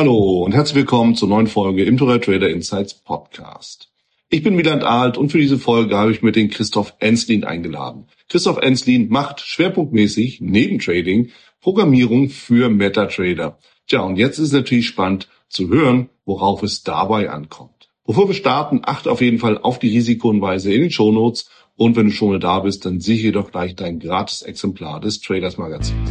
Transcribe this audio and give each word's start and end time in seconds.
Hallo 0.00 0.44
und 0.44 0.54
herzlich 0.54 0.76
willkommen 0.76 1.14
zur 1.14 1.28
neuen 1.28 1.46
Folge 1.46 1.84
im 1.84 1.98
Trader 1.98 2.48
Insights 2.48 2.94
Podcast. 2.94 3.90
Ich 4.30 4.42
bin 4.42 4.56
Milan 4.56 4.82
Alt 4.82 5.18
und 5.18 5.30
für 5.30 5.36
diese 5.36 5.58
Folge 5.58 5.94
habe 5.94 6.10
ich 6.10 6.22
mir 6.22 6.32
den 6.32 6.48
Christoph 6.48 6.94
Enslin 7.00 7.44
eingeladen. 7.44 8.06
Christoph 8.30 8.56
Enslin 8.62 9.10
macht 9.10 9.40
schwerpunktmäßig 9.42 10.40
neben 10.40 10.78
Trading 10.78 11.28
Programmierung 11.60 12.30
für 12.30 12.70
MetaTrader. 12.70 13.58
Tja, 13.88 14.00
und 14.00 14.16
jetzt 14.16 14.38
ist 14.38 14.46
es 14.46 14.52
natürlich 14.54 14.88
spannend 14.88 15.28
zu 15.50 15.68
hören, 15.68 16.08
worauf 16.24 16.62
es 16.62 16.82
dabei 16.82 17.28
ankommt. 17.28 17.90
Bevor 18.06 18.26
wir 18.26 18.34
starten, 18.34 18.80
achte 18.82 19.12
auf 19.12 19.20
jeden 19.20 19.38
Fall 19.38 19.58
auf 19.58 19.80
die 19.80 19.90
Risikohinweise 19.90 20.72
in 20.72 20.80
den 20.80 20.90
Shownotes 20.90 21.50
und 21.76 21.96
wenn 21.96 22.06
du 22.06 22.12
schon 22.12 22.30
mal 22.30 22.38
da 22.38 22.60
bist, 22.60 22.86
dann 22.86 23.00
sichere 23.00 23.32
doch 23.32 23.52
gleich 23.52 23.74
dein 23.74 23.98
gratis 23.98 24.40
Exemplar 24.40 24.98
des 24.98 25.20
Traders 25.20 25.58
Magazins. 25.58 26.10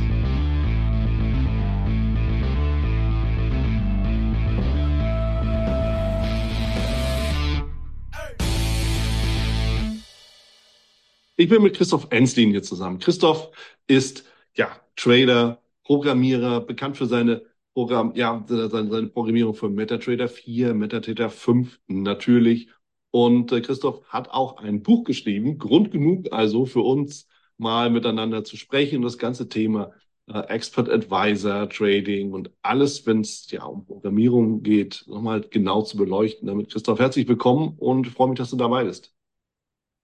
Ich 11.39 11.47
bin 11.47 11.61
mit 11.61 11.77
Christoph 11.77 12.07
Enslin 12.09 12.49
hier 12.49 12.63
zusammen. 12.63 12.99
Christoph 12.99 13.51
ist 13.87 14.25
ja 14.55 14.77
Trader, 14.97 15.61
Programmierer, 15.85 16.59
bekannt 16.59 16.97
für 16.97 17.05
seine 17.05 17.45
Programm, 17.73 18.11
ja, 18.13 18.43
seine, 18.45 18.67
seine 18.67 19.07
Programmierung 19.07 19.53
für 19.53 19.69
MetaTrader 19.69 20.27
4, 20.27 20.73
MetaTrader 20.73 21.29
5 21.29 21.79
natürlich. 21.87 22.67
Und 23.11 23.53
äh, 23.53 23.61
Christoph 23.61 24.03
hat 24.09 24.29
auch 24.31 24.57
ein 24.57 24.83
Buch 24.83 25.05
geschrieben, 25.05 25.57
Grund 25.57 25.91
genug 25.91 26.27
also 26.33 26.65
für 26.65 26.81
uns 26.81 27.25
mal 27.57 27.89
miteinander 27.89 28.43
zu 28.43 28.57
sprechen, 28.57 29.01
das 29.01 29.17
ganze 29.17 29.47
Thema 29.47 29.93
äh, 30.27 30.39
Expert 30.49 30.89
Advisor, 30.89 31.69
Trading 31.69 32.33
und 32.33 32.51
alles, 32.63 33.05
wenn 33.05 33.21
es 33.21 33.49
ja 33.49 33.63
um 33.63 33.85
Programmierung 33.85 34.61
geht, 34.61 35.05
nochmal 35.07 35.39
genau 35.49 35.83
zu 35.83 35.95
beleuchten. 35.95 36.49
Damit 36.49 36.69
Christoph, 36.69 36.99
herzlich 36.99 37.29
willkommen 37.29 37.75
und 37.77 38.09
freue 38.09 38.27
mich, 38.27 38.39
dass 38.39 38.49
du 38.49 38.57
dabei 38.57 38.83
bist. 38.83 39.13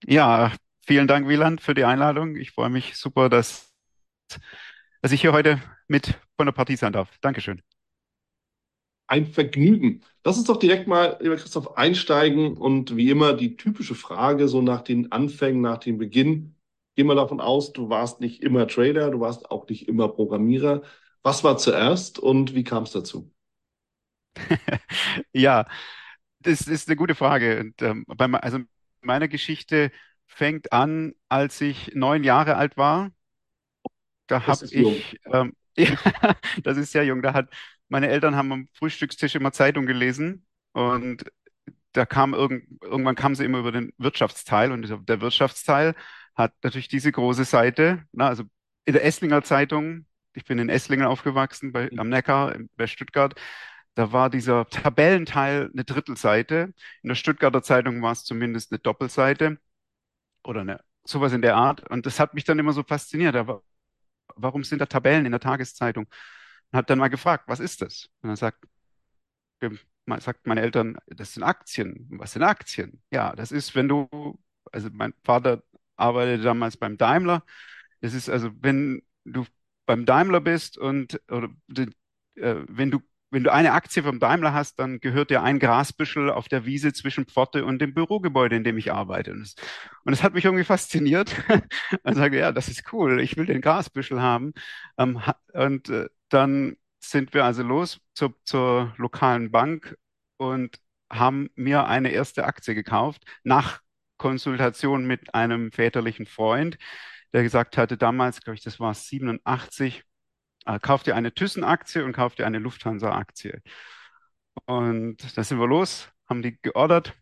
Ja, 0.06 0.50
Vielen 0.86 1.08
Dank, 1.08 1.26
Wieland, 1.26 1.60
für 1.60 1.74
die 1.74 1.84
Einladung. 1.84 2.36
Ich 2.36 2.52
freue 2.52 2.70
mich 2.70 2.96
super, 2.96 3.28
dass, 3.28 3.74
dass 5.02 5.10
ich 5.10 5.20
hier 5.20 5.32
heute 5.32 5.60
mit 5.88 6.14
von 6.36 6.46
der 6.46 6.52
Partie 6.52 6.76
sein 6.76 6.92
darf. 6.92 7.18
Dankeschön. 7.20 7.60
Ein 9.08 9.26
Vergnügen. 9.26 10.04
Lass 10.22 10.38
uns 10.38 10.46
doch 10.46 10.58
direkt 10.58 10.86
mal, 10.86 11.16
lieber 11.20 11.34
Christoph, 11.34 11.76
einsteigen 11.76 12.56
und 12.56 12.96
wie 12.96 13.10
immer 13.10 13.34
die 13.34 13.56
typische 13.56 13.96
Frage 13.96 14.46
so 14.46 14.62
nach 14.62 14.82
den 14.82 15.10
Anfängen, 15.10 15.60
nach 15.60 15.78
dem 15.78 15.98
Beginn. 15.98 16.54
Geh 16.94 17.02
mal 17.02 17.16
davon 17.16 17.40
aus, 17.40 17.72
du 17.72 17.88
warst 17.88 18.20
nicht 18.20 18.44
immer 18.44 18.68
Trader, 18.68 19.10
du 19.10 19.18
warst 19.18 19.50
auch 19.50 19.68
nicht 19.68 19.88
immer 19.88 20.08
Programmierer. 20.08 20.82
Was 21.24 21.42
war 21.42 21.58
zuerst 21.58 22.20
und 22.20 22.54
wie 22.54 22.62
kam 22.62 22.84
es 22.84 22.92
dazu? 22.92 23.32
ja, 25.32 25.66
das 26.38 26.60
ist 26.68 26.88
eine 26.88 26.96
gute 26.96 27.16
Frage. 27.16 27.58
Und, 27.58 27.82
ähm, 27.82 28.04
bei, 28.06 28.26
also 28.26 28.60
meiner 29.00 29.26
Geschichte 29.26 29.90
fängt 30.26 30.72
an, 30.72 31.14
als 31.28 31.60
ich 31.60 31.92
neun 31.94 32.24
Jahre 32.24 32.56
alt 32.56 32.76
war. 32.76 33.10
Da 34.26 34.46
habe 34.46 34.66
ich, 34.70 35.20
ähm, 35.32 35.54
ja, 35.76 35.96
das 36.62 36.76
ist 36.76 36.92
sehr 36.92 37.04
jung. 37.04 37.22
Da 37.22 37.32
hat 37.32 37.50
meine 37.88 38.08
Eltern 38.08 38.36
haben 38.36 38.52
am 38.52 38.68
Frühstückstisch 38.72 39.34
immer 39.34 39.52
Zeitung 39.52 39.86
gelesen 39.86 40.46
und 40.72 41.24
da 41.92 42.04
kam 42.04 42.34
irgend, 42.34 42.82
irgendwann 42.82 43.14
kamen 43.14 43.34
sie 43.34 43.44
immer 43.44 43.60
über 43.60 43.72
den 43.72 43.92
Wirtschaftsteil 43.98 44.72
und 44.72 45.08
der 45.08 45.20
Wirtschaftsteil 45.20 45.94
hat 46.34 46.52
natürlich 46.62 46.88
diese 46.88 47.12
große 47.12 47.44
Seite, 47.44 48.04
na, 48.12 48.28
also 48.28 48.44
in 48.84 48.92
der 48.92 49.04
Esslinger 49.04 49.42
Zeitung, 49.42 50.06
ich 50.34 50.44
bin 50.44 50.58
in 50.58 50.68
Esslingen 50.68 51.06
aufgewachsen, 51.06 51.72
bei, 51.72 51.90
am 51.96 52.08
Neckar, 52.10 52.56
bei 52.76 52.86
Stuttgart, 52.86 53.34
da 53.94 54.12
war 54.12 54.28
dieser 54.28 54.68
Tabellenteil 54.68 55.70
eine 55.72 55.84
Drittelseite. 55.84 56.74
In 57.02 57.08
der 57.08 57.14
Stuttgarter 57.14 57.62
Zeitung 57.62 58.02
war 58.02 58.12
es 58.12 58.24
zumindest 58.24 58.70
eine 58.70 58.78
Doppelseite 58.78 59.58
oder 60.46 60.60
eine, 60.62 60.80
sowas 61.04 61.32
in 61.32 61.42
der 61.42 61.56
Art. 61.56 61.88
Und 61.90 62.06
das 62.06 62.20
hat 62.20 62.34
mich 62.34 62.44
dann 62.44 62.58
immer 62.58 62.72
so 62.72 62.82
fasziniert. 62.82 63.36
Aber 63.36 63.62
warum 64.36 64.64
sind 64.64 64.80
da 64.80 64.86
Tabellen 64.86 65.26
in 65.26 65.32
der 65.32 65.40
Tageszeitung? 65.40 66.06
Und 66.06 66.76
habe 66.76 66.86
dann 66.86 66.98
mal 66.98 67.08
gefragt, 67.08 67.44
was 67.48 67.60
ist 67.60 67.82
das? 67.82 68.08
Und 68.22 68.28
dann 68.28 68.36
sagt, 68.36 68.66
sagt 70.18 70.46
meine 70.46 70.60
Eltern, 70.62 70.98
das 71.06 71.34
sind 71.34 71.42
Aktien. 71.42 72.06
Was 72.10 72.32
sind 72.32 72.42
Aktien? 72.42 73.02
Ja, 73.10 73.34
das 73.34 73.52
ist, 73.52 73.74
wenn 73.74 73.88
du, 73.88 74.08
also 74.72 74.88
mein 74.92 75.14
Vater 75.24 75.62
arbeitete 75.96 76.44
damals 76.44 76.76
beim 76.76 76.96
Daimler. 76.96 77.44
Das 78.00 78.14
ist 78.14 78.28
also, 78.28 78.50
wenn 78.60 79.02
du 79.24 79.46
beim 79.86 80.06
Daimler 80.06 80.40
bist 80.40 80.78
und 80.78 81.20
oder, 81.30 81.48
äh, 82.36 82.56
wenn 82.68 82.90
du 82.90 83.00
wenn 83.30 83.44
du 83.44 83.52
eine 83.52 83.72
Aktie 83.72 84.02
vom 84.02 84.20
Daimler 84.20 84.54
hast, 84.54 84.78
dann 84.78 85.00
gehört 85.00 85.30
dir 85.30 85.42
ein 85.42 85.58
Grasbüschel 85.58 86.30
auf 86.30 86.48
der 86.48 86.64
Wiese 86.64 86.92
zwischen 86.92 87.26
Pforte 87.26 87.64
und 87.64 87.80
dem 87.80 87.92
Bürogebäude, 87.94 88.56
in 88.56 88.64
dem 88.64 88.78
ich 88.78 88.92
arbeite. 88.92 89.32
Und 89.32 89.40
das, 89.40 89.54
und 90.04 90.12
das 90.12 90.22
hat 90.22 90.34
mich 90.34 90.44
irgendwie 90.44 90.64
fasziniert. 90.64 91.34
und 92.04 92.14
sage, 92.14 92.38
ja, 92.38 92.52
das 92.52 92.68
ist 92.68 92.92
cool, 92.92 93.20
ich 93.20 93.36
will 93.36 93.46
den 93.46 93.60
Grasbüschel 93.60 94.20
haben. 94.22 94.52
Ähm, 94.98 95.20
und 95.52 95.88
äh, 95.88 96.08
dann 96.28 96.76
sind 97.00 97.34
wir 97.34 97.44
also 97.44 97.62
los 97.62 98.00
zur, 98.14 98.34
zur 98.44 98.94
lokalen 98.96 99.50
Bank 99.50 99.96
und 100.36 100.78
haben 101.10 101.50
mir 101.54 101.86
eine 101.86 102.10
erste 102.10 102.44
Aktie 102.44 102.74
gekauft, 102.74 103.24
nach 103.44 103.80
Konsultation 104.16 105.06
mit 105.06 105.34
einem 105.34 105.72
väterlichen 105.72 106.26
Freund, 106.26 106.78
der 107.32 107.42
gesagt 107.42 107.76
hatte, 107.76 107.96
damals, 107.96 108.40
glaube 108.40 108.56
ich, 108.56 108.62
das 108.62 108.80
war 108.80 108.94
87, 108.94 110.04
äh, 110.66 110.78
kauf 110.80 111.02
dir 111.02 111.16
eine 111.16 111.32
Thyssen-Aktie 111.34 112.04
und 112.04 112.12
kauf 112.12 112.34
dir 112.34 112.46
eine 112.46 112.58
Lufthansa-Aktie. 112.58 113.62
Und 114.66 115.18
da 115.36 115.44
sind 115.44 115.58
wir 115.58 115.66
los, 115.66 116.08
haben 116.28 116.42
die 116.42 116.58
geordert. 116.62 117.14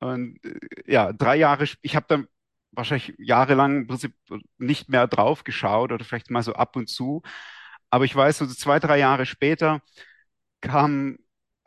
Und 0.00 0.44
äh, 0.44 0.58
ja, 0.86 1.12
drei 1.12 1.36
Jahre, 1.36 1.64
ich 1.82 1.96
habe 1.96 2.06
dann 2.08 2.28
wahrscheinlich 2.72 3.14
jahrelang 3.18 3.78
im 3.78 3.86
Prinzip 3.86 4.14
nicht 4.58 4.88
mehr 4.88 5.06
drauf 5.06 5.44
geschaut 5.44 5.92
oder 5.92 6.04
vielleicht 6.04 6.30
mal 6.30 6.42
so 6.42 6.54
ab 6.54 6.76
und 6.76 6.88
zu. 6.88 7.22
Aber 7.90 8.04
ich 8.04 8.14
weiß, 8.16 8.38
so 8.38 8.46
zwei, 8.46 8.78
drei 8.78 8.98
Jahre 8.98 9.26
später 9.26 9.82
kam, 10.60 11.18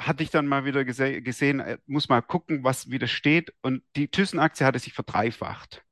hatte 0.01 0.23
ich 0.23 0.31
dann 0.31 0.47
mal 0.47 0.65
wieder 0.65 0.85
gese 0.85 1.21
gesehen, 1.21 1.59
äh, 1.59 1.77
muss 1.87 2.09
mal 2.09 2.21
gucken, 2.21 2.63
was 2.63 2.89
wieder 2.91 3.07
steht. 3.07 3.53
Und 3.61 3.83
die 3.95 4.09
Thyssen-Aktie 4.09 4.65
hatte 4.65 4.79
sich 4.79 4.93
verdreifacht. 4.93 5.83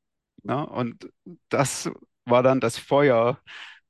Ja, 0.44 0.62
und 0.62 1.10
das 1.50 1.90
war 2.26 2.44
dann 2.44 2.60
das 2.60 2.78
Feuer, 2.78 3.40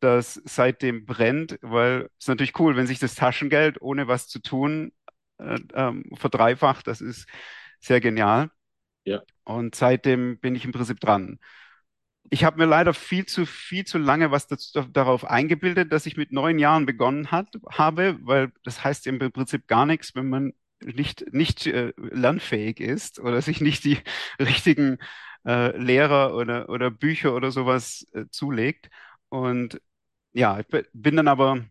das 0.04 0.42
seitdem 0.46 1.06
brennt, 1.06 1.58
weil 1.62 2.10
es 2.18 2.26
ist 2.26 2.28
natürlich 2.28 2.60
cool, 2.60 2.76
wenn 2.76 2.88
sich 2.88 3.00
das 3.00 3.16
Taschengeld 3.16 3.82
ohne 3.82 4.08
was 4.08 4.28
zu 4.28 4.40
tun 4.40 4.92
äh, 5.40 5.60
ähm, 5.74 6.06
verdreifacht. 6.16 6.88
Das 6.88 7.02
ist 7.02 7.28
sehr 7.80 8.02
genial. 8.02 8.50
Ja. 9.06 9.22
Und 9.44 9.76
seitdem 9.76 10.40
bin 10.40 10.56
ich 10.56 10.66
im 10.66 10.72
Prinzip 10.72 11.00
dran. 11.00 11.40
Ich 12.30 12.44
habe 12.44 12.58
mir 12.58 12.66
leider 12.66 12.94
viel 12.94 13.26
zu 13.26 13.46
viel 13.46 13.86
zu 13.86 13.98
lange 13.98 14.32
was 14.32 14.48
dazu, 14.48 14.82
darauf 14.92 15.26
eingebildet, 15.26 15.92
dass 15.92 16.06
ich 16.06 16.18
mit 16.18 16.32
neun 16.32 16.58
Jahren 16.58 16.86
begonnen 16.86 17.32
hat, 17.32 17.50
habe, 17.70 18.18
weil 18.22 18.52
das 18.64 18.84
heißt 18.84 19.08
im 19.08 19.20
Prinzip 19.20 19.68
gar 19.68 19.86
nichts, 19.86 20.16
wenn 20.16 20.30
man 20.30 20.54
nicht 20.82 21.34
nicht 21.34 21.68
äh, 21.68 21.94
lernfähig 21.98 22.80
ist 22.80 23.20
oder 23.20 23.42
sich 23.42 23.62
nicht 23.62 23.84
die 23.84 24.00
richtigen 24.40 24.98
äh, 25.46 25.78
Lehrer 25.78 26.36
oder 26.36 26.70
oder 26.70 26.92
Bücher 26.92 27.36
oder 27.36 27.52
sowas 27.52 28.08
äh, 28.14 28.26
zulegt. 28.30 28.90
Und 29.30 29.82
ja, 30.34 30.60
ich 30.60 30.68
bin 30.94 31.16
dann 31.16 31.28
aber 31.28 31.64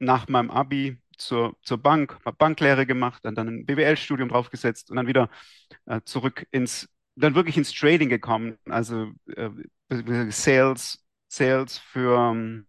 nach 0.00 0.28
meinem 0.28 0.50
Abi 0.50 0.98
zur, 1.18 1.56
zur 1.62 1.78
Bank, 1.78 2.18
habe 2.24 2.36
Banklehre 2.38 2.86
gemacht, 2.86 3.24
dann, 3.24 3.36
dann 3.36 3.48
ein 3.48 3.66
BWL-Studium 3.66 4.30
draufgesetzt 4.30 4.90
und 4.90 4.96
dann 4.96 5.06
wieder 5.08 5.30
äh, 5.86 6.02
zurück 6.04 6.46
ins, 6.52 6.90
dann 7.16 7.36
wirklich 7.36 7.58
ins 7.58 7.72
Trading 7.74 8.10
gekommen, 8.10 8.58
also 8.68 9.12
äh, 9.36 9.50
Sales, 10.30 11.04
Sales 11.28 11.78
für 11.78 12.18
ähm, 12.32 12.66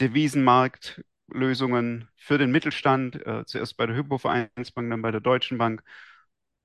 Devisenmarktlösungen 0.00 2.08
für 2.16 2.38
den 2.38 2.50
Mittelstand, 2.52 3.16
äh, 3.26 3.44
zuerst 3.46 3.76
bei 3.76 3.86
der 3.86 3.96
Hypo-Vereinsbank, 3.96 4.90
dann 4.90 5.02
bei 5.02 5.10
der 5.12 5.20
Deutschen 5.20 5.58
Bank. 5.58 5.82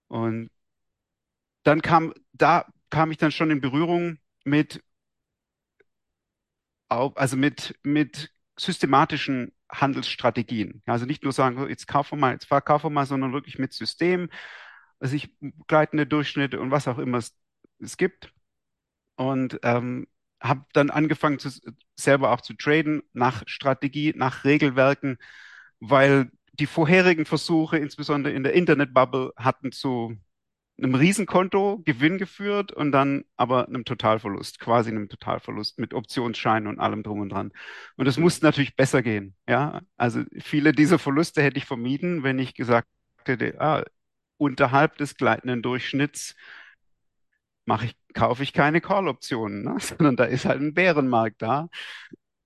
Und 0.10 0.52
dann 1.64 1.82
kam, 1.82 2.14
da 2.34 2.66
kam 2.90 3.12
ich 3.12 3.18
dann 3.18 3.32
schon 3.32 3.52
in 3.52 3.62
Berührung 3.62 4.18
mit 4.44 4.84
also 6.90 7.38
mit, 7.38 7.78
mit 7.84 8.32
systematischen 8.58 9.54
Handelsstrategien. 9.72 10.82
Also 10.86 11.06
nicht 11.06 11.24
nur 11.24 11.34
sagen, 11.34 11.68
jetzt 11.70 11.88
kaufen 11.88 12.18
wir 12.18 12.22
mal, 12.22 12.34
jetzt 12.34 12.46
verkaufen 12.46 12.86
wir 12.88 12.92
mal, 12.92 13.06
sondern 13.06 13.34
wirklich 13.34 13.58
mit 13.60 13.74
System, 13.74 14.30
also 15.00 15.16
ich 15.16 15.30
gleitende 15.68 16.08
Durchschnitte 16.08 16.60
und 16.60 16.72
was 16.72 16.88
auch 16.88 16.98
immer 17.00 17.18
es, 17.18 17.38
es 17.80 17.98
gibt. 17.98 18.32
Und 19.18 19.60
ähm, 19.64 20.08
habe 20.42 20.66
dann 20.74 20.90
angefangen, 20.90 21.40
zu, 21.40 21.50
selber 21.96 22.32
auch 22.32 22.42
zu 22.42 22.54
traden 22.54 23.02
nach 23.14 23.44
Strategie, 23.48 24.14
nach 24.16 24.44
Regelwerken, 24.44 25.18
weil 25.80 26.32
die 26.54 26.68
vorherigen 26.68 27.26
Versuche, 27.26 27.78
insbesondere 27.78 28.34
in 28.34 28.44
der 28.44 28.54
Internetbubble, 28.54 29.34
hatten 29.38 29.72
zu 29.72 30.18
einem 30.78 30.96
Riesenkonto 30.96 31.82
Gewinn 31.86 32.18
geführt 32.18 32.72
und 32.72 32.92
dann 32.92 33.24
aber 33.38 33.68
einem 33.68 33.86
Totalverlust, 33.86 34.60
quasi 34.60 34.90
einem 34.90 35.08
Totalverlust 35.10 35.80
mit 35.80 35.94
Optionsscheinen 35.94 36.68
und 36.68 36.80
allem 36.80 37.04
drum 37.04 37.22
und 37.22 37.30
dran. 37.30 37.52
Und 37.96 38.08
es 38.08 38.18
musste 38.18 38.46
natürlich 38.46 38.76
besser 38.76 39.02
gehen. 39.02 39.36
Ja, 39.48 39.82
also 39.98 40.24
viele 40.40 40.74
dieser 40.74 41.00
Verluste 41.00 41.42
hätte 41.42 41.58
ich 41.58 41.66
vermieden, 41.66 42.24
wenn 42.24 42.40
ich 42.40 42.54
gesagt 42.56 42.88
hätte, 43.26 43.60
ah, 43.62 43.84
unterhalb 44.38 44.98
des 44.98 45.16
gleitenden 45.16 45.62
Durchschnitts 45.62 46.36
mache 47.66 47.86
ich, 47.88 47.96
kaufe 48.14 48.44
ich 48.44 48.54
keine 48.54 48.82
Call-Optionen, 48.82 49.64
ne? 49.64 49.76
sondern 49.80 50.16
da 50.16 50.26
ist 50.26 50.46
halt 50.46 50.62
ein 50.62 50.74
Bärenmarkt 50.74 51.42
da. 51.42 51.70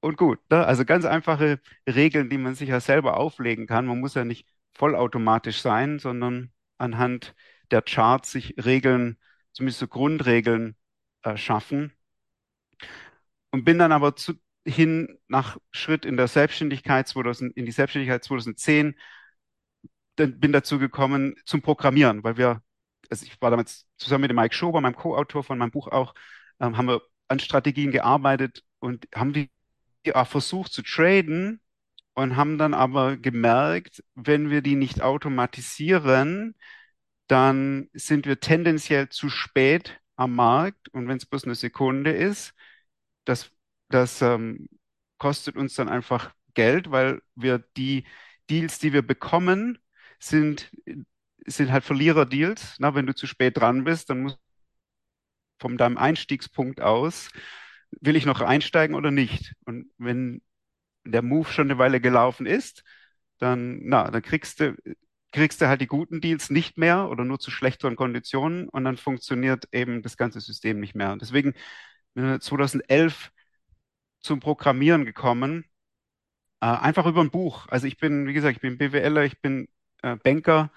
Und 0.02 0.18
gut, 0.18 0.40
ne? 0.50 0.66
Also 0.66 0.86
ganz 0.86 1.06
einfache 1.06 1.60
Regeln, 1.88 2.30
die 2.30 2.38
man 2.38 2.56
sich 2.56 2.70
ja 2.70 2.80
selber 2.80 3.18
auflegen 3.18 3.68
kann. 3.68 3.86
Man 3.86 4.00
muss 4.00 4.16
ja 4.16 4.26
nicht 4.26 4.48
vollautomatisch 4.74 5.62
sein, 5.62 6.00
sondern 6.00 6.52
anhand 6.78 7.36
der 7.72 7.82
Charts 7.82 8.32
sich 8.32 8.56
Regeln, 8.64 9.18
zumindest 9.54 9.80
so 9.80 9.88
Grundregeln 9.88 10.76
äh, 11.24 11.38
schaffen. 11.38 11.94
Und 13.52 13.66
bin 13.66 13.80
dann 13.80 13.92
aber 13.92 14.16
zu, 14.16 14.34
hin 14.66 15.20
nach 15.28 15.58
Schritt 15.72 16.06
in 16.06 16.18
der 16.18 16.28
Selbstständigkeit 16.28 17.08
2000, 17.08 17.56
in 17.58 17.66
die 17.66 17.72
Selbstständigkeit 17.72 18.24
2010, 18.24 18.96
dann 20.16 20.40
bin 20.40 20.52
dazu 20.52 20.80
gekommen 20.80 21.36
zum 21.46 21.62
Programmieren, 21.62 22.24
weil 22.24 22.38
wir, 22.38 22.62
also 23.10 23.26
ich 23.26 23.42
war 23.42 23.52
damals 23.52 23.88
zusammen 23.98 24.22
mit 24.24 24.32
dem 24.32 24.36
Mike 24.38 24.56
Schober, 24.56 24.82
meinem 24.82 24.96
Co-Autor 24.96 25.44
von 25.44 25.58
meinem 25.58 25.72
Buch 25.72 25.88
auch, 25.88 26.14
ähm, 26.60 26.78
haben 26.78 26.88
wir 26.88 27.02
an 27.28 27.40
Strategien 27.40 27.92
gearbeitet 27.92 28.64
und 28.80 29.08
haben 29.16 29.34
die 29.34 29.50
auch 30.14 30.28
versucht 30.28 30.74
zu 30.74 30.82
traden 30.82 31.62
und 32.14 32.36
haben 32.36 32.58
dann 32.58 32.74
aber 32.74 33.18
gemerkt, 33.18 34.04
wenn 34.16 34.50
wir 34.50 34.62
die 34.62 34.76
nicht 34.76 35.02
automatisieren, 35.02 36.56
dann 37.30 37.90
sind 37.94 38.28
wir 38.28 38.42
tendenziell 38.42 39.10
zu 39.10 39.30
spät 39.30 40.02
am 40.18 40.36
Markt 40.36 40.90
und 40.90 41.08
wenn 41.10 41.18
es 41.18 41.28
bloß 41.28 41.46
eine 41.46 41.56
Sekunde 41.56 42.12
ist, 42.12 42.54
das, 43.26 43.52
das 43.90 44.22
ähm, 44.22 44.70
kostet 45.20 45.58
uns 45.58 45.76
dann 45.76 45.90
einfach 45.90 46.34
Geld, 46.56 46.92
weil 46.92 47.22
wir 47.36 47.60
die 47.78 48.06
Deals, 48.50 48.80
die 48.80 48.94
wir 48.94 49.04
bekommen, 49.04 49.80
sind, 50.20 50.72
sind 51.46 51.72
halt 51.72 51.86
Verlierer-Deals. 51.86 52.78
Na, 52.80 52.96
wenn 52.96 53.08
du 53.08 53.16
zu 53.16 53.28
spät 53.28 53.58
dran 53.58 53.84
bist, 53.86 54.10
dann 54.10 54.22
musst 54.24 54.40
von 55.60 55.78
deinem 55.78 55.98
Einstiegspunkt 55.98 56.82
aus, 56.82 57.30
will 58.02 58.16
ich 58.16 58.26
noch 58.26 58.42
einsteigen 58.42 58.96
oder 58.96 59.12
nicht? 59.12 59.54
Und 59.66 59.92
wenn 59.98 60.42
der 61.06 61.22
Move 61.22 61.52
schon 61.52 61.70
eine 61.70 61.80
Weile 61.80 62.02
gelaufen 62.02 62.46
ist, 62.46 62.84
dann, 63.40 63.80
na, 63.84 64.12
dann 64.12 64.22
kriegst 64.22 64.60
du, 64.60 64.76
kriegst 65.32 65.62
du 65.62 65.68
halt 65.68 65.82
die 65.82 65.88
guten 65.88 66.22
Deals 66.22 66.50
nicht 66.50 66.78
mehr 66.78 67.10
oder 67.10 67.24
nur 67.26 67.40
zu 67.40 67.52
schlechteren 67.52 67.96
Konditionen 67.96 68.70
und 68.70 68.84
dann 68.86 68.98
funktioniert 68.98 69.68
eben 69.74 70.02
das 70.02 70.18
ganze 70.18 70.42
System 70.42 70.80
nicht 70.80 70.96
mehr. 70.96 71.12
Und 71.14 71.22
deswegen 71.22 71.54
bin 72.14 72.36
ich 72.36 72.42
2011 72.42 73.32
zum 74.22 74.40
Programmieren 74.42 75.06
gekommen, 75.06 75.66
äh, 76.62 76.66
einfach 76.68 77.06
über 77.06 77.22
ein 77.22 77.32
Buch. 77.32 77.68
Also 77.70 77.88
ich 77.88 77.98
bin, 77.98 78.28
wie 78.28 78.34
gesagt, 78.34 78.56
ich 78.58 78.62
bin 78.62 78.78
BWLer, 78.78 79.24
ich 79.26 79.42
bin 79.42 79.68
äh, 80.04 80.16
Banker, 80.18 80.72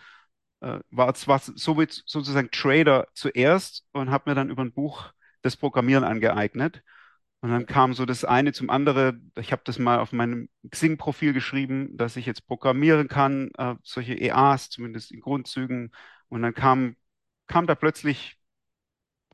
äh, 0.61 0.81
war 0.91 1.15
zwar 1.15 1.41
somit 1.41 2.03
sozusagen 2.07 2.51
Trader 2.51 3.09
zuerst 3.15 3.85
und 3.93 4.11
habe 4.11 4.31
mir 4.31 4.35
dann 4.37 4.51
über 4.51 4.63
ein 4.65 4.73
Buch 4.73 5.13
das 5.43 5.57
Programmieren 5.57 6.05
angeeignet. 6.05 6.83
Und 7.43 7.51
dann 7.51 7.67
kam 7.67 7.93
so 7.93 8.07
das 8.07 8.25
eine 8.25 8.53
zum 8.53 8.71
anderen. 8.71 9.33
Ich 9.37 9.51
habe 9.51 9.63
das 9.65 9.81
mal 9.81 9.99
auf 9.99 10.13
meinem 10.13 10.49
Xing-Profil 10.71 11.33
geschrieben, 11.33 11.97
dass 11.97 12.17
ich 12.17 12.25
jetzt 12.25 12.47
programmieren 12.47 13.09
kann, 13.09 13.51
äh, 13.59 13.75
solche 13.83 14.15
EAs, 14.15 14.71
zumindest 14.71 15.11
in 15.11 15.21
Grundzügen. 15.21 15.91
Und 16.29 16.43
dann 16.43 16.55
kam, 16.55 16.97
kam 17.49 17.67
da 17.67 17.75
plötzlich 17.75 18.39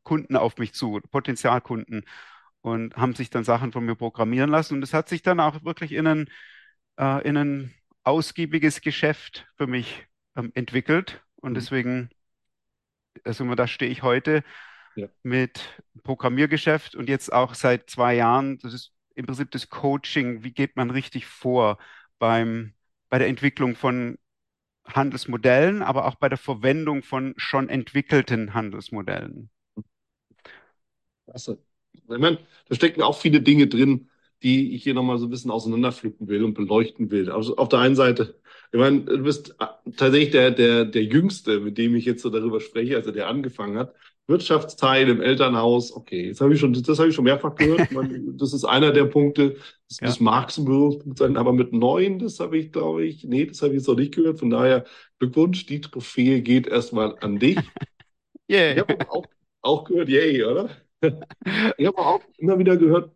Kunden 0.05 0.37
auf 0.37 0.57
mich 0.57 0.73
zu, 0.73 1.01
Potenzialkunden, 1.11 2.05
und 2.63 2.97
haben 2.97 3.15
sich 3.15 3.31
dann 3.31 3.45
Sachen 3.45 3.73
von 3.73 3.85
mir 3.85 3.95
programmieren 3.95 4.51
lassen. 4.51 4.75
Und 4.75 4.83
es 4.83 4.95
hat 4.95 5.09
sich 5.09 5.23
dann 5.23 5.41
auch 5.41 5.65
wirklich 5.65 5.93
in 5.93 6.07
ein, 6.07 6.31
äh, 6.99 7.27
in 7.29 7.37
ein 7.37 7.75
ausgiebiges 8.05 8.81
Geschäft 8.81 9.47
für 9.57 9.67
mich 9.67 10.07
ähm, 10.37 10.51
entwickelt. 10.55 11.23
Und 11.37 11.53
mhm. 11.53 11.55
deswegen, 11.57 12.11
also 13.25 13.55
da 13.55 13.67
stehe 13.67 13.91
ich 13.91 14.03
heute 14.03 14.45
ja. 14.99 15.09
mit 15.23 15.61
Programmiergeschäft 16.03 16.95
und 16.95 17.09
jetzt 17.09 17.33
auch 17.33 17.55
seit 17.55 17.89
zwei 17.89 18.15
Jahren, 18.15 18.59
das 18.59 18.75
ist 18.75 18.93
im 19.15 19.27
Prinzip 19.27 19.51
das 19.51 19.69
Coaching, 19.69 20.45
wie 20.45 20.53
geht 20.53 20.77
man 20.77 20.91
richtig 20.91 21.27
vor 21.27 21.79
beim, 22.19 22.75
bei 23.09 23.19
der 23.19 23.29
Entwicklung 23.29 23.75
von 23.75 24.19
Handelsmodellen, 24.85 25.83
aber 25.83 26.07
auch 26.07 26.15
bei 26.17 26.29
der 26.29 26.39
Verwendung 26.39 27.03
von 27.03 27.35
schon 27.37 27.69
entwickelten 27.69 28.55
Handelsmodellen. 28.55 29.51
Klasse. 31.25 31.59
Ich 31.93 32.03
meine, 32.07 32.39
da 32.69 32.75
stecken 32.75 33.03
auch 33.03 33.19
viele 33.19 33.41
Dinge 33.41 33.67
drin, 33.67 34.09
die 34.43 34.75
ich 34.75 34.85
hier 34.85 34.95
nochmal 34.95 35.19
so 35.19 35.27
ein 35.27 35.31
bisschen 35.31 35.51
auseinanderpflücken 35.51 36.29
will 36.29 36.45
und 36.45 36.55
beleuchten 36.55 37.11
will. 37.11 37.31
Also 37.31 37.57
auf 37.57 37.69
der 37.69 37.81
einen 37.81 37.97
Seite, 37.97 38.41
ich 38.73 38.79
meine, 38.79 39.03
du 39.03 39.23
bist 39.23 39.57
tatsächlich 39.97 40.31
der, 40.31 40.53
der, 40.53 40.85
der 40.85 41.05
Jüngste, 41.05 41.61
mit 41.61 41.77
dem 41.77 41.95
ich 41.97 42.05
jetzt 42.05 42.23
so 42.23 42.31
darüber 42.31 42.61
spreche, 42.61 42.97
also 42.97 43.11
der 43.11 43.29
angefangen 43.29 43.79
hat. 43.79 43.95
Wirtschaftsteil 44.29 45.09
im 45.09 45.23
Elternhaus, 45.23 45.91
okay, 45.93 46.29
das 46.29 46.41
habe 46.41 46.53
ich 46.53 46.61
schon, 46.61 46.75
das 46.75 46.99
habe 46.99 47.09
ich 47.09 47.15
schon 47.15 47.25
mehrfach 47.25 47.55
gehört. 47.55 47.89
das 48.39 48.53
ist 48.53 48.65
einer 48.65 48.93
der 48.93 49.07
Punkte, 49.07 49.57
das, 49.89 50.01
ja. 50.01 50.07
das 50.07 50.21
mag 50.21 50.57
ein 50.57 50.65
Berührungspunkt 50.67 51.19
sein, 51.19 51.37
aber 51.39 51.53
mit 51.53 51.73
neun, 51.73 52.19
das 52.19 52.39
habe 52.39 52.59
ich, 52.59 52.71
glaube 52.71 53.05
ich, 53.07 53.25
nee, 53.25 53.47
das 53.47 53.63
habe 53.63 53.73
ich 53.73 53.79
jetzt 53.79 53.89
noch 53.89 53.97
nicht 53.97 54.15
gehört. 54.15 54.39
Von 54.39 54.51
daher 54.51 54.85
Glückwunsch, 55.19 55.65
die 55.67 55.81
Trophäe 55.81 56.43
geht 56.43 56.67
erstmal 56.67 57.17
an 57.21 57.39
dich. 57.39 57.59
Yeah. 58.51 58.73
Ich 58.73 58.79
habe 58.79 59.11
auch, 59.11 59.27
auch 59.61 59.85
gehört, 59.85 60.09
yay, 60.09 60.43
oder? 60.43 60.71
ich 61.03 61.87
habe 61.87 61.99
auch 61.99 62.23
immer 62.39 62.59
wieder 62.59 62.79
gehört 62.79 63.13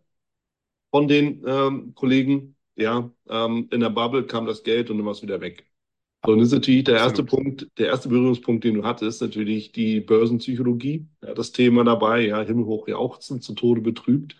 von 0.91 1.07
den 1.07 1.43
ähm, 1.47 1.95
Kollegen, 1.95 2.55
ja, 2.75 3.11
ähm, 3.27 3.67
in 3.71 3.79
der 3.79 3.89
Bubble 3.89 4.27
kam 4.27 4.45
das 4.45 4.61
Geld 4.61 4.91
und 4.91 4.97
dann 4.97 5.05
war 5.07 5.13
es 5.13 5.23
wieder 5.23 5.41
weg. 5.41 5.65
So, 6.25 6.31
und 6.33 6.39
das 6.39 6.47
ist 6.49 6.53
natürlich 6.53 6.85
der 6.85 6.97
erste 6.97 7.23
Punkt, 7.23 7.67
der 7.77 7.87
erste 7.87 8.07
Berührungspunkt, 8.07 8.63
den 8.63 8.75
du 8.75 8.83
hattest, 8.85 9.21
natürlich 9.21 9.73
die 9.73 9.99
Börsenpsychologie, 9.99 11.05
ja, 11.21 11.33
das 11.33 11.51
Thema 11.51 11.83
dabei, 11.83 12.21
ja, 12.27 12.41
himmelhoch 12.41 12.87
jauchzen, 12.87 13.41
zu 13.41 13.53
Tode 13.55 13.81
betrübt. 13.81 14.37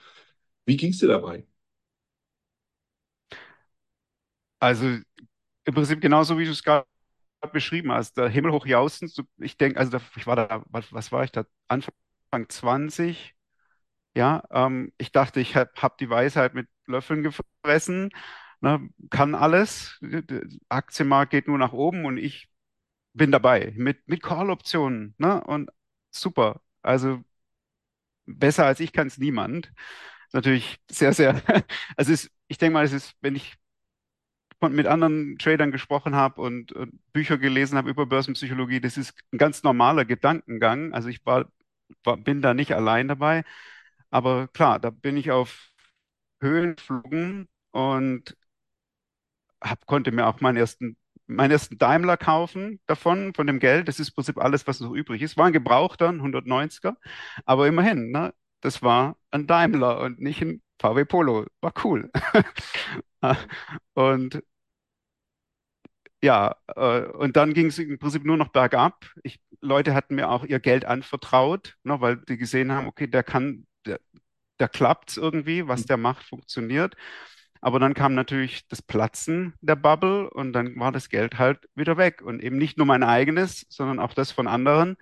Wie 0.65 0.77
ging 0.77 0.91
es 0.91 0.99
dir 0.99 1.07
dabei? 1.09 1.45
Also 4.59 4.85
im 5.65 5.73
Prinzip 5.73 6.01
genauso, 6.01 6.37
wie 6.37 6.45
du 6.45 6.51
es 6.51 6.63
gerade 6.63 6.87
beschrieben 7.53 7.91
hast, 7.91 8.17
der 8.17 8.29
himmelhoch 8.29 8.65
jauchzen, 8.67 9.11
ich 9.39 9.57
denke, 9.57 9.79
also 9.79 9.99
ich 10.17 10.27
war 10.27 10.35
da, 10.37 10.63
was, 10.69 10.91
was 10.93 11.11
war 11.11 11.23
ich 11.23 11.31
da, 11.31 11.45
Anfang 11.67 11.93
20, 12.49 13.35
ja, 14.15 14.43
ähm, 14.51 14.93
ich 14.99 15.11
dachte, 15.13 15.41
ich 15.41 15.55
habe 15.57 15.71
hab 15.77 15.97
die 15.99 16.09
Weisheit 16.09 16.53
mit 16.55 16.67
Löffeln 16.87 17.23
gefressen 17.23 18.11
ne, 18.63 18.89
kann 19.11 19.35
alles. 19.35 19.97
Der 20.01 20.43
Aktienmarkt 20.69 21.31
geht 21.31 21.47
nur 21.47 21.57
nach 21.59 21.73
oben 21.73 22.05
und 22.05 22.17
ich 22.17 22.49
bin 23.13 23.31
dabei 23.31 23.73
mit, 23.77 24.07
mit 24.07 24.23
Call-Optionen. 24.23 25.15
Ne? 25.19 25.43
Und 25.43 25.71
super. 26.11 26.61
Also 26.83 27.23
besser 28.25 28.65
als 28.65 28.79
ich 28.79 28.93
kann 28.93 29.07
es 29.07 29.17
niemand. 29.17 29.71
Natürlich 30.33 30.79
sehr, 30.89 31.13
sehr, 31.13 31.41
also 31.97 32.11
ist, 32.13 32.31
ich 32.47 32.57
denke 32.57 32.73
mal, 32.73 32.85
es 32.85 32.93
ist, 32.93 33.15
wenn 33.21 33.35
ich 33.35 33.55
mit 34.61 34.87
anderen 34.87 35.37
Tradern 35.37 35.71
gesprochen 35.71 36.15
habe 36.15 36.41
und, 36.41 36.71
und 36.71 36.99
Bücher 37.11 37.37
gelesen 37.37 37.77
habe 37.77 37.89
über 37.89 38.05
Börsenpsychologie, 38.05 38.79
das 38.79 38.95
ist 38.97 39.13
ein 39.33 39.37
ganz 39.37 39.63
normaler 39.63 40.05
Gedankengang. 40.05 40.93
Also 40.93 41.09
ich 41.09 41.25
war, 41.25 41.51
war, 42.03 42.15
bin 42.17 42.41
da 42.41 42.53
nicht 42.53 42.73
allein 42.73 43.09
dabei. 43.09 43.43
Aber 44.09 44.47
klar, 44.47 44.79
da 44.79 44.89
bin 44.89 45.17
ich 45.17 45.31
auf 45.31 45.69
Höhen 46.41 46.75
geflogen 46.77 47.49
und 47.71 48.37
hab, 49.63 49.85
konnte 49.87 50.11
mir 50.11 50.27
auch 50.27 50.41
meinen 50.41 50.57
ersten, 50.57 50.97
meinen 51.27 51.51
ersten 51.51 51.77
Daimler 51.77 52.17
kaufen 52.17 52.79
davon, 52.87 53.33
von 53.33 53.47
dem 53.47 53.59
Geld. 53.59 53.87
Das 53.87 53.99
ist 53.99 54.09
im 54.09 54.15
Prinzip 54.15 54.37
alles, 54.39 54.67
was 54.67 54.79
noch 54.81 54.91
übrig 54.93 55.21
ist. 55.21 55.37
War 55.37 55.47
ein 55.47 55.53
Gebrauchter, 55.53 56.09
ein 56.09 56.21
190er, 56.21 56.97
aber 57.45 57.67
immerhin, 57.67 58.11
ne? 58.11 58.33
Das 58.61 58.81
war 58.81 59.17
ein 59.31 59.47
Daimler 59.47 59.99
und 60.01 60.21
nicht 60.21 60.41
ein 60.41 60.61
VW 60.79 61.05
Polo. 61.05 61.45
War 61.61 61.73
cool. 61.83 62.09
und 63.93 64.43
ja, 66.21 66.55
äh, 66.75 67.01
und 67.01 67.35
dann 67.35 67.53
ging 67.53 67.67
es 67.67 67.79
im 67.79 67.99
Prinzip 67.99 68.23
nur 68.25 68.37
noch 68.37 68.49
bergab. 68.49 69.05
Ich, 69.23 69.41
Leute 69.61 69.93
hatten 69.93 70.15
mir 70.15 70.29
auch 70.29 70.45
ihr 70.45 70.59
Geld 70.59 70.85
anvertraut, 70.85 71.75
ne, 71.83 71.99
weil 72.01 72.17
die 72.17 72.37
gesehen 72.37 72.71
haben, 72.71 72.87
okay, 72.87 73.07
der 73.07 73.23
kann, 73.23 73.67
der, 73.85 73.99
der 74.59 74.69
klappt 74.69 75.17
irgendwie, 75.17 75.67
was 75.67 75.85
der 75.85 75.97
macht, 75.97 76.25
funktioniert. 76.25 76.95
Aber 77.63 77.79
dann 77.79 77.93
kam 77.93 78.13
natürlich 78.13 78.67
das 78.67 78.81
Platzen 78.81 79.53
der 79.61 79.77
Bubble 79.77 80.29
und 80.29 80.51
dann 80.53 80.77
war 80.79 80.91
das 80.91 81.07
Geld 81.09 81.37
halt 81.39 81.59
wieder 81.75 81.95
weg. 81.97 82.21
Und 82.21 82.41
eben 82.43 82.57
nicht 82.57 82.77
nur 82.77 82.85
mein 82.85 83.03
eigenes, 83.03 83.65
sondern 83.69 83.99
auch 83.99 84.13
das 84.13 84.31
von 84.33 84.47
anderen. 84.47 84.97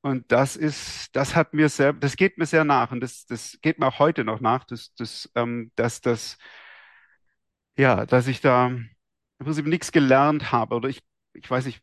Und 0.00 0.32
das 0.32 0.56
ist, 0.56 1.14
das 1.16 1.36
hat 1.36 1.52
mir 1.54 1.68
sehr, 1.68 1.92
das 1.92 2.16
geht 2.16 2.38
mir 2.38 2.46
sehr 2.46 2.64
nach 2.64 2.92
und 2.92 3.00
das, 3.00 3.26
das 3.26 3.58
geht 3.62 3.78
mir 3.78 3.86
auch 3.88 3.98
heute 3.98 4.24
noch 4.24 4.40
nach, 4.40 4.64
dass, 4.64 4.94
dass, 4.94 5.30
ähm, 5.34 5.70
dass 5.76 6.00
das, 6.00 6.38
ja, 7.76 8.06
dass 8.06 8.26
ich 8.26 8.40
da 8.40 8.66
im 8.68 8.88
Prinzip 9.38 9.66
nichts 9.66 9.92
gelernt 9.92 10.52
habe 10.52 10.74
oder 10.76 10.88
ich, 10.88 11.02
ich 11.34 11.50
weiß 11.50 11.66
nicht, 11.66 11.82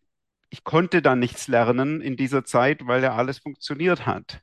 ich 0.50 0.64
konnte 0.64 1.02
da 1.02 1.16
nichts 1.16 1.48
lernen 1.48 2.02
in 2.02 2.18
dieser 2.18 2.46
Zeit, 2.46 2.88
weil 2.88 3.04
ja 3.04 3.16
alles 3.16 3.40
funktioniert 3.40 4.06
hat. 4.06 4.42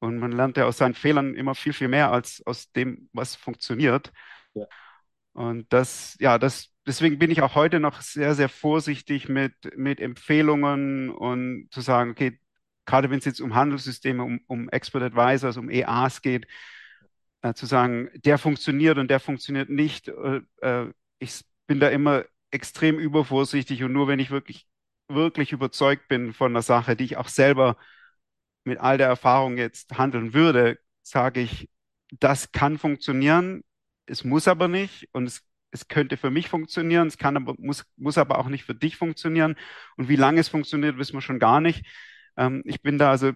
Und 0.00 0.18
man 0.18 0.32
lernt 0.32 0.56
ja 0.56 0.66
aus 0.66 0.78
seinen 0.78 0.94
Fehlern 0.94 1.34
immer 1.34 1.54
viel, 1.54 1.72
viel 1.72 1.88
mehr 1.88 2.12
als 2.12 2.42
aus 2.46 2.72
dem, 2.72 3.08
was 3.12 3.36
funktioniert. 3.36 4.12
Ja. 4.54 4.66
Und 5.38 5.72
das, 5.72 6.16
ja, 6.18 6.36
das, 6.36 6.74
deswegen 6.84 7.20
bin 7.20 7.30
ich 7.30 7.42
auch 7.42 7.54
heute 7.54 7.78
noch 7.78 8.00
sehr, 8.00 8.34
sehr 8.34 8.48
vorsichtig 8.48 9.28
mit, 9.28 9.54
mit 9.76 10.00
Empfehlungen 10.00 11.10
und 11.10 11.68
zu 11.70 11.80
sagen, 11.80 12.10
okay, 12.10 12.40
gerade 12.86 13.08
wenn 13.08 13.20
es 13.20 13.24
jetzt 13.24 13.40
um 13.40 13.54
Handelssysteme, 13.54 14.24
um, 14.24 14.40
um 14.48 14.68
Expert 14.70 15.04
Advisors, 15.04 15.56
um 15.56 15.70
EAs 15.70 16.22
geht, 16.22 16.48
äh, 17.42 17.54
zu 17.54 17.66
sagen, 17.66 18.10
der 18.16 18.36
funktioniert 18.36 18.98
und 18.98 19.12
der 19.12 19.20
funktioniert 19.20 19.70
nicht. 19.70 20.08
Äh, 20.08 20.40
äh, 20.60 20.92
ich 21.20 21.44
bin 21.68 21.78
da 21.78 21.88
immer 21.88 22.24
extrem 22.50 22.98
übervorsichtig 22.98 23.84
und 23.84 23.92
nur 23.92 24.08
wenn 24.08 24.18
ich 24.18 24.32
wirklich, 24.32 24.66
wirklich 25.06 25.52
überzeugt 25.52 26.08
bin 26.08 26.34
von 26.34 26.50
einer 26.50 26.62
Sache, 26.62 26.96
die 26.96 27.04
ich 27.04 27.16
auch 27.16 27.28
selber 27.28 27.76
mit 28.64 28.80
all 28.80 28.98
der 28.98 29.06
Erfahrung 29.06 29.56
jetzt 29.56 29.96
handeln 29.98 30.34
würde, 30.34 30.80
sage 31.02 31.42
ich, 31.42 31.70
das 32.10 32.50
kann 32.50 32.76
funktionieren, 32.76 33.62
es 34.08 34.24
muss 34.24 34.48
aber 34.48 34.68
nicht 34.68 35.08
und 35.12 35.26
es, 35.26 35.42
es 35.70 35.88
könnte 35.88 36.16
für 36.16 36.30
mich 36.30 36.48
funktionieren, 36.48 37.08
es 37.08 37.18
kann 37.18 37.36
aber, 37.36 37.54
muss, 37.58 37.84
muss 37.96 38.18
aber 38.18 38.38
auch 38.38 38.48
nicht 38.48 38.64
für 38.64 38.74
dich 38.74 38.96
funktionieren. 38.96 39.56
Und 39.96 40.08
wie 40.08 40.16
lange 40.16 40.40
es 40.40 40.48
funktioniert, 40.48 40.98
wissen 40.98 41.14
wir 41.14 41.20
schon 41.20 41.38
gar 41.38 41.60
nicht. 41.60 41.84
Ähm, 42.36 42.62
ich 42.64 42.82
bin 42.82 42.98
da 42.98 43.10
also 43.10 43.32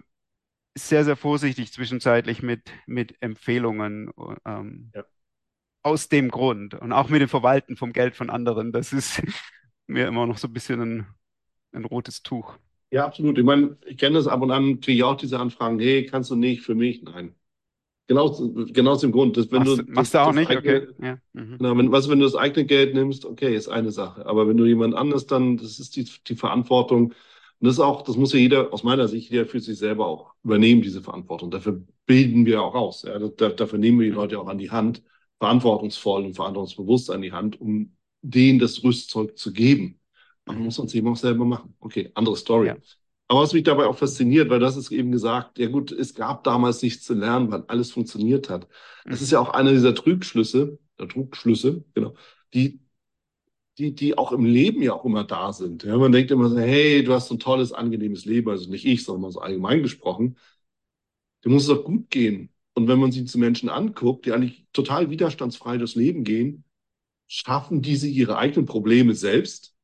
sehr, 0.75 1.05
sehr 1.05 1.15
vorsichtig 1.15 1.71
zwischenzeitlich 1.71 2.41
mit, 2.41 2.71
mit 2.87 3.15
Empfehlungen 3.21 4.11
ähm, 4.45 4.91
ja. 4.95 5.03
aus 5.83 6.09
dem 6.09 6.31
Grund 6.31 6.73
und 6.73 6.91
auch 6.91 7.09
mit 7.09 7.21
dem 7.21 7.29
Verwalten 7.29 7.77
vom 7.77 7.93
Geld 7.93 8.15
von 8.15 8.29
anderen. 8.29 8.71
Das 8.71 8.93
ist 8.93 9.21
mir 9.87 10.07
immer 10.07 10.25
noch 10.25 10.37
so 10.37 10.47
ein 10.47 10.53
bisschen 10.53 10.81
ein, 10.81 11.07
ein 11.73 11.85
rotes 11.85 12.23
Tuch. 12.23 12.57
Ja, 12.89 13.05
absolut. 13.05 13.37
Ich 13.37 13.43
meine, 13.43 13.77
ich 13.85 13.97
kenne 13.97 14.15
das 14.15 14.27
ab 14.27 14.41
und 14.41 14.51
an, 14.51 14.79
kriege 14.79 14.97
ich 14.97 15.03
auch 15.03 15.17
diese 15.17 15.39
Anfragen, 15.39 15.79
hey, 15.79 16.05
kannst 16.05 16.29
du 16.31 16.35
nicht 16.35 16.61
für 16.61 16.75
mich? 16.75 17.01
Nein. 17.03 17.35
Genau, 18.07 18.29
genau 18.73 18.91
aus 18.91 19.01
dem 19.01 19.11
Grund. 19.11 19.37
Dass, 19.37 19.51
wenn 19.51 19.63
machst, 19.63 19.79
du, 19.79 19.83
machst 19.87 20.13
das, 20.13 20.23
du 20.23 20.29
auch 20.29 20.33
nicht? 20.33 20.49
Eigene, 20.49 20.81
okay. 20.81 21.05
Ja. 21.05 21.17
Mhm. 21.33 21.57
Genau, 21.57 21.77
wenn, 21.77 21.91
was, 21.91 22.09
wenn 22.09 22.19
du 22.19 22.25
das 22.25 22.35
eigene 22.35 22.65
Geld 22.65 22.93
nimmst, 22.93 23.25
okay, 23.25 23.55
ist 23.55 23.69
eine 23.69 23.91
Sache. 23.91 24.25
Aber 24.25 24.47
wenn 24.47 24.57
du 24.57 24.65
jemand 24.65 24.95
anders 24.95 25.25
dann, 25.25 25.57
das 25.57 25.79
ist 25.79 25.95
die, 25.95 26.07
die 26.27 26.35
Verantwortung. 26.35 27.05
Und 27.05 27.67
das 27.67 27.75
ist 27.75 27.79
auch, 27.79 28.01
das 28.01 28.17
muss 28.17 28.33
ja 28.33 28.39
jeder, 28.39 28.73
aus 28.73 28.83
meiner 28.83 29.07
Sicht, 29.07 29.31
jeder 29.31 29.45
für 29.45 29.59
sich 29.61 29.77
selber 29.77 30.05
auch 30.07 30.33
übernehmen, 30.43 30.81
diese 30.81 31.01
Verantwortung. 31.01 31.49
Dafür 31.49 31.81
bilden 32.05 32.45
wir 32.45 32.61
auch 32.61 32.75
aus. 32.75 33.03
Ja. 33.03 33.17
Da, 33.19 33.49
dafür 33.49 33.79
nehmen 33.79 33.99
wir 33.99 34.09
die 34.09 34.15
Leute 34.15 34.39
auch 34.39 34.47
an 34.47 34.57
die 34.57 34.71
Hand, 34.71 35.01
verantwortungsvoll 35.39 36.25
und 36.25 36.33
verantwortungsbewusst 36.33 37.09
an 37.09 37.21
die 37.21 37.31
Hand, 37.31 37.59
um 37.61 37.95
denen 38.21 38.59
das 38.59 38.83
Rüstzeug 38.83 39.37
zu 39.37 39.53
geben. 39.53 39.99
Aber 40.45 40.55
man 40.55 40.65
muss 40.65 40.79
uns 40.79 40.93
eben 40.93 41.07
auch 41.07 41.15
selber 41.15 41.45
machen. 41.45 41.75
Okay, 41.79 42.11
andere 42.15 42.35
Story. 42.35 42.67
Ja. 42.67 42.77
Aber 43.27 43.41
was 43.41 43.53
mich 43.53 43.63
dabei 43.63 43.85
auch 43.85 43.97
fasziniert, 43.97 44.49
weil 44.49 44.59
das 44.59 44.77
ist 44.77 44.91
eben 44.91 45.11
gesagt, 45.11 45.57
ja 45.57 45.67
gut, 45.67 45.91
es 45.91 46.13
gab 46.13 46.43
damals 46.43 46.81
nichts 46.81 47.05
zu 47.05 47.13
lernen, 47.13 47.51
weil 47.51 47.63
alles 47.67 47.91
funktioniert 47.91 48.49
hat. 48.49 48.67
Das 49.05 49.21
ist 49.21 49.31
ja 49.31 49.39
auch 49.39 49.49
einer 49.49 49.71
dieser 49.71 49.95
Trugschlüsse, 49.95 50.77
der 50.99 51.07
Trugschlüsse, 51.07 51.83
genau, 51.93 52.15
die, 52.53 52.81
die, 53.77 53.95
die 53.95 54.17
auch 54.17 54.31
im 54.31 54.45
Leben 54.45 54.81
ja 54.81 54.93
auch 54.93 55.05
immer 55.05 55.23
da 55.23 55.51
sind. 55.53 55.83
Ja, 55.83 55.97
man 55.97 56.11
denkt 56.11 56.31
immer 56.31 56.49
so, 56.49 56.57
hey, 56.59 57.03
du 57.03 57.13
hast 57.13 57.27
so 57.29 57.35
ein 57.35 57.39
tolles, 57.39 57.71
angenehmes 57.71 58.25
Leben, 58.25 58.49
also 58.49 58.69
nicht 58.69 58.85
ich, 58.85 59.03
sondern 59.03 59.21
mal 59.23 59.31
so 59.31 59.39
allgemein 59.41 59.81
gesprochen. 59.81 60.37
Du 61.41 61.49
muss 61.49 61.63
es 61.63 61.69
doch 61.69 61.83
gut 61.83 62.09
gehen. 62.09 62.49
Und 62.73 62.87
wenn 62.87 62.99
man 62.99 63.11
sich 63.11 63.27
zu 63.27 63.37
Menschen 63.39 63.69
anguckt, 63.69 64.25
die 64.25 64.31
eigentlich 64.31 64.65
total 64.73 65.09
widerstandsfrei 65.09 65.77
durchs 65.77 65.95
Leben 65.95 66.23
gehen, 66.23 66.63
schaffen 67.27 67.81
diese 67.81 68.07
ihre 68.07 68.37
eigenen 68.37 68.65
Probleme 68.65 69.15
selbst, 69.15 69.75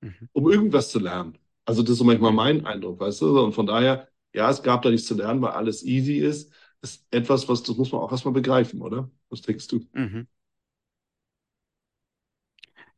mhm. 0.00 0.28
um 0.32 0.50
irgendwas 0.50 0.90
zu 0.90 0.98
lernen. 0.98 1.38
Also 1.70 1.82
das 1.82 1.92
ist 1.92 2.02
manchmal 2.02 2.32
mein 2.32 2.66
Eindruck, 2.66 2.98
weißt 2.98 3.20
du? 3.20 3.40
Und 3.40 3.52
von 3.52 3.64
daher, 3.66 4.08
ja, 4.32 4.50
es 4.50 4.60
gab 4.62 4.82
da 4.82 4.90
nichts 4.90 5.06
zu 5.06 5.14
lernen, 5.14 5.40
weil 5.40 5.52
alles 5.52 5.84
easy 5.84 6.18
ist. 6.18 6.52
Ist 6.82 7.06
etwas, 7.12 7.48
was 7.48 7.62
das 7.62 7.76
muss 7.76 7.92
man 7.92 8.00
auch 8.00 8.10
erstmal 8.10 8.34
begreifen, 8.34 8.82
oder? 8.82 9.08
Was 9.28 9.42
denkst 9.42 9.68
du? 9.68 9.86
Mhm. 9.92 10.26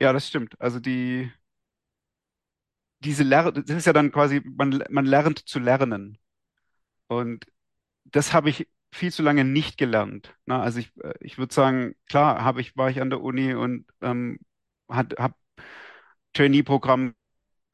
Ja, 0.00 0.12
das 0.12 0.26
stimmt. 0.28 0.58
Also 0.60 0.80
die, 0.80 1.30
diese 3.00 3.24
Lehre, 3.24 3.52
das 3.52 3.76
ist 3.76 3.86
ja 3.86 3.92
dann 3.92 4.12
quasi, 4.12 4.40
man, 4.44 4.82
man 4.90 5.04
lernt 5.04 5.40
zu 5.48 5.58
lernen. 5.58 6.18
Und 7.08 7.46
das 8.04 8.32
habe 8.32 8.50
ich 8.50 8.68
viel 8.92 9.12
zu 9.12 9.22
lange 9.22 9.44
nicht 9.44 9.78
gelernt. 9.78 10.36
Na, 10.46 10.62
also 10.62 10.80
ich, 10.80 10.92
ich 11.20 11.38
würde 11.38 11.54
sagen, 11.54 11.96
klar, 12.08 12.44
habe 12.44 12.62
ich, 12.62 12.76
war 12.76 12.90
ich 12.90 13.00
an 13.02 13.10
der 13.10 13.22
Uni 13.22 13.54
und 13.54 13.86
ähm, 14.02 14.40
habe 14.90 15.34
Trainee-Programm 16.34 17.14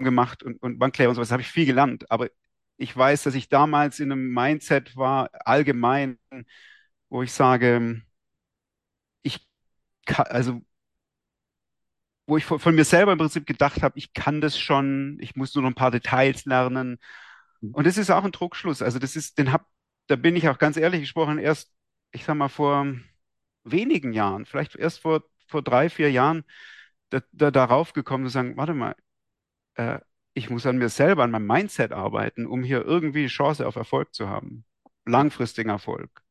gemacht 0.05 0.43
und, 0.43 0.63
und 0.63 0.79
Banklehre 0.79 1.11
und 1.11 1.17
sowas, 1.17 1.33
habe 1.33 1.43
ich 1.43 1.49
viel 1.49 1.67
gelernt. 1.67 2.11
Aber 2.11 2.29
ich 2.77 2.97
weiß, 2.97 3.25
dass 3.25 3.35
ich 3.35 3.49
damals 3.49 4.01
in 4.01 4.13
einem 4.13 4.33
Mindset 4.33 4.97
war, 4.97 5.31
allgemein, 5.45 6.19
wo 7.09 7.23
ich 7.23 7.33
sage, 7.33 8.03
ich 9.23 9.47
kann, 10.07 10.27
also 10.27 10.63
wo 12.27 12.37
ich 12.37 12.45
von, 12.45 12.59
von 12.61 12.75
mir 12.75 12.85
selber 12.85 13.13
im 13.13 13.19
Prinzip 13.19 13.47
gedacht 13.47 13.83
habe, 13.83 13.99
ich 13.99 14.13
kann 14.13 14.41
das 14.41 14.59
schon, 14.59 15.19
ich 15.21 15.35
muss 15.35 15.55
nur 15.55 15.63
noch 15.63 15.71
ein 15.71 15.75
paar 15.75 15.91
Details 15.91 16.45
lernen. 16.45 16.99
Mhm. 17.61 17.71
Und 17.75 17.87
das 17.87 17.97
ist 17.99 18.11
auch 18.11 18.25
ein 18.25 18.33
Druckschluss. 18.33 18.83
Also 18.83 18.99
das 18.99 19.17
ist, 19.17 19.39
den 19.39 19.53
hab, 19.53 19.67
da 20.09 20.17
bin 20.17 20.37
ich 20.37 20.49
auch 20.49 20.59
ganz 20.59 20.77
ehrlich 20.77 21.01
gesprochen, 21.01 21.39
erst, 21.39 21.73
ich 22.13 22.25
sag 22.25 22.37
mal, 22.37 22.49
vor 22.49 22.87
wenigen 23.65 24.13
Jahren, 24.13 24.47
vielleicht 24.47 24.77
erst 24.77 25.01
vor, 25.01 25.25
vor 25.47 25.63
drei, 25.63 25.91
vier 25.91 26.11
Jahren, 26.11 26.45
da, 27.11 27.21
da, 27.33 27.51
darauf 27.51 27.93
gekommen 27.95 28.27
zu 28.27 28.31
sagen, 28.31 28.57
warte 28.57 28.75
mal, 28.75 28.95
äh, 29.79 30.01
ich 30.35 30.51
muss 30.51 30.67
an 30.67 30.79
mir 30.79 30.89
selber, 30.89 31.25
an 31.25 31.31
meinem 31.31 31.47
Mindset 31.47 31.93
arbeiten, 31.93 32.47
um 32.47 32.63
hier 32.63 32.85
irgendwie 32.85 33.27
Chance 33.27 33.67
auf 33.67 33.77
Erfolg 33.77 34.15
zu 34.15 34.29
haben. 34.29 34.65
Langfristigen 35.07 35.71
Erfolg. 35.71 36.23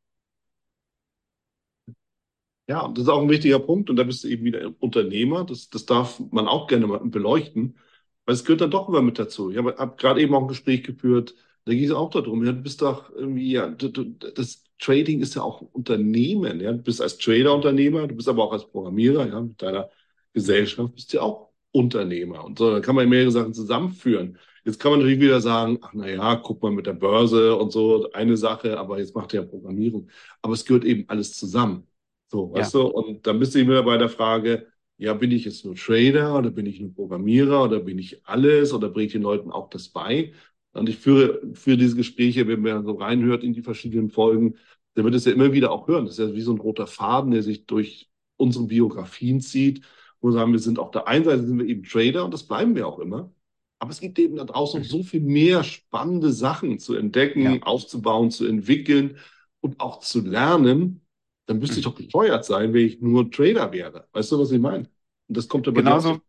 Ja, 2.68 2.88
das 2.90 3.04
ist 3.04 3.10
auch 3.10 3.22
ein 3.22 3.30
wichtiger 3.30 3.60
Punkt. 3.60 3.90
Und 3.90 3.96
da 3.96 4.04
bist 4.04 4.24
du 4.24 4.28
eben 4.28 4.44
wieder 4.46 4.72
Unternehmer. 4.80 5.46
Das, 5.46 5.70
das 5.70 5.86
darf 5.86 6.20
man 6.32 6.48
auch 6.48 6.68
gerne 6.68 6.88
mal 6.88 7.00
beleuchten, 7.00 7.78
weil 8.26 8.36
es 8.36 8.44
gehört 8.44 8.62
dann 8.62 8.72
doch 8.72 8.90
immer 8.90 9.02
mit 9.02 9.20
dazu. 9.20 9.52
Ich 9.52 9.58
habe 9.58 9.76
hab 9.78 9.98
gerade 9.98 10.22
eben 10.22 10.36
auch 10.36 10.42
ein 10.42 10.48
Gespräch 10.48 10.84
geführt, 10.84 11.36
da 11.66 11.74
ging 11.74 11.84
es 11.84 11.92
auch 11.92 12.10
darum, 12.10 12.46
ja, 12.46 12.54
du 12.54 12.62
bist 12.62 12.82
doch 12.82 13.10
irgendwie, 13.14 13.52
ja, 13.52 13.68
du, 13.70 13.90
du, 13.90 14.06
das 14.06 14.64
Trading 14.80 15.22
ist 15.22 15.36
ja 15.36 15.42
auch 15.44 15.62
Unternehmen. 15.62 16.60
Ja? 16.62 16.72
Du 16.72 16.80
bist 16.82 17.02
als 17.02 17.18
Trader 17.18 17.54
Unternehmer, 17.56 18.08
du 18.08 18.16
bist 18.16 18.30
aber 18.30 18.44
auch 18.44 18.54
als 18.54 18.66
Programmierer, 18.70 19.28
ja, 19.28 19.42
mit 19.42 19.62
deiner 19.62 19.90
Gesellschaft, 20.34 20.96
bist 20.96 21.14
ja 21.14 21.22
auch 21.22 21.47
Unternehmer. 21.78 22.44
Und 22.44 22.58
so, 22.60 22.72
da 22.72 22.80
kann 22.80 22.96
man 22.96 23.08
mehrere 23.10 23.32
Sachen 23.32 23.54
zusammenführen. 23.54 24.38
Jetzt 24.66 24.80
kann 24.80 24.92
man 24.92 25.00
natürlich 25.00 25.22
wieder 25.22 25.40
sagen, 25.42 25.80
ach 25.82 25.92
na 25.94 26.10
ja, 26.10 26.36
guck 26.36 26.62
mal 26.62 26.72
mit 26.72 26.88
der 26.88 26.94
Börse 26.94 27.56
und 27.56 27.72
so, 27.72 28.12
eine 28.12 28.36
Sache, 28.36 28.78
aber 28.78 29.00
jetzt 29.00 29.16
macht 29.16 29.34
er 29.34 29.44
ja 29.44 29.48
Programmierung. 29.48 30.10
Aber 30.42 30.54
es 30.54 30.66
gehört 30.66 30.84
eben 30.86 31.06
alles 31.08 31.34
zusammen. 31.38 31.88
So, 32.28 32.52
weißt 32.54 32.74
ja. 32.74 32.82
du? 32.82 32.88
Und 32.88 33.28
dann 33.28 33.40
bist 33.40 33.56
du 33.56 33.60
immer 33.60 33.82
bei 33.84 33.98
der 33.98 34.10
Frage, 34.10 34.68
ja, 34.98 35.14
bin 35.14 35.32
ich 35.32 35.46
jetzt 35.46 35.64
nur 35.64 35.76
Trader 35.76 36.38
oder 36.38 36.50
bin 36.50 36.66
ich 36.66 36.82
nur 36.82 36.94
Programmierer 36.94 37.64
oder 37.64 37.80
bin 37.80 38.00
ich 38.00 38.26
alles 38.26 38.74
oder 38.74 38.90
bringe 38.90 39.08
ich 39.08 39.14
den 39.14 39.22
Leuten 39.22 39.52
auch 39.52 39.70
das 39.70 39.90
bei? 39.90 40.34
Und 40.74 40.90
ich 40.90 40.98
führe, 40.98 41.42
führe 41.54 41.78
diese 41.78 41.96
Gespräche, 41.96 42.48
wenn 42.48 42.62
man 42.62 42.86
so 42.86 42.94
reinhört 42.94 43.44
in 43.44 43.54
die 43.54 43.62
verschiedenen 43.62 44.10
Folgen, 44.10 44.56
der 44.96 45.04
wird 45.04 45.16
es 45.16 45.26
ja 45.26 45.32
immer 45.32 45.54
wieder 45.54 45.72
auch 45.72 45.88
hören. 45.88 46.06
Das 46.06 46.18
ist 46.18 46.28
ja 46.28 46.34
wie 46.36 46.42
so 46.42 46.52
ein 46.52 46.60
roter 46.60 46.88
Faden, 46.88 47.32
der 47.32 47.44
sich 47.44 47.66
durch 47.68 48.10
unsere 48.36 48.66
Biografien 48.66 49.42
zieht 49.42 49.82
wo 50.22 50.30
wir 50.30 50.34
sagen, 50.34 50.52
wir 50.52 50.60
sind 50.60 50.80
auf 50.80 50.92
der 50.92 51.08
einen 51.08 51.26
Seite 51.26 51.46
sind 51.46 51.60
wir 51.60 51.66
eben 51.66 51.84
Trader 51.84 52.26
und 52.26 52.34
das 52.34 52.44
bleiben 52.44 52.76
wir 52.76 52.88
auch 52.88 53.00
immer. 53.00 53.32
Aber 53.80 53.92
es 53.92 54.00
gibt 54.00 54.18
eben 54.18 54.38
da 54.38 54.44
draußen 54.44 54.82
noch 54.82 54.88
so 54.88 55.04
viel 55.04 55.22
mehr 55.22 55.64
spannende 55.64 56.32
Sachen 56.32 56.80
zu 56.80 56.96
entdecken, 56.96 57.42
ja. 57.42 57.62
aufzubauen, 57.62 58.32
zu 58.32 58.48
entwickeln 58.48 59.18
und 59.62 59.80
auch 59.80 60.00
zu 60.00 60.22
lernen. 60.22 61.02
Dann 61.46 61.60
müsste 61.60 61.78
ich 61.78 61.86
doch 61.86 61.96
gesteuert 61.96 62.44
sein, 62.44 62.74
wenn 62.74 62.86
ich 62.86 63.00
nur 63.02 63.30
Trader 63.30 63.72
wäre. 63.72 64.08
Weißt 64.12 64.32
du, 64.32 64.40
was 64.40 64.52
ich 64.52 64.60
meine? 64.60 64.90
Und 65.28 65.38
das 65.38 65.48
kommt 65.48 65.68
aber 65.68 65.82
genauso. 65.82 66.20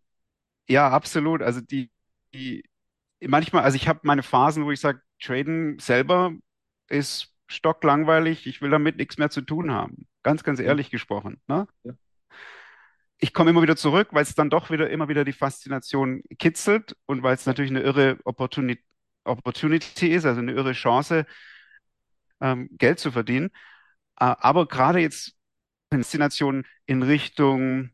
Ja, 0.68 0.90
absolut. 0.90 1.40
Also 1.40 1.60
die, 1.62 1.90
die 2.34 2.64
manchmal, 3.26 3.62
also 3.62 3.76
ich 3.76 3.88
habe 3.88 4.00
meine 4.02 4.22
Phasen, 4.22 4.66
wo 4.66 4.70
ich 4.70 4.80
sage, 4.80 5.00
Traden 5.20 5.78
selber 5.78 6.34
ist 6.88 7.34
stocklangweilig. 7.46 8.46
Ich 8.46 8.60
will 8.60 8.70
damit 8.70 8.98
nichts 8.98 9.16
mehr 9.16 9.30
zu 9.30 9.40
tun 9.40 9.72
haben. 9.72 10.06
Ganz, 10.22 10.44
ganz 10.44 10.60
ehrlich 10.60 10.90
gesprochen. 10.90 11.40
Ne? 11.48 11.66
Ja 11.84 11.94
ich 13.18 13.32
komme 13.34 13.50
immer 13.50 13.62
wieder 13.62 13.76
zurück, 13.76 14.08
weil 14.12 14.22
es 14.22 14.34
dann 14.34 14.50
doch 14.50 14.70
wieder 14.70 14.90
immer 14.90 15.08
wieder 15.08 15.24
die 15.24 15.32
Faszination 15.32 16.22
kitzelt 16.38 16.96
und 17.06 17.22
weil 17.22 17.34
es 17.34 17.46
natürlich 17.46 17.70
eine 17.70 17.80
irre 17.80 18.18
Opportunity, 18.24 18.82
Opportunity 19.24 20.08
ist, 20.08 20.24
also 20.24 20.40
eine 20.40 20.52
irre 20.52 20.72
Chance, 20.72 21.26
ähm, 22.40 22.68
Geld 22.78 22.98
zu 22.98 23.10
verdienen. 23.12 23.50
Äh, 24.20 24.34
aber 24.38 24.66
gerade 24.68 25.00
jetzt 25.00 25.34
Faszination 25.92 26.66
in 26.86 27.02
Richtung 27.02 27.90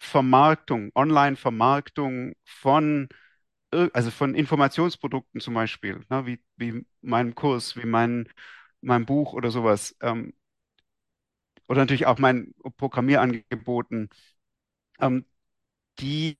Vermarktung, 0.00 0.92
Online-Vermarktung 0.96 2.34
von, 2.44 3.08
also 3.72 4.10
von 4.10 4.34
Informationsprodukten 4.34 5.40
zum 5.40 5.54
Beispiel, 5.54 6.04
ne, 6.10 6.26
wie, 6.26 6.42
wie 6.56 6.86
meinem 7.02 7.34
Kurs, 7.34 7.76
wie 7.76 7.86
mein, 7.86 8.28
mein 8.82 9.06
Buch 9.06 9.34
oder 9.34 9.50
sowas. 9.50 9.96
Ähm, 10.02 10.34
oder 11.68 11.80
natürlich 11.80 12.06
auch 12.06 12.18
mein 12.18 12.54
Programmierangeboten 12.76 14.10
ähm, 15.00 15.24
die 15.98 16.36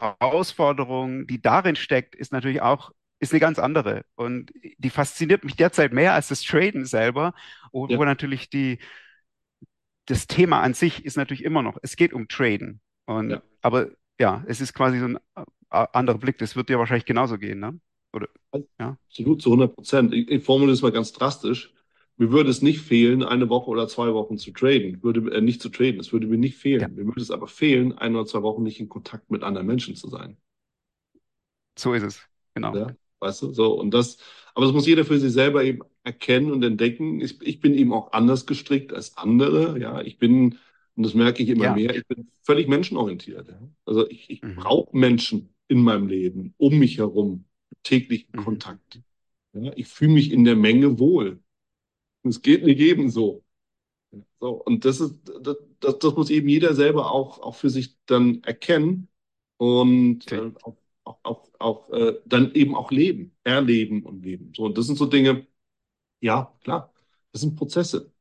Herausforderung, 0.00 1.26
die 1.26 1.40
darin 1.40 1.76
steckt, 1.76 2.14
ist 2.14 2.32
natürlich 2.32 2.62
auch 2.62 2.92
ist 3.18 3.32
eine 3.32 3.40
ganz 3.40 3.58
andere. 3.58 4.04
Und 4.14 4.52
die 4.78 4.90
fasziniert 4.90 5.44
mich 5.44 5.56
derzeit 5.56 5.92
mehr 5.92 6.14
als 6.14 6.28
das 6.28 6.42
Traden 6.42 6.84
selber, 6.84 7.34
wo, 7.72 7.86
ja. 7.86 7.98
wo 7.98 8.04
natürlich 8.04 8.50
die, 8.50 8.78
das 10.06 10.26
Thema 10.26 10.60
an 10.60 10.74
sich 10.74 11.04
ist 11.04 11.16
natürlich 11.16 11.44
immer 11.44 11.62
noch, 11.62 11.78
es 11.82 11.96
geht 11.96 12.12
um 12.12 12.28
Traden. 12.28 12.80
Und, 13.06 13.30
ja. 13.30 13.42
Aber 13.62 13.88
ja, 14.20 14.44
es 14.46 14.60
ist 14.60 14.74
quasi 14.74 14.98
so 14.98 15.06
ein 15.06 15.18
äh, 15.34 15.44
anderer 15.92 16.18
Blick. 16.18 16.38
Das 16.38 16.56
wird 16.56 16.68
dir 16.68 16.78
wahrscheinlich 16.78 17.06
genauso 17.06 17.38
gehen, 17.38 17.60
ne? 17.60 17.78
Oder, 18.12 18.28
ja? 18.78 18.96
Absolut, 19.08 19.42
zu 19.42 19.50
100 19.50 19.74
Prozent. 19.74 20.14
Ich, 20.14 20.30
ich 20.30 20.44
formuliere 20.44 20.74
es 20.74 20.82
mal 20.82 20.92
ganz 20.92 21.12
drastisch. 21.12 21.72
Mir 22.18 22.32
würde 22.32 22.48
es 22.48 22.62
nicht 22.62 22.80
fehlen, 22.80 23.22
eine 23.22 23.48
Woche 23.50 23.70
oder 23.70 23.88
zwei 23.88 24.14
Wochen 24.14 24.38
zu 24.38 24.50
traden. 24.50 25.02
Würde, 25.02 25.30
äh, 25.32 25.40
nicht 25.40 25.60
zu 25.60 25.68
traden. 25.68 26.00
Es 26.00 26.12
würde 26.12 26.26
mir 26.26 26.38
nicht 26.38 26.56
fehlen. 26.56 26.80
Ja. 26.80 26.88
Mir 26.88 27.06
würde 27.06 27.20
es 27.20 27.30
aber 27.30 27.46
fehlen, 27.46 27.92
ein 27.98 28.14
oder 28.14 28.26
zwei 28.26 28.42
Wochen 28.42 28.62
nicht 28.62 28.80
in 28.80 28.88
Kontakt 28.88 29.30
mit 29.30 29.42
anderen 29.42 29.66
Menschen 29.66 29.96
zu 29.96 30.08
sein. 30.08 30.38
So 31.78 31.92
ist 31.92 32.04
es. 32.04 32.22
Genau. 32.54 32.74
Ja, 32.74 32.96
weißt 33.20 33.42
du, 33.42 33.52
so. 33.52 33.78
Und 33.78 33.92
das, 33.92 34.16
aber 34.54 34.64
das 34.64 34.74
muss 34.74 34.86
jeder 34.86 35.04
für 35.04 35.18
sich 35.18 35.32
selber 35.32 35.62
eben 35.62 35.80
erkennen 36.04 36.52
und 36.52 36.64
entdecken. 36.64 37.20
Ich, 37.20 37.40
ich 37.42 37.60
bin 37.60 37.74
eben 37.74 37.92
auch 37.92 38.12
anders 38.12 38.46
gestrickt 38.46 38.94
als 38.94 39.18
andere. 39.18 39.78
Ja, 39.78 40.00
ich 40.00 40.18
bin, 40.18 40.58
und 40.94 41.02
das 41.02 41.12
merke 41.12 41.42
ich 41.42 41.50
immer 41.50 41.64
ja. 41.64 41.74
mehr, 41.74 41.94
ich 41.94 42.06
bin 42.06 42.30
völlig 42.42 42.66
menschenorientiert. 42.66 43.54
Also 43.84 44.08
ich, 44.08 44.30
ich 44.30 44.42
mhm. 44.42 44.56
brauche 44.56 44.96
Menschen 44.96 45.50
in 45.68 45.82
meinem 45.82 46.06
Leben, 46.06 46.54
um 46.56 46.78
mich 46.78 46.96
herum, 46.96 47.44
täglichen 47.82 48.30
mhm. 48.32 48.44
Kontakt. 48.44 49.02
Ja? 49.52 49.72
Ich 49.76 49.88
fühle 49.88 50.12
mich 50.12 50.32
in 50.32 50.44
der 50.44 50.56
Menge 50.56 50.98
wohl. 50.98 51.40
Es 52.28 52.42
geht 52.42 52.64
nicht 52.64 52.80
ebenso. 52.80 53.44
So, 54.40 54.50
und 54.50 54.84
das 54.84 55.00
ist, 55.00 55.20
das, 55.42 55.56
das, 55.80 55.98
das 55.98 56.14
muss 56.14 56.30
eben 56.30 56.48
jeder 56.48 56.74
selber 56.74 57.10
auch, 57.10 57.40
auch 57.40 57.54
für 57.54 57.70
sich 57.70 57.96
dann 58.06 58.42
erkennen 58.44 59.08
und 59.56 60.24
okay. 60.26 60.48
äh, 60.48 60.52
auch, 60.62 60.76
auch, 61.04 61.18
auch, 61.22 61.50
auch 61.58 61.90
äh, 61.90 62.20
dann 62.26 62.52
eben 62.54 62.74
auch 62.74 62.90
leben, 62.90 63.34
erleben 63.44 64.02
und 64.04 64.22
leben. 64.22 64.52
So, 64.54 64.64
und 64.64 64.78
das 64.78 64.86
sind 64.86 64.96
so 64.96 65.06
Dinge, 65.06 65.46
ja, 66.20 66.54
klar, 66.62 66.92
das 67.32 67.42
sind 67.42 67.56
Prozesse. 67.56 68.12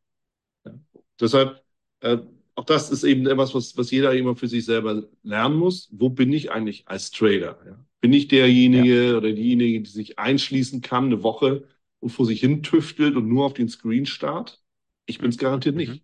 Ja. 0.65 0.74
Deshalb, 1.19 1.63
äh, 2.01 2.17
auch 2.55 2.65
das 2.65 2.89
ist 2.89 3.03
eben 3.03 3.27
etwas, 3.27 3.53
was, 3.53 3.77
was 3.77 3.91
jeder 3.91 4.13
immer 4.13 4.35
für 4.35 4.47
sich 4.47 4.65
selber 4.65 5.03
lernen 5.24 5.57
muss. 5.57 5.89
Wo 5.91 6.09
bin 6.09 6.31
ich 6.31 6.51
eigentlich 6.51 6.88
als 6.88 7.12
Trader? 7.12 7.59
Ja? 7.65 7.85
Bin 8.00 8.13
ich 8.13 8.27
derjenige 8.29 9.12
ja. 9.12 9.17
oder 9.17 9.31
diejenige, 9.33 9.81
die 9.81 9.89
sich 9.89 10.19
einschließen 10.19 10.81
kann, 10.81 11.05
eine 11.05 11.24
Woche 11.24 11.67
und 12.05 12.12
vor 12.12 12.27
sich 12.27 12.39
hin 12.39 12.62
tüftelt 12.62 13.15
und 13.15 13.27
nur 13.27 13.47
auf 13.47 13.55
den 13.55 13.67
Screen 13.67 14.05
starrt? 14.05 14.62
Ich 15.07 15.17
bin 15.17 15.29
es 15.29 15.39
garantiert 15.39 15.75
nicht. 15.75 15.89
Mhm. 15.89 16.01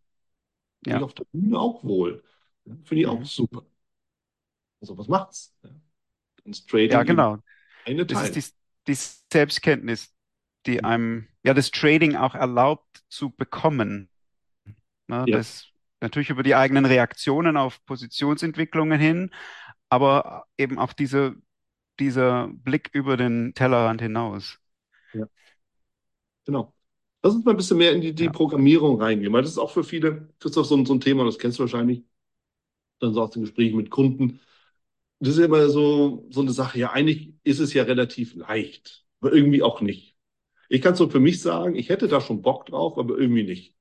Bin 0.81 0.91
ja. 0.93 0.98
ich 0.98 1.03
auf 1.03 1.13
der 1.13 1.25
Bühne 1.31 1.60
auch 1.60 1.84
wohl. 1.84 2.24
Finde 2.65 3.01
ich 3.01 3.05
mhm. 3.05 3.13
auch 3.13 3.24
super. 3.24 3.67
Also 4.81 4.98
was 4.98 5.08
macht's? 5.08 5.55
Ja, 5.63 5.70
Trading 6.67 6.89
ja 6.89 7.03
genau. 7.03 7.38
Eine 7.86 8.03
das 8.08 8.36
ist 8.36 8.58
die, 8.88 8.91
die 8.91 8.98
Selbstkenntnis, 9.31 10.12
die 10.65 10.79
mhm. 10.79 10.86
einem 10.86 11.27
ja 11.43 11.53
das 11.53 11.70
Trading 11.70 12.15
auch 12.15 12.34
erlaubt 12.34 13.03
zu 13.08 13.29
bekommen. 13.29 14.10
Ne, 15.08 15.25
ja. 15.27 15.38
Das 15.38 15.67
natürlich 16.00 16.31
über 16.31 16.41
die 16.41 16.55
eigenen 16.55 16.86
Reaktionen 16.86 17.58
auf 17.58 17.86
Positionsentwicklungen 17.86 19.00
hin, 19.00 19.29
aber 19.88 20.48
eben 20.58 20.79
auch 20.79 20.93
diese, 20.93 21.36
dieser 22.00 22.48
Blick 22.48 22.89
über 22.91 23.17
den 23.17 23.53
Tellerrand 23.53 24.01
hinaus. 24.01 24.58
Ja. 25.13 25.27
Genau. 26.45 26.74
Lass 27.24 27.36
uns 27.36 27.45
mal 27.45 27.51
ein 27.51 27.57
bisschen 27.57 27.77
mehr 27.77 27.93
in 27.93 28.01
die, 28.01 28.13
die 28.13 28.25
ja. 28.25 28.31
Programmierung 28.31 29.00
reingehen, 29.01 29.31
weil 29.31 29.43
das 29.43 29.51
ist 29.51 29.57
auch 29.57 29.71
für 29.71 29.83
viele, 29.83 30.29
Christoph, 30.39 30.65
so, 30.65 30.83
so 30.86 30.93
ein 30.93 31.01
Thema, 31.01 31.24
das 31.24 31.38
kennst 31.38 31.60
du 31.60 31.63
wahrscheinlich, 31.63 32.03
dann 33.00 33.13
so 33.13 33.21
aus 33.21 33.31
den 33.31 33.43
Gesprächen 33.43 33.77
mit 33.77 33.89
Kunden. 33.91 34.39
Das 35.19 35.33
ist 35.33 35.39
ja 35.39 35.45
immer 35.45 35.69
so, 35.69 36.27
so 36.31 36.41
eine 36.41 36.51
Sache, 36.51 36.79
ja, 36.79 36.91
eigentlich 36.91 37.33
ist 37.43 37.60
es 37.60 37.74
ja 37.74 37.83
relativ 37.83 38.36
leicht, 38.36 39.05
aber 39.19 39.33
irgendwie 39.33 39.62
auch 39.62 39.81
nicht. 39.81 40.15
Ich 40.69 40.81
kann 40.81 40.93
es 40.93 41.00
so 41.00 41.10
für 41.10 41.19
mich 41.19 41.41
sagen, 41.41 41.75
ich 41.75 41.89
hätte 41.89 42.07
da 42.07 42.21
schon 42.21 42.41
Bock 42.41 42.65
drauf, 42.65 42.98
aber 42.98 43.17
irgendwie 43.17 43.43
nicht. 43.43 43.75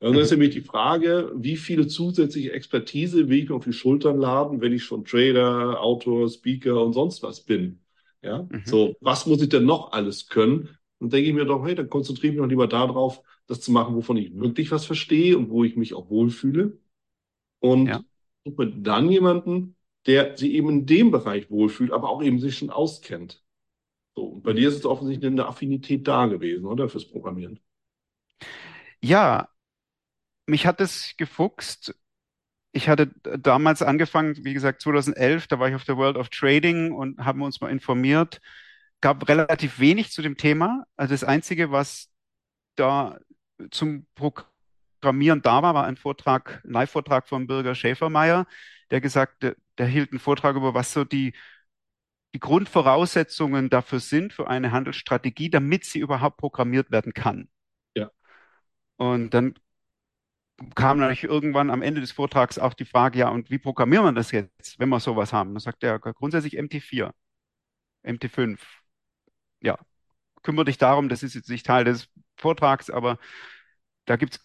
Und 0.00 0.14
dann 0.14 0.22
ist 0.22 0.32
nämlich 0.32 0.50
die 0.50 0.62
Frage, 0.62 1.32
wie 1.36 1.56
viele 1.56 1.86
zusätzliche 1.86 2.52
Expertise 2.52 3.28
will 3.28 3.38
ich 3.38 3.48
mir 3.48 3.54
auf 3.54 3.64
die 3.64 3.72
Schultern 3.72 4.18
laden, 4.18 4.60
wenn 4.60 4.72
ich 4.72 4.82
schon 4.82 5.04
Trader, 5.04 5.80
Autor, 5.80 6.28
Speaker 6.28 6.82
und 6.84 6.92
sonst 6.92 7.22
was 7.22 7.42
bin. 7.44 7.80
Ja, 8.20 8.42
mhm. 8.50 8.62
so, 8.64 8.96
was 9.00 9.26
muss 9.26 9.42
ich 9.42 9.48
denn 9.48 9.64
noch 9.64 9.92
alles 9.92 10.28
können? 10.28 10.76
Und 11.02 11.12
denke 11.12 11.28
ich 11.28 11.34
mir 11.34 11.44
doch, 11.44 11.66
hey, 11.66 11.74
dann 11.74 11.90
konzentriere 11.90 12.28
ich 12.28 12.38
mich 12.38 12.44
doch 12.44 12.48
lieber 12.48 12.68
darauf, 12.68 13.22
das 13.48 13.60
zu 13.60 13.72
machen, 13.72 13.96
wovon 13.96 14.16
ich 14.16 14.38
wirklich 14.38 14.70
was 14.70 14.86
verstehe 14.86 15.36
und 15.36 15.50
wo 15.50 15.64
ich 15.64 15.74
mich 15.76 15.94
auch 15.94 16.08
wohlfühle. 16.08 16.78
Und 17.58 17.88
ja. 17.88 18.00
suche 18.44 18.66
mir 18.66 18.70
dann 18.70 19.10
jemanden, 19.10 19.74
der 20.06 20.36
sich 20.36 20.52
eben 20.52 20.68
in 20.68 20.86
dem 20.86 21.10
Bereich 21.10 21.50
wohlfühlt, 21.50 21.90
aber 21.90 22.08
auch 22.08 22.22
eben 22.22 22.38
sich 22.38 22.56
schon 22.56 22.70
auskennt. 22.70 23.42
So, 24.14 24.26
und 24.26 24.42
bei 24.44 24.52
dir 24.52 24.68
ist 24.68 24.76
es 24.76 24.86
offensichtlich 24.86 25.32
eine 25.32 25.46
Affinität 25.46 26.06
da 26.06 26.26
gewesen, 26.26 26.66
oder? 26.66 26.88
Fürs 26.88 27.08
Programmieren. 27.08 27.58
Ja, 29.00 29.48
mich 30.46 30.66
hat 30.66 30.80
es 30.80 31.14
gefuchst. 31.16 31.96
Ich 32.72 32.88
hatte 32.88 33.08
damals 33.24 33.82
angefangen, 33.82 34.44
wie 34.44 34.54
gesagt, 34.54 34.82
2011, 34.82 35.48
da 35.48 35.58
war 35.58 35.68
ich 35.68 35.74
auf 35.74 35.84
der 35.84 35.96
World 35.96 36.16
of 36.16 36.28
Trading 36.28 36.92
und 36.92 37.18
haben 37.18 37.42
uns 37.42 37.60
mal 37.60 37.70
informiert. 37.70 38.40
Gab 39.02 39.28
relativ 39.28 39.78
wenig 39.80 40.10
zu 40.12 40.22
dem 40.22 40.36
Thema. 40.36 40.84
Also 40.96 41.12
das 41.12 41.24
Einzige, 41.24 41.70
was 41.70 42.08
da 42.76 43.18
zum 43.70 44.06
Programmieren 44.14 45.42
da 45.42 45.62
war, 45.62 45.74
war 45.74 45.84
ein 45.84 45.96
Vortrag, 45.96 46.62
ein 46.64 46.70
Live-Vortrag 46.70 47.28
von 47.28 47.46
Bürger 47.46 47.74
Schäfermeier, 47.74 48.46
der 48.90 49.00
gesagt, 49.00 49.42
der, 49.42 49.56
der 49.76 49.86
hielt 49.86 50.12
einen 50.12 50.20
Vortrag 50.20 50.56
über, 50.56 50.72
was 50.72 50.92
so 50.92 51.04
die, 51.04 51.34
die 52.34 52.40
Grundvoraussetzungen 52.40 53.70
dafür 53.70 54.00
sind, 54.00 54.32
für 54.32 54.48
eine 54.48 54.70
Handelsstrategie, 54.70 55.50
damit 55.50 55.84
sie 55.84 55.98
überhaupt 55.98 56.38
programmiert 56.38 56.90
werden 56.90 57.12
kann. 57.12 57.48
Ja. 57.96 58.10
Und 58.96 59.34
dann 59.34 59.54
kam 60.74 60.98
natürlich 60.98 61.24
irgendwann 61.24 61.70
am 61.70 61.82
Ende 61.82 62.00
des 62.00 62.12
Vortrags 62.12 62.58
auch 62.58 62.74
die 62.74 62.84
Frage, 62.84 63.18
ja, 63.18 63.28
und 63.30 63.50
wie 63.50 63.58
programmieren 63.58 64.04
wir 64.04 64.12
das 64.12 64.30
jetzt, 64.30 64.78
wenn 64.78 64.88
wir 64.90 65.00
sowas 65.00 65.32
haben? 65.32 65.54
Dann 65.54 65.60
sagt 65.60 65.82
er 65.82 65.98
grundsätzlich 65.98 66.58
MT4, 66.58 67.10
MT5. 68.04 68.58
Ja, 69.62 69.78
kümmere 70.42 70.66
dich 70.66 70.78
darum, 70.78 71.08
das 71.08 71.22
ist 71.22 71.34
jetzt 71.34 71.48
nicht 71.48 71.66
Teil 71.66 71.84
des 71.84 72.08
Vortrags, 72.36 72.90
aber 72.90 73.18
da 74.04 74.16
gibt 74.16 74.34
es 74.34 74.40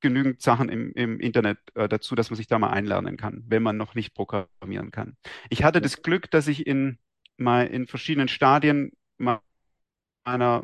genügend 0.00 0.42
Sachen 0.42 0.68
im, 0.68 0.92
im 0.94 1.20
Internet 1.20 1.58
äh, 1.74 1.88
dazu, 1.88 2.14
dass 2.14 2.30
man 2.30 2.36
sich 2.36 2.46
da 2.46 2.58
mal 2.58 2.70
einlernen 2.70 3.16
kann, 3.16 3.44
wenn 3.46 3.62
man 3.62 3.76
noch 3.76 3.94
nicht 3.94 4.14
programmieren 4.14 4.90
kann. 4.90 5.16
Ich 5.50 5.62
hatte 5.62 5.80
das 5.80 6.02
Glück, 6.02 6.30
dass 6.30 6.48
ich 6.48 6.66
in, 6.66 6.98
mal 7.36 7.66
in 7.66 7.86
verschiedenen 7.86 8.28
Stadien 8.28 8.92
meiner, 9.18 9.42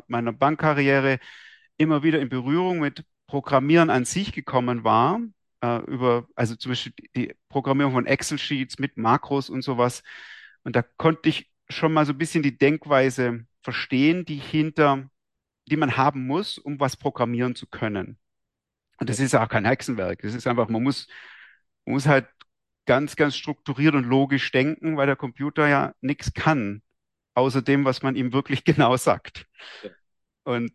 meiner 0.07 0.33
Bankkarriere 0.33 1.19
immer 1.77 2.03
wieder 2.03 2.19
in 2.19 2.29
Berührung 2.29 2.79
mit 2.79 3.05
Programmieren 3.27 3.89
an 3.89 4.05
sich 4.05 4.31
gekommen 4.31 4.83
war, 4.83 5.19
äh, 5.61 5.79
über, 5.85 6.27
also 6.35 6.55
zum 6.55 6.71
Beispiel 6.71 6.93
die 7.15 7.35
Programmierung 7.49 7.93
von 7.93 8.05
Excel-Sheets 8.05 8.79
mit 8.79 8.97
Makros 8.97 9.49
und 9.49 9.63
sowas. 9.63 10.01
Und 10.63 10.75
da 10.75 10.81
konnte 10.81 11.29
ich 11.29 11.51
schon 11.69 11.93
mal 11.93 12.05
so 12.05 12.13
ein 12.13 12.17
bisschen 12.17 12.41
die 12.41 12.57
Denkweise 12.57 13.45
verstehen, 13.67 14.23
die 14.23 14.37
hinter, 14.37 15.09
die 15.65 15.75
man 15.75 15.97
haben 15.97 16.25
muss, 16.25 16.57
um 16.57 16.79
was 16.79 16.95
programmieren 16.95 17.53
zu 17.53 17.67
können. 17.67 18.17
Und 18.97 19.09
das 19.09 19.19
ist 19.19 19.35
auch 19.35 19.49
kein 19.49 19.65
Hexenwerk. 19.65 20.21
Das 20.21 20.33
ist 20.33 20.47
einfach, 20.47 20.69
man 20.69 20.81
muss, 20.81 21.09
man 21.83 21.95
muss 21.95 22.05
halt 22.07 22.29
ganz, 22.85 23.17
ganz 23.17 23.35
strukturiert 23.35 23.93
und 23.93 24.05
logisch 24.05 24.49
denken, 24.53 24.95
weil 24.95 25.07
der 25.07 25.17
Computer 25.17 25.67
ja 25.67 25.93
nichts 25.99 26.33
kann, 26.33 26.81
außer 27.33 27.61
dem, 27.61 27.83
was 27.83 28.03
man 28.03 28.15
ihm 28.15 28.31
wirklich 28.31 28.63
genau 28.63 28.95
sagt. 28.95 29.47
Ja. 29.83 29.89
Und 30.45 30.71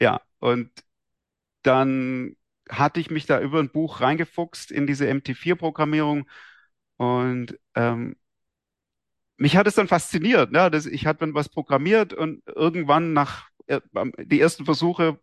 ja, 0.00 0.22
und 0.38 0.70
dann 1.62 2.34
hatte 2.70 2.98
ich 3.00 3.10
mich 3.10 3.26
da 3.26 3.42
über 3.42 3.60
ein 3.60 3.70
Buch 3.70 4.00
reingefuchst 4.00 4.70
in 4.70 4.86
diese 4.86 5.06
MT4-Programmierung 5.10 6.26
und 6.96 7.58
ähm, 7.74 8.16
mich 9.36 9.56
hat 9.56 9.66
es 9.66 9.74
dann 9.74 9.88
fasziniert. 9.88 10.52
Ne? 10.52 10.70
Das, 10.70 10.86
ich 10.86 11.06
hatte 11.06 11.20
dann 11.20 11.34
was 11.34 11.48
programmiert 11.48 12.12
und 12.12 12.42
irgendwann 12.46 13.12
nach 13.12 13.48
äh, 13.66 13.80
die 14.18 14.40
ersten 14.40 14.64
Versuche 14.64 15.18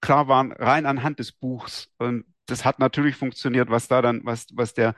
klar 0.00 0.28
waren 0.28 0.52
rein 0.52 0.86
anhand 0.86 1.18
des 1.18 1.32
Buchs 1.32 1.90
und 1.98 2.24
das 2.46 2.64
hat 2.64 2.78
natürlich 2.78 3.16
funktioniert, 3.16 3.70
was 3.70 3.88
da 3.88 4.00
dann, 4.00 4.24
was, 4.24 4.46
was 4.52 4.74
der, 4.74 4.94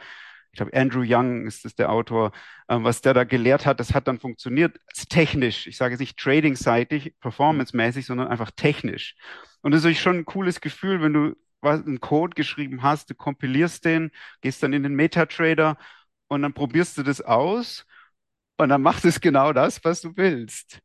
ich 0.52 0.56
glaube, 0.58 0.74
Andrew 0.74 1.02
Young 1.04 1.46
ist 1.46 1.64
das 1.64 1.74
der 1.74 1.90
Autor, 1.90 2.32
äh, 2.68 2.76
was 2.80 3.00
der 3.00 3.14
da 3.14 3.24
gelehrt 3.24 3.66
hat, 3.66 3.80
das 3.80 3.94
hat 3.94 4.08
dann 4.08 4.20
funktioniert, 4.20 4.78
technisch. 5.08 5.66
Ich 5.66 5.76
sage 5.76 5.92
jetzt 5.94 6.00
nicht 6.00 6.18
trading-seitig, 6.18 7.14
performance-mäßig, 7.20 8.06
sondern 8.06 8.28
einfach 8.28 8.50
technisch. 8.52 9.16
Und 9.62 9.72
das 9.72 9.84
ist 9.84 9.98
schon 9.98 10.18
ein 10.18 10.24
cooles 10.24 10.60
Gefühl, 10.60 11.02
wenn 11.02 11.12
du 11.12 11.36
was, 11.60 11.84
einen 11.84 12.00
Code 12.00 12.34
geschrieben 12.34 12.82
hast, 12.82 13.10
du 13.10 13.14
kompilierst 13.14 13.84
den, 13.84 14.10
gehst 14.40 14.62
dann 14.62 14.72
in 14.72 14.82
den 14.82 14.94
MetaTrader 14.94 15.76
und 16.28 16.42
dann 16.42 16.54
probierst 16.54 16.96
du 16.98 17.02
das 17.02 17.20
aus 17.20 17.86
und 18.60 18.68
dann 18.68 18.82
macht 18.82 19.04
es 19.04 19.20
genau 19.20 19.52
das, 19.52 19.82
was 19.84 20.00
du 20.00 20.16
willst. 20.16 20.80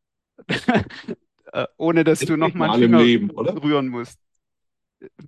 Äh, 1.53 1.67
ohne 1.77 2.03
dass 2.03 2.21
Endlich 2.21 2.35
du 2.35 2.37
nochmal 2.37 2.71
einen 2.71 2.81
Finger 2.81 3.01
Leben, 3.01 3.29
rühren 3.29 3.87
musst. 3.87 4.19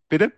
Bitte? 0.10 0.34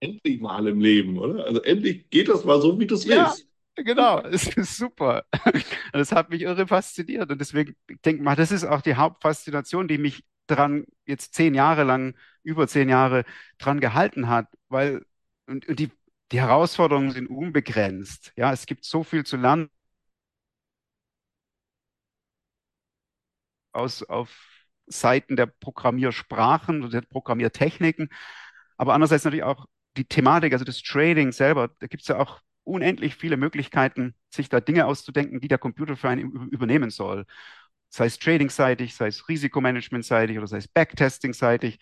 Endlich 0.00 0.40
mal 0.40 0.66
im 0.68 0.80
Leben, 0.80 1.18
oder? 1.18 1.44
Also 1.44 1.60
endlich 1.60 2.08
geht 2.08 2.28
das 2.28 2.44
mal 2.44 2.62
so, 2.62 2.78
wie 2.78 2.86
du 2.86 2.94
es 2.94 3.04
ja. 3.04 3.26
willst. 3.26 3.46
Genau, 3.74 4.20
es 4.24 4.46
ist 4.56 4.76
super. 4.76 5.24
Das 5.92 6.12
hat 6.12 6.30
mich 6.30 6.42
irre 6.42 6.66
fasziniert 6.66 7.30
und 7.30 7.38
deswegen 7.40 7.76
denke 8.06 8.20
ich 8.20 8.24
mal, 8.24 8.36
das 8.36 8.52
ist 8.52 8.64
auch 8.64 8.80
die 8.80 8.94
Hauptfaszination, 8.94 9.86
die 9.86 9.98
mich 9.98 10.24
dran 10.46 10.86
jetzt 11.04 11.34
zehn 11.34 11.52
Jahre 11.52 11.84
lang, 11.84 12.16
über 12.42 12.66
zehn 12.66 12.88
Jahre 12.88 13.24
dran 13.58 13.80
gehalten 13.80 14.28
hat, 14.28 14.46
weil 14.68 15.04
und, 15.46 15.68
und 15.68 15.78
die, 15.78 15.90
die 16.32 16.40
Herausforderungen 16.40 17.10
sind 17.10 17.26
unbegrenzt. 17.26 18.32
Ja, 18.36 18.52
es 18.52 18.64
gibt 18.64 18.84
so 18.86 19.02
viel 19.02 19.24
zu 19.24 19.36
lernen 19.36 19.68
aus 23.74 24.02
auf 24.02 24.30
Seiten 24.86 25.36
der 25.36 25.46
Programmiersprachen 25.46 26.82
oder 26.82 27.00
der 27.00 27.08
Programmiertechniken, 27.08 28.08
aber 28.76 28.94
andererseits 28.94 29.24
natürlich 29.24 29.44
auch 29.44 29.66
die 29.96 30.04
Thematik, 30.04 30.52
also 30.52 30.64
das 30.64 30.82
Trading 30.82 31.32
selber. 31.32 31.68
Da 31.78 31.86
gibt 31.86 32.02
es 32.02 32.08
ja 32.08 32.18
auch 32.18 32.40
unendlich 32.64 33.16
viele 33.16 33.36
Möglichkeiten, 33.36 34.14
sich 34.30 34.48
da 34.48 34.60
Dinge 34.60 34.86
auszudenken, 34.86 35.40
die 35.40 35.48
der 35.48 35.58
Computer 35.58 35.96
für 35.96 36.08
einen 36.08 36.48
übernehmen 36.50 36.90
soll. 36.90 37.26
Sei 37.88 38.06
es 38.06 38.18
trading-seitig, 38.18 38.94
sei 38.94 39.08
es 39.08 39.28
Risikomanagement-seitig 39.28 40.36
oder 40.38 40.48
sei 40.48 40.58
es 40.58 40.68
Backtesting-seitig. 40.68 41.78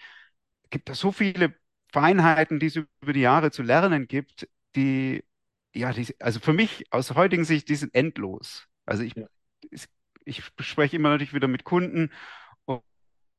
Es 0.65 0.71
gibt 0.71 0.89
da 0.89 0.95
so 0.95 1.13
viele 1.13 1.55
Feinheiten, 1.93 2.59
die 2.59 2.67
es 2.67 2.77
über 2.77 3.13
die 3.13 3.21
Jahre 3.21 3.51
zu 3.51 3.63
lernen 3.63 4.09
gibt, 4.09 4.49
die, 4.77 5.25
ja, 5.75 5.93
die, 5.93 6.15
also 6.21 6.41
für 6.41 6.53
mich 6.53 6.85
aus 6.93 7.15
heutigen 7.15 7.45
Sicht, 7.45 7.69
die 7.69 7.77
sind 7.77 7.95
endlos. 7.95 8.67
Also 8.85 9.03
ich, 9.05 9.15
ja. 9.15 9.27
Ich, 10.25 10.43
spreche 10.61 10.97
immer 10.97 11.11
natürlich 11.11 11.35
wieder 11.35 11.49
mit 11.49 11.65
Kunden 11.65 12.11
und, 12.65 12.83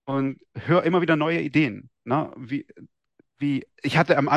und 0.06 0.40
höre 0.56 0.84
immer 0.84 1.02
wieder 1.02 1.16
neue 1.16 1.42
Ideen. 1.42 1.90
Ne? 2.06 2.32
Wie, 2.38 2.68
wie, 3.38 3.66
ich 3.82 3.98
hatte 3.98 4.18
am 4.18 4.30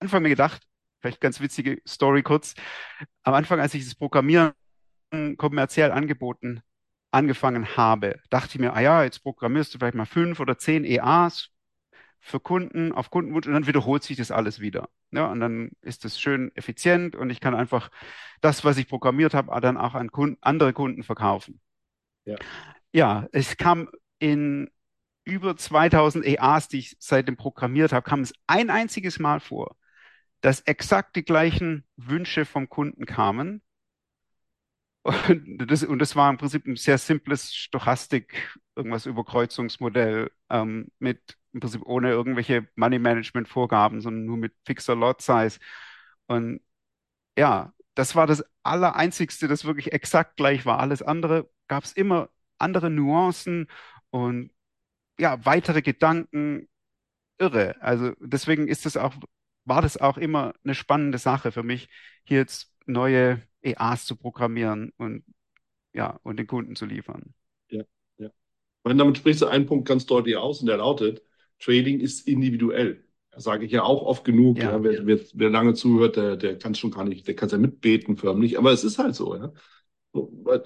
Anfang 0.00 0.22
mir 0.22 0.28
gedacht, 0.28 0.62
vielleicht 1.00 1.20
ganz 1.20 1.40
witzige 1.40 1.80
Story 1.86 2.22
kurz. 2.22 2.54
Am 3.22 3.34
Anfang, 3.34 3.60
als 3.60 3.74
ich 3.74 3.84
das 3.84 3.94
Programmieren 3.94 4.54
kommerziell 5.36 5.92
angeboten 5.92 6.62
angefangen 7.10 7.76
habe, 7.76 8.20
dachte 8.30 8.50
ich 8.54 8.58
mir, 8.58 8.74
ah 8.74 8.80
ja, 8.80 9.02
jetzt 9.04 9.22
programmierst 9.22 9.74
du 9.74 9.78
vielleicht 9.78 9.94
mal 9.94 10.06
fünf 10.06 10.40
oder 10.40 10.58
zehn 10.58 10.84
EAs 10.84 11.50
für 12.20 12.40
Kunden 12.40 12.92
auf 12.92 13.10
Kundenwunsch 13.10 13.46
und 13.46 13.54
dann 13.54 13.66
wiederholt 13.66 14.02
sich 14.02 14.16
das 14.16 14.30
alles 14.30 14.60
wieder. 14.60 14.88
Ja, 15.12 15.26
und 15.26 15.40
dann 15.40 15.70
ist 15.80 16.04
es 16.04 16.20
schön 16.20 16.54
effizient 16.54 17.16
und 17.16 17.30
ich 17.30 17.40
kann 17.40 17.54
einfach 17.54 17.90
das, 18.40 18.64
was 18.64 18.76
ich 18.76 18.88
programmiert 18.88 19.34
habe, 19.34 19.58
dann 19.60 19.76
auch 19.76 19.94
an 19.94 20.10
Kunden, 20.10 20.36
andere 20.42 20.72
Kunden 20.72 21.02
verkaufen. 21.02 21.60
Ja. 22.28 22.36
ja, 22.92 23.28
es 23.32 23.56
kam 23.56 23.88
in 24.18 24.70
über 25.24 25.56
2000 25.56 26.26
EAs, 26.26 26.68
die 26.68 26.78
ich 26.80 26.96
seitdem 26.98 27.36
programmiert 27.36 27.92
habe, 27.92 28.08
kam 28.08 28.20
es 28.20 28.32
ein 28.46 28.70
einziges 28.70 29.18
Mal 29.18 29.40
vor, 29.40 29.76
dass 30.40 30.60
exakt 30.62 31.16
die 31.16 31.24
gleichen 31.24 31.84
Wünsche 31.96 32.44
vom 32.44 32.68
Kunden 32.68 33.06
kamen. 33.06 33.62
Und 35.02 35.70
das, 35.70 35.84
und 35.84 36.00
das 36.00 36.16
war 36.16 36.28
im 36.28 36.36
Prinzip 36.36 36.66
ein 36.66 36.76
sehr 36.76 36.98
simples 36.98 37.54
Stochastik, 37.54 38.34
irgendwas 38.76 39.06
Überkreuzungsmodell 39.06 40.30
ähm, 40.50 40.88
mit 40.98 41.38
im 41.52 41.60
Prinzip 41.60 41.82
ohne 41.86 42.10
irgendwelche 42.10 42.68
Money 42.76 42.98
Management 42.98 43.48
Vorgaben, 43.48 44.00
sondern 44.00 44.26
nur 44.26 44.36
mit 44.36 44.54
fixer 44.66 44.94
Lot 44.94 45.22
Size. 45.22 45.58
Und 46.26 46.60
ja, 47.38 47.72
das 47.98 48.14
war 48.14 48.28
das 48.28 48.44
Allereinzigste, 48.62 49.48
das 49.48 49.64
wirklich 49.64 49.92
exakt 49.92 50.36
gleich 50.36 50.64
war. 50.64 50.78
Alles 50.78 51.02
andere 51.02 51.50
gab 51.66 51.82
es 51.82 51.92
immer 51.92 52.30
andere 52.56 52.90
Nuancen 52.90 53.68
und 54.10 54.52
ja, 55.18 55.44
weitere 55.44 55.82
Gedanken. 55.82 56.68
Irre. 57.38 57.76
Also 57.82 58.12
deswegen 58.20 58.68
ist 58.68 58.86
das 58.86 58.96
auch 58.96 59.14
war 59.64 59.82
das 59.82 59.96
auch 59.98 60.16
immer 60.16 60.54
eine 60.64 60.74
spannende 60.74 61.18
Sache 61.18 61.52
für 61.52 61.62
mich, 61.62 61.88
hier 62.24 62.38
jetzt 62.38 62.72
neue 62.86 63.42
EAs 63.62 64.06
zu 64.06 64.16
programmieren 64.16 64.92
und 64.96 65.24
ja, 65.92 66.18
und 66.22 66.38
den 66.38 66.46
Kunden 66.46 66.76
zu 66.76 66.86
liefern. 66.86 67.34
Ja, 67.68 67.82
ja. 68.18 68.30
Und 68.82 68.98
damit 68.98 69.18
sprichst 69.18 69.42
du 69.42 69.46
einen 69.46 69.66
Punkt 69.66 69.88
ganz 69.88 70.06
deutlich 70.06 70.36
aus 70.36 70.60
und 70.60 70.68
der 70.68 70.78
lautet, 70.78 71.22
Trading 71.58 72.00
ist 72.00 72.28
individuell. 72.28 73.04
Das 73.30 73.44
sage 73.44 73.64
ich 73.64 73.72
ja 73.72 73.82
auch 73.82 74.02
oft 74.02 74.24
genug. 74.24 74.58
Ja. 74.58 74.72
Ja, 74.72 74.82
wer, 74.82 75.06
wer, 75.06 75.20
wer, 75.34 75.50
lange 75.50 75.74
zuhört, 75.74 76.16
der, 76.16 76.36
der 76.36 76.58
kann 76.58 76.74
schon 76.74 76.90
gar 76.90 77.04
nicht, 77.04 77.26
der 77.26 77.36
kann 77.36 77.46
es 77.46 77.52
ja 77.52 77.58
mitbeten 77.58 78.16
förmlich, 78.16 78.58
aber 78.58 78.72
es 78.72 78.84
ist 78.84 78.98
halt 78.98 79.14
so, 79.14 79.36
ja. 79.36 79.52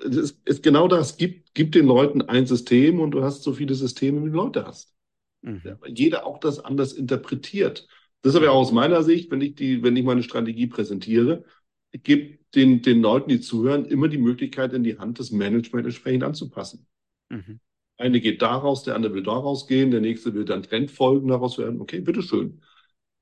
Es 0.06 0.16
ist, 0.16 0.48
ist 0.48 0.62
genau 0.62 0.88
das. 0.88 1.16
Gib, 1.16 1.52
gib 1.52 1.72
den 1.72 1.86
Leuten 1.86 2.22
ein 2.22 2.46
System 2.46 3.00
und 3.00 3.10
du 3.10 3.22
hast 3.22 3.42
so 3.42 3.52
viele 3.52 3.74
Systeme, 3.74 4.24
wie 4.24 4.30
du 4.30 4.36
Leute 4.36 4.64
hast. 4.64 4.94
Mhm. 5.42 5.60
Ja, 5.64 5.76
jeder 5.86 6.26
auch 6.26 6.38
das 6.38 6.60
anders 6.60 6.92
interpretiert. 6.92 7.86
Das 8.22 8.34
ist 8.34 8.40
aber 8.40 8.52
auch 8.52 8.60
aus 8.60 8.72
meiner 8.72 9.02
Sicht, 9.02 9.30
wenn 9.30 9.40
ich 9.40 9.56
die, 9.56 9.82
wenn 9.82 9.96
ich 9.96 10.04
meine 10.04 10.22
Strategie 10.22 10.68
präsentiere, 10.68 11.44
ich 11.90 12.02
gebe 12.04 12.38
den, 12.54 12.82
den 12.82 13.02
Leuten, 13.02 13.28
die 13.28 13.40
zuhören, 13.40 13.84
immer 13.84 14.08
die 14.08 14.18
Möglichkeit 14.18 14.72
in 14.72 14.84
die 14.84 14.98
Hand, 14.98 15.18
das 15.18 15.30
Management 15.30 15.86
entsprechend 15.86 16.22
anzupassen. 16.22 16.86
Mhm. 17.28 17.60
Eine 18.02 18.20
geht 18.20 18.42
daraus, 18.42 18.82
der 18.82 18.96
andere 18.96 19.14
will 19.14 19.22
daraus 19.22 19.68
gehen, 19.68 19.92
der 19.92 20.00
nächste 20.00 20.34
will 20.34 20.44
dann 20.44 20.64
Trendfolgen 20.64 21.28
daraus 21.28 21.56
werden. 21.56 21.80
Okay, 21.80 22.00
bitteschön. 22.00 22.60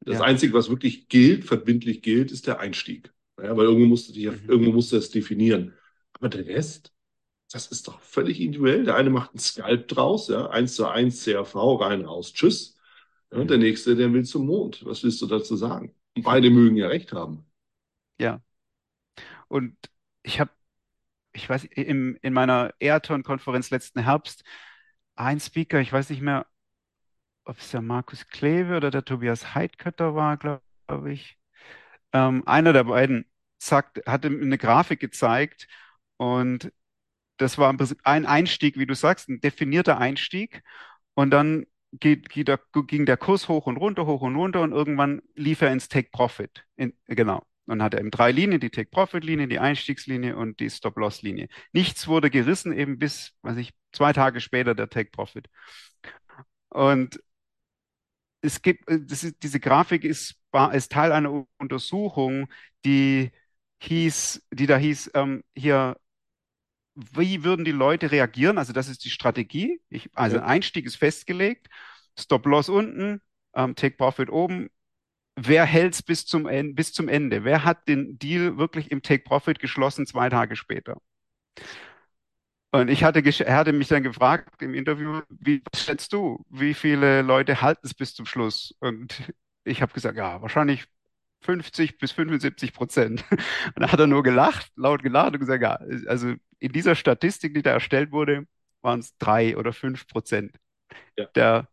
Das 0.01 0.19
ja. 0.19 0.25
Einzige, 0.25 0.55
was 0.55 0.71
wirklich 0.71 1.09
gilt, 1.09 1.45
verbindlich 1.45 2.01
gilt, 2.01 2.33
ist 2.33 2.47
der 2.47 2.61
Einstieg. 2.61 3.13
Ja, 3.39 3.55
weil 3.57 3.67
irgendwo 3.67 3.87
musst 3.87 4.09
du 4.09 4.13
dich, 4.15 4.27
mhm. 4.27 4.49
irgendwo 4.49 4.73
musst 4.73 4.91
du 4.93 4.97
das 4.97 5.11
definieren. 5.11 5.75
Aber 6.13 6.31
der 6.31 6.47
Rest, 6.47 6.95
das 7.53 7.67
ist 7.67 7.89
doch 7.89 8.01
völlig 8.01 8.41
individuell. 8.41 8.85
Der 8.85 8.97
eine 8.97 9.11
macht 9.11 9.33
einen 9.33 9.39
Skalp 9.39 9.89
draus, 9.89 10.29
ja, 10.29 10.49
eins 10.49 10.77
zu 10.77 10.87
eins 10.87 11.25
CRV, 11.25 11.55
rein 11.81 12.05
raus, 12.07 12.33
tschüss. 12.33 12.79
Ja, 13.31 13.39
und 13.39 13.51
der 13.51 13.59
nächste, 13.59 13.95
der 13.97 14.13
will 14.13 14.25
zum 14.25 14.47
Mond. 14.47 14.85
Was 14.87 15.05
willst 15.05 15.21
du 15.21 15.27
dazu 15.27 15.57
sagen? 15.57 15.95
Und 16.17 16.23
beide 16.23 16.49
mögen 16.49 16.77
ja 16.77 16.89
recht 16.89 17.13
haben. 17.13 17.45
Ja. 18.19 18.41
Und 19.49 19.77
ich 20.23 20.41
habe, 20.41 20.51
ich 21.33 21.49
weiß, 21.49 21.65
im, 21.65 22.19
in 22.23 22.33
meiner 22.33 22.73
Ayrton-Konferenz 22.81 23.71
letzten 23.71 24.01
Herbst, 24.01 24.45
ein 25.21 25.41
Speaker, 25.41 25.81
ich 25.81 25.93
weiß 25.93 26.11
nicht 26.11 26.23
mehr, 26.23 26.47
ob 27.45 27.59
es 27.59 27.71
der 27.71 27.83
Markus 27.83 28.27
Kleve 28.29 28.77
oder 28.77 28.91
der 28.91 29.05
Tobias 29.05 29.55
Heidkötter 29.55 30.15
war, 30.15 30.37
glaube 30.37 31.13
ich. 31.13 31.39
Ähm, 32.13 32.43
einer 32.47 32.73
der 32.73 32.85
beiden 32.85 33.27
sagt, 33.59 34.07
hatte 34.07 34.29
eine 34.29 34.59
Grafik 34.59 35.01
gezeigt 35.01 35.69
und 36.17 36.73
das 37.39 37.59
war 37.59 37.75
ein 38.05 38.27
Einstieg, 38.27 38.79
wie 38.79 38.87
du 38.87 38.95
sagst, 38.95 39.29
ein 39.29 39.41
definierter 39.41 39.99
Einstieg. 39.99 40.63
Und 41.15 41.31
dann 41.31 41.67
geht, 41.93 42.29
geht 42.31 42.49
der, 42.49 42.61
ging 42.87 43.07
der 43.07 43.17
Kurs 43.17 43.49
hoch 43.49 43.67
und 43.67 43.77
runter, 43.79 44.07
hoch 44.07 44.23
und 44.23 44.37
runter 44.37 44.63
und 44.63 44.73
irgendwann 44.73 45.23
lief 45.35 45.63
er 45.63 45.73
ins 45.73 45.89
Take 45.89 46.11
Profit. 46.11 46.67
In, 46.77 46.95
genau. 47.07 47.43
Dann 47.71 47.83
hat 47.85 47.95
er 47.95 48.01
eben 48.01 48.11
drei 48.11 48.33
Linien, 48.33 48.61
die 48.61 48.71
Take 48.71 48.91
Profit 48.91 49.23
Linie, 49.23 49.47
die 49.47 49.61
Einstiegslinie 49.61 50.37
und 50.37 50.59
die 50.59 50.69
Stop 50.69 50.97
Loss 50.97 51.23
Linie. 51.23 51.49
Nichts 51.73 52.09
wurde 52.09 52.29
gerissen, 52.29 52.73
eben 52.73 52.99
bis, 52.99 53.33
weiß 53.43 53.59
ich, 53.59 53.73
zwei 53.93 54.13
Tage 54.13 54.41
später 54.41 54.75
der 54.75 54.89
Take 54.91 55.11
Profit. 55.13 55.49
Und 56.71 57.21
es 58.41 58.61
gibt, 58.63 58.91
ist, 58.91 59.43
diese 59.43 59.61
Grafik 59.61 60.03
ist, 60.03 60.35
ist 60.73 60.93
Teil 60.93 61.13
einer 61.13 61.47
Untersuchung, 61.59 62.49
die 62.85 63.31
hieß, 63.83 64.47
die 64.51 64.67
da 64.67 64.77
hieß, 64.77 65.13
ähm, 65.15 65.45
hier 65.55 65.97
wie 66.95 67.45
würden 67.45 67.65
die 67.65 67.71
Leute 67.71 68.11
reagieren? 68.11 68.59
Also 68.59 68.73
das 68.73 68.89
ist 68.89 69.05
die 69.05 69.11
Strategie. 69.11 69.81
Ich, 69.91 70.11
also 70.15 70.39
ja. 70.39 70.45
Einstieg 70.45 70.87
ist 70.87 70.97
festgelegt, 70.97 71.69
Stop-Loss 72.19 72.69
unten, 72.69 73.21
ähm, 73.55 73.77
Take-Profit 73.77 74.29
oben. 74.29 74.71
Wer 75.43 75.65
hält 75.65 76.05
bis 76.05 76.27
zum, 76.27 76.49
bis 76.75 76.93
zum 76.93 77.09
Ende? 77.09 77.45
Wer 77.45 77.65
hat 77.65 77.89
den 77.89 78.19
Deal 78.19 78.59
wirklich 78.59 78.91
im 78.91 79.03
Take-Profit 79.03 79.59
geschlossen 79.59 80.07
zwei 80.07 80.29
Tage 80.29 80.55
später? 80.55 81.01
Und 82.73 82.89
ich 82.89 83.03
hatte, 83.03 83.21
er 83.21 83.57
hatte 83.57 83.73
mich 83.73 83.89
dann 83.89 84.03
gefragt 84.03 84.63
im 84.63 84.75
Interview, 84.75 85.23
wie 85.29 85.63
schätzt 85.75 86.13
du, 86.13 86.45
wie 86.51 86.75
viele 86.75 87.23
Leute 87.23 87.63
halten 87.63 87.87
es 87.87 87.95
bis 87.95 88.15
zum 88.15 88.27
Schluss? 88.27 88.77
Und 88.81 89.33
ich 89.65 89.83
habe 89.83 89.93
gesagt, 89.93 90.17
ja, 90.17 90.41
wahrscheinlich 90.43 90.85
50 91.41 91.99
bis 91.99 92.13
75 92.13 92.73
Prozent. 92.73 93.25
Und 93.31 93.81
da 93.81 93.91
hat 93.91 93.99
er 93.99 94.07
nur 94.07 94.23
gelacht, 94.23 94.71
laut 94.77 95.03
gelacht 95.03 95.33
und 95.33 95.41
gesagt, 95.41 95.63
ja, 95.63 95.81
also 96.07 96.35
in 96.59 96.73
dieser 96.73 96.95
Statistik, 96.95 97.55
die 97.55 97.63
da 97.63 97.71
erstellt 97.71 98.13
wurde, 98.13 98.47
waren 98.83 99.01
es 99.01 99.17
drei 99.17 99.57
oder 99.57 99.73
fünf 99.73 100.07
Prozent 100.07 100.55
ja. 101.17 101.27
der, 101.35 101.69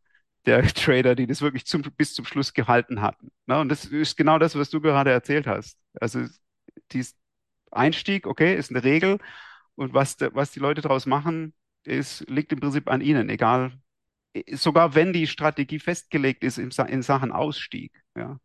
der 0.46 0.64
Trader, 0.74 1.16
die 1.16 1.28
das 1.28 1.42
wirklich 1.42 1.66
zum, 1.66 1.82
bis 1.82 2.14
zum 2.14 2.26
Schluss 2.26 2.54
gehalten 2.54 3.02
hatten. 3.02 3.32
Na, 3.46 3.62
und 3.62 3.70
das 3.70 3.86
ist 3.86 4.18
genau 4.18 4.40
das, 4.40 4.56
was 4.56 4.70
du 4.70 4.82
gerade 4.82 5.12
erzählt 5.12 5.48
hast. 5.48 5.78
Also 6.00 6.26
dies 6.92 7.16
Einstieg, 7.72 8.28
okay, 8.28 8.56
ist 8.56 8.72
eine 8.72 8.84
Regel. 8.84 9.20
Und 9.76 9.94
was, 9.94 10.18
was 10.34 10.52
die 10.52 10.60
Leute 10.60 10.82
daraus 10.82 11.06
machen, 11.06 11.54
ist, 11.84 12.28
liegt 12.30 12.52
im 12.52 12.60
Prinzip 12.60 12.90
an 12.90 13.02
ihnen, 13.02 13.30
egal, 13.30 13.74
sogar 14.52 14.96
wenn 14.96 15.14
die 15.14 15.28
Strategie 15.28 15.80
festgelegt 15.80 16.44
ist 16.44 16.58
in, 16.58 16.72
in 16.88 17.02
Sachen 17.02 17.32
Ausstieg. 17.32 17.92
Ja. 18.16 18.40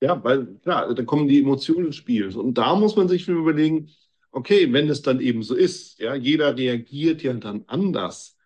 ja. 0.00 0.22
Weil 0.24 0.46
klar, 0.62 0.94
da 0.94 1.02
kommen 1.04 1.28
die 1.28 1.40
Emotionen 1.40 1.86
ins 1.86 1.96
Spiel. 1.96 2.34
Und 2.36 2.58
da 2.58 2.74
muss 2.74 2.96
man 2.96 3.08
sich 3.08 3.28
überlegen, 3.28 3.90
okay, 4.30 4.72
wenn 4.72 4.88
es 4.88 5.02
dann 5.02 5.20
eben 5.20 5.42
so 5.42 5.54
ist, 5.54 5.98
ja, 5.98 6.14
jeder 6.14 6.56
reagiert 6.56 7.22
ja 7.22 7.32
dann 7.34 7.64
anders, 7.66 8.36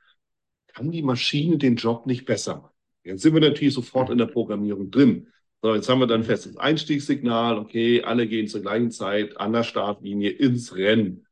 kann 0.79 0.93
die 0.93 1.03
Maschine 1.03 1.59
den 1.59 1.75
Job 1.75 2.07
nicht 2.07 2.25
besser 2.25 2.57
machen. 2.57 2.75
Jetzt 3.03 3.23
sind 3.23 3.35
wir 3.35 3.41
natürlich 3.41 3.75
sofort 3.75 4.11
in 4.11 4.19
der 4.19 4.27
Programmierung 4.27 4.91
drin. 4.91 5.29
So, 5.61 5.75
jetzt 5.75 5.89
haben 5.89 5.99
wir 5.99 6.07
dann 6.07 6.23
festes 6.23 6.57
Einstiegssignal. 6.57 7.59
Okay, 7.59 8.03
alle 8.03 8.29
gehen 8.29 8.47
zur 8.47 8.61
gleichen 8.61 8.93
Zeit 8.93 9.41
an 9.41 9.53
der 9.53 9.65
Startlinie 9.65 10.31
ins 10.31 10.77
Rennen. 10.77 11.27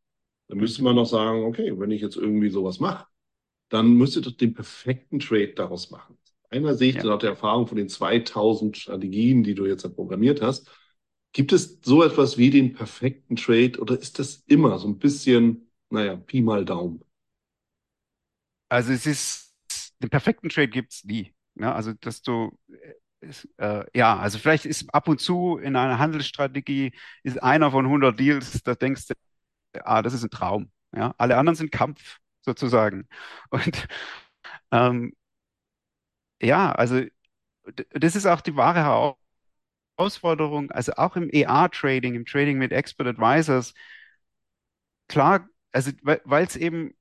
Dann 0.48 0.59
müsste 0.59 0.82
man 0.82 0.96
noch 0.96 1.06
sagen, 1.06 1.44
okay, 1.44 1.72
wenn 1.78 1.92
ich 1.92 2.02
jetzt 2.02 2.16
irgendwie 2.16 2.50
sowas 2.50 2.80
mache, 2.80 3.06
dann 3.68 3.94
müsste 3.94 4.20
doch 4.20 4.32
den 4.32 4.52
perfekten 4.52 5.20
Trade 5.20 5.54
daraus 5.54 5.90
machen. 5.90 6.18
Einer 6.50 6.74
sehe 6.74 6.90
ich 6.90 6.96
ja. 6.96 7.04
laut 7.04 7.22
der 7.22 7.30
Erfahrung 7.30 7.68
von 7.68 7.76
den 7.76 7.88
2000 7.88 8.76
Strategien, 8.76 9.44
die 9.44 9.54
du 9.54 9.66
jetzt 9.66 9.88
programmiert 9.94 10.42
hast, 10.42 10.68
gibt 11.32 11.52
es 11.52 11.78
so 11.82 12.02
etwas 12.02 12.37
wie 12.37 12.50
den 12.50 12.72
perfekten 12.72 13.37
Trade 13.37 13.78
oder 13.78 13.98
ist 13.98 14.18
das 14.18 14.42
immer 14.46 14.78
so 14.78 14.88
ein 14.88 14.98
bisschen, 14.98 15.70
naja, 15.90 16.16
Pi 16.16 16.40
mal 16.40 16.64
Daumen? 16.64 17.06
Also 18.68 18.92
es 18.92 19.07
ist, 19.07 19.55
den 20.02 20.11
perfekten 20.11 20.48
Trade 20.48 20.68
gibt 20.68 20.92
es 20.92 21.05
nie. 21.05 21.35
Ne? 21.55 21.72
Also, 21.74 21.92
dass 21.94 22.22
du, 22.22 22.59
ist, 23.20 23.48
äh, 23.59 23.85
ja, 23.94 24.18
also 24.18 24.38
vielleicht 24.38 24.66
ist 24.66 24.92
ab 24.94 25.09
und 25.09 25.20
zu 25.20 25.59
in 25.59 25.76
einer 25.76 25.98
Handelsstrategie 25.98 26.92
ist 27.22 27.42
einer 27.42 27.70
von 27.70 27.87
100 27.87 28.18
Deals, 28.20 28.62
da 28.62 28.74
denkst 28.74 29.09
du, 29.09 29.14
ah, 29.85 30.02
das 30.02 30.14
ist 30.14 30.24
ein 30.24 30.31
Traum. 30.31 30.70
Ja? 30.94 31.14
Alle 31.18 31.38
anderen 31.38 31.57
sind 31.57 31.72
Kampf 31.72 32.18
sozusagen. 32.42 33.09
Und 33.50 33.88
ähm, 34.72 35.12
ja, 36.40 36.72
also 36.72 37.02
das 37.92 38.16
ist 38.16 38.26
auch 38.26 38.40
die 38.40 38.57
wahre 38.57 39.16
Herausforderung, 39.98 40.70
also 40.70 40.92
auch 40.96 41.16
im 41.16 41.31
EA-Trading, 41.33 42.14
im 42.14 42.26
Trading 42.26 42.59
mit 42.59 42.72
Expert 42.72 43.07
Advisors. 43.09 43.74
Klar, 45.09 45.48
also 45.72 45.92
weil 46.02 46.44
es 46.46 46.57
eben 46.57 46.95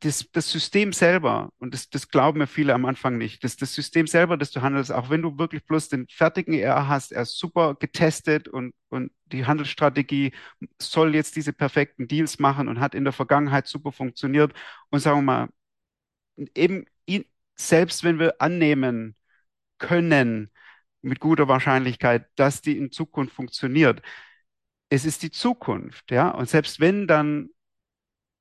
das, 0.00 0.30
das 0.32 0.50
System 0.50 0.92
selber, 0.92 1.50
und 1.58 1.72
das, 1.72 1.88
das 1.88 2.08
glauben 2.08 2.38
mir 2.38 2.46
viele 2.46 2.74
am 2.74 2.84
Anfang 2.84 3.16
nicht, 3.18 3.42
das, 3.44 3.56
das 3.56 3.74
System 3.74 4.06
selber, 4.06 4.36
das 4.36 4.50
du 4.50 4.60
handelst, 4.62 4.92
auch 4.92 5.10
wenn 5.10 5.22
du 5.22 5.38
wirklich 5.38 5.64
bloß 5.64 5.88
den 5.88 6.06
fertigen 6.08 6.54
ER 6.54 6.88
hast, 6.88 7.12
er 7.12 7.22
ist 7.22 7.38
super 7.38 7.74
getestet 7.76 8.48
und, 8.48 8.74
und 8.90 9.10
die 9.26 9.46
Handelsstrategie 9.46 10.32
soll 10.80 11.14
jetzt 11.14 11.36
diese 11.36 11.52
perfekten 11.52 12.08
Deals 12.08 12.38
machen 12.38 12.68
und 12.68 12.80
hat 12.80 12.94
in 12.94 13.04
der 13.04 13.12
Vergangenheit 13.12 13.66
super 13.68 13.92
funktioniert. 13.92 14.52
Und 14.90 15.00
sagen 15.00 15.18
wir 15.18 15.22
mal, 15.22 15.48
eben 16.54 16.86
selbst 17.56 18.04
wenn 18.04 18.18
wir 18.18 18.40
annehmen 18.40 19.16
können, 19.78 20.50
mit 21.02 21.20
guter 21.20 21.48
Wahrscheinlichkeit, 21.48 22.28
dass 22.36 22.62
die 22.62 22.78
in 22.78 22.90
Zukunft 22.92 23.34
funktioniert, 23.34 24.02
es 24.90 25.04
ist 25.04 25.22
die 25.22 25.30
Zukunft, 25.30 26.10
ja. 26.10 26.30
Und 26.30 26.48
selbst 26.48 26.80
wenn 26.80 27.06
dann 27.08 27.50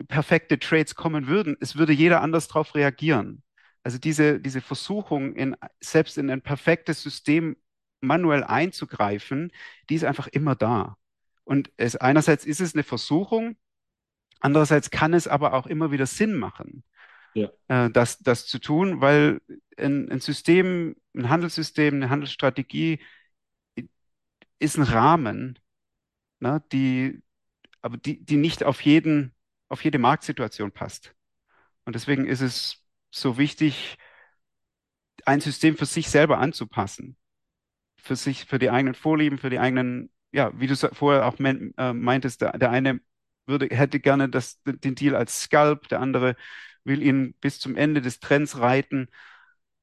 perfekte 0.07 0.59
Trades 0.59 0.95
kommen 0.95 1.27
würden, 1.27 1.57
es 1.59 1.75
würde 1.75 1.93
jeder 1.93 2.21
anders 2.21 2.47
darauf 2.47 2.75
reagieren. 2.75 3.43
Also 3.83 3.97
diese, 3.97 4.39
diese 4.39 4.61
Versuchung, 4.61 5.33
in, 5.35 5.55
selbst 5.79 6.17
in 6.17 6.29
ein 6.29 6.41
perfektes 6.41 7.01
System 7.03 7.55
manuell 8.01 8.43
einzugreifen, 8.43 9.51
die 9.89 9.95
ist 9.95 10.03
einfach 10.03 10.27
immer 10.27 10.55
da. 10.55 10.97
Und 11.43 11.71
es, 11.77 11.95
einerseits 11.95 12.45
ist 12.45 12.61
es 12.61 12.73
eine 12.73 12.83
Versuchung, 12.83 13.55
andererseits 14.39 14.89
kann 14.89 15.13
es 15.13 15.27
aber 15.27 15.53
auch 15.53 15.67
immer 15.67 15.91
wieder 15.91 16.07
Sinn 16.07 16.35
machen, 16.35 16.83
ja. 17.35 17.49
äh, 17.67 17.91
das, 17.91 18.19
das 18.19 18.47
zu 18.47 18.59
tun, 18.59 19.01
weil 19.01 19.39
ein, 19.77 20.11
ein 20.11 20.19
System, 20.19 20.95
ein 21.15 21.29
Handelssystem, 21.29 21.95
eine 21.95 22.09
Handelsstrategie 22.09 22.99
ist 24.57 24.77
ein 24.77 24.83
Rahmen, 24.83 25.59
ne, 26.39 26.63
die, 26.71 27.21
aber 27.81 27.97
die, 27.97 28.25
die 28.25 28.37
nicht 28.37 28.63
auf 28.63 28.81
jeden 28.81 29.34
auf 29.69 29.83
jede 29.83 29.99
Marktsituation 29.99 30.71
passt. 30.71 31.15
Und 31.85 31.95
deswegen 31.95 32.25
ist 32.25 32.41
es 32.41 32.83
so 33.11 33.37
wichtig, 33.37 33.97
ein 35.25 35.41
System 35.41 35.77
für 35.77 35.85
sich 35.85 36.09
selber 36.09 36.39
anzupassen. 36.39 37.17
Für 37.97 38.15
sich, 38.15 38.45
für 38.45 38.59
die 38.59 38.69
eigenen 38.69 38.93
Vorlieben, 38.93 39.37
für 39.37 39.49
die 39.49 39.59
eigenen, 39.59 40.11
ja, 40.31 40.51
wie 40.59 40.67
du 40.67 40.75
vorher 40.75 41.25
auch 41.25 41.39
äh, 41.39 41.93
meintest, 41.93 42.41
der, 42.41 42.57
der 42.57 42.69
eine 42.69 42.99
würde, 43.47 43.67
hätte 43.67 43.99
gerne 43.99 44.29
das, 44.29 44.61
den 44.63 44.95
Deal 44.95 45.15
als 45.15 45.41
Scalp, 45.41 45.87
der 45.87 46.01
andere 46.01 46.35
will 46.83 47.01
ihn 47.01 47.33
bis 47.41 47.59
zum 47.59 47.75
Ende 47.75 48.01
des 48.01 48.19
Trends 48.19 48.59
reiten. 48.59 49.09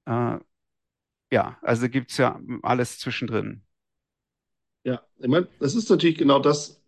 Äh, 0.06 0.38
ja, 1.32 1.58
also 1.62 1.88
gibt 1.88 2.10
es 2.10 2.18
ja 2.18 2.40
alles 2.62 2.98
zwischendrin. 2.98 3.64
Ja, 4.84 5.02
ich 5.18 5.28
meine, 5.28 5.48
das 5.58 5.74
ist 5.74 5.88
natürlich 5.90 6.18
genau 6.18 6.38
das, 6.38 6.80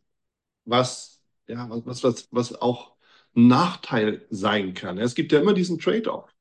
was 0.64 1.13
ja, 1.48 1.68
was, 1.84 2.02
was, 2.02 2.28
was 2.30 2.60
auch 2.60 2.94
ein 3.36 3.48
Nachteil 3.48 4.26
sein 4.30 4.74
kann. 4.74 4.98
Es 4.98 5.14
gibt 5.14 5.32
ja 5.32 5.40
immer 5.40 5.54
diesen 5.54 5.78
Trade-off 5.78 6.32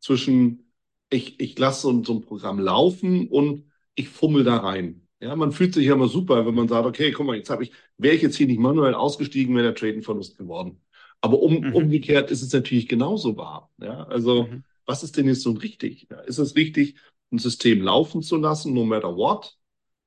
zwischen, 0.00 0.72
ich, 1.10 1.40
ich 1.40 1.58
lasse 1.58 1.82
so, 1.82 2.04
so 2.04 2.14
ein 2.14 2.22
Programm 2.22 2.58
laufen 2.58 3.28
und 3.28 3.70
ich 3.94 4.08
fummel 4.08 4.44
da 4.44 4.58
rein. 4.58 5.06
Ja, 5.20 5.34
man 5.34 5.52
fühlt 5.52 5.72
sich 5.74 5.86
ja 5.86 5.94
immer 5.94 6.08
super, 6.08 6.46
wenn 6.46 6.54
man 6.54 6.68
sagt, 6.68 6.86
okay, 6.86 7.10
guck 7.10 7.26
mal, 7.26 7.36
jetzt 7.36 7.48
habe 7.48 7.64
ich, 7.64 7.72
wäre 7.96 8.14
ich 8.14 8.22
jetzt 8.22 8.36
hier 8.36 8.46
nicht 8.46 8.60
manuell 8.60 8.94
ausgestiegen, 8.94 9.54
wäre 9.54 9.68
der 9.68 9.74
Trade 9.74 9.94
ein 9.94 10.02
Verlust 10.02 10.36
geworden. 10.36 10.82
Aber 11.22 11.40
um, 11.40 11.60
mhm. 11.60 11.74
umgekehrt 11.74 12.30
ist 12.30 12.42
es 12.42 12.52
natürlich 12.52 12.86
genauso 12.88 13.36
wahr. 13.36 13.72
Ja, 13.78 14.04
also 14.04 14.44
mhm. 14.44 14.64
was 14.84 15.02
ist 15.02 15.16
denn 15.16 15.26
jetzt 15.26 15.42
so 15.42 15.52
richtig? 15.52 16.08
Ja, 16.10 16.20
ist 16.20 16.38
es 16.38 16.54
richtig, 16.54 16.96
ein 17.32 17.38
System 17.38 17.80
laufen 17.80 18.22
zu 18.22 18.36
lassen, 18.36 18.74
no 18.74 18.84
matter 18.84 19.16
what? 19.16 19.56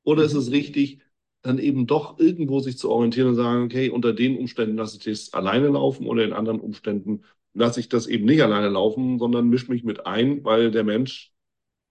Oder 0.04 0.22
mhm. 0.22 0.28
ist 0.28 0.34
es 0.36 0.52
richtig, 0.52 1.02
dann 1.42 1.58
eben 1.60 1.88
doch 1.88 2.20
irgendwo 2.20 2.60
sich 2.60 2.78
zu 2.78 2.90
orientieren 2.92 3.30
und 3.30 3.36
sagen, 3.36 3.64
okay, 3.66 3.90
unter 3.90 4.14
den 4.14 4.38
Umständen 4.38 4.78
lasse 4.78 4.98
ich 4.98 5.04
das 5.06 5.34
alleine 5.34 5.68
laufen 5.70 6.06
oder 6.08 6.24
in 6.26 6.34
anderen 6.34 6.60
Umständen 6.60 7.24
lasse 7.54 7.80
ich 7.80 7.90
das 7.90 8.08
eben 8.08 8.26
nicht 8.26 8.42
alleine 8.44 8.70
laufen, 8.70 9.20
sondern 9.20 9.50
mische 9.50 9.72
mich 9.72 9.84
mit 9.84 10.06
ein, 10.06 10.44
weil 10.44 10.72
der 10.72 10.84
Mensch 10.84 11.34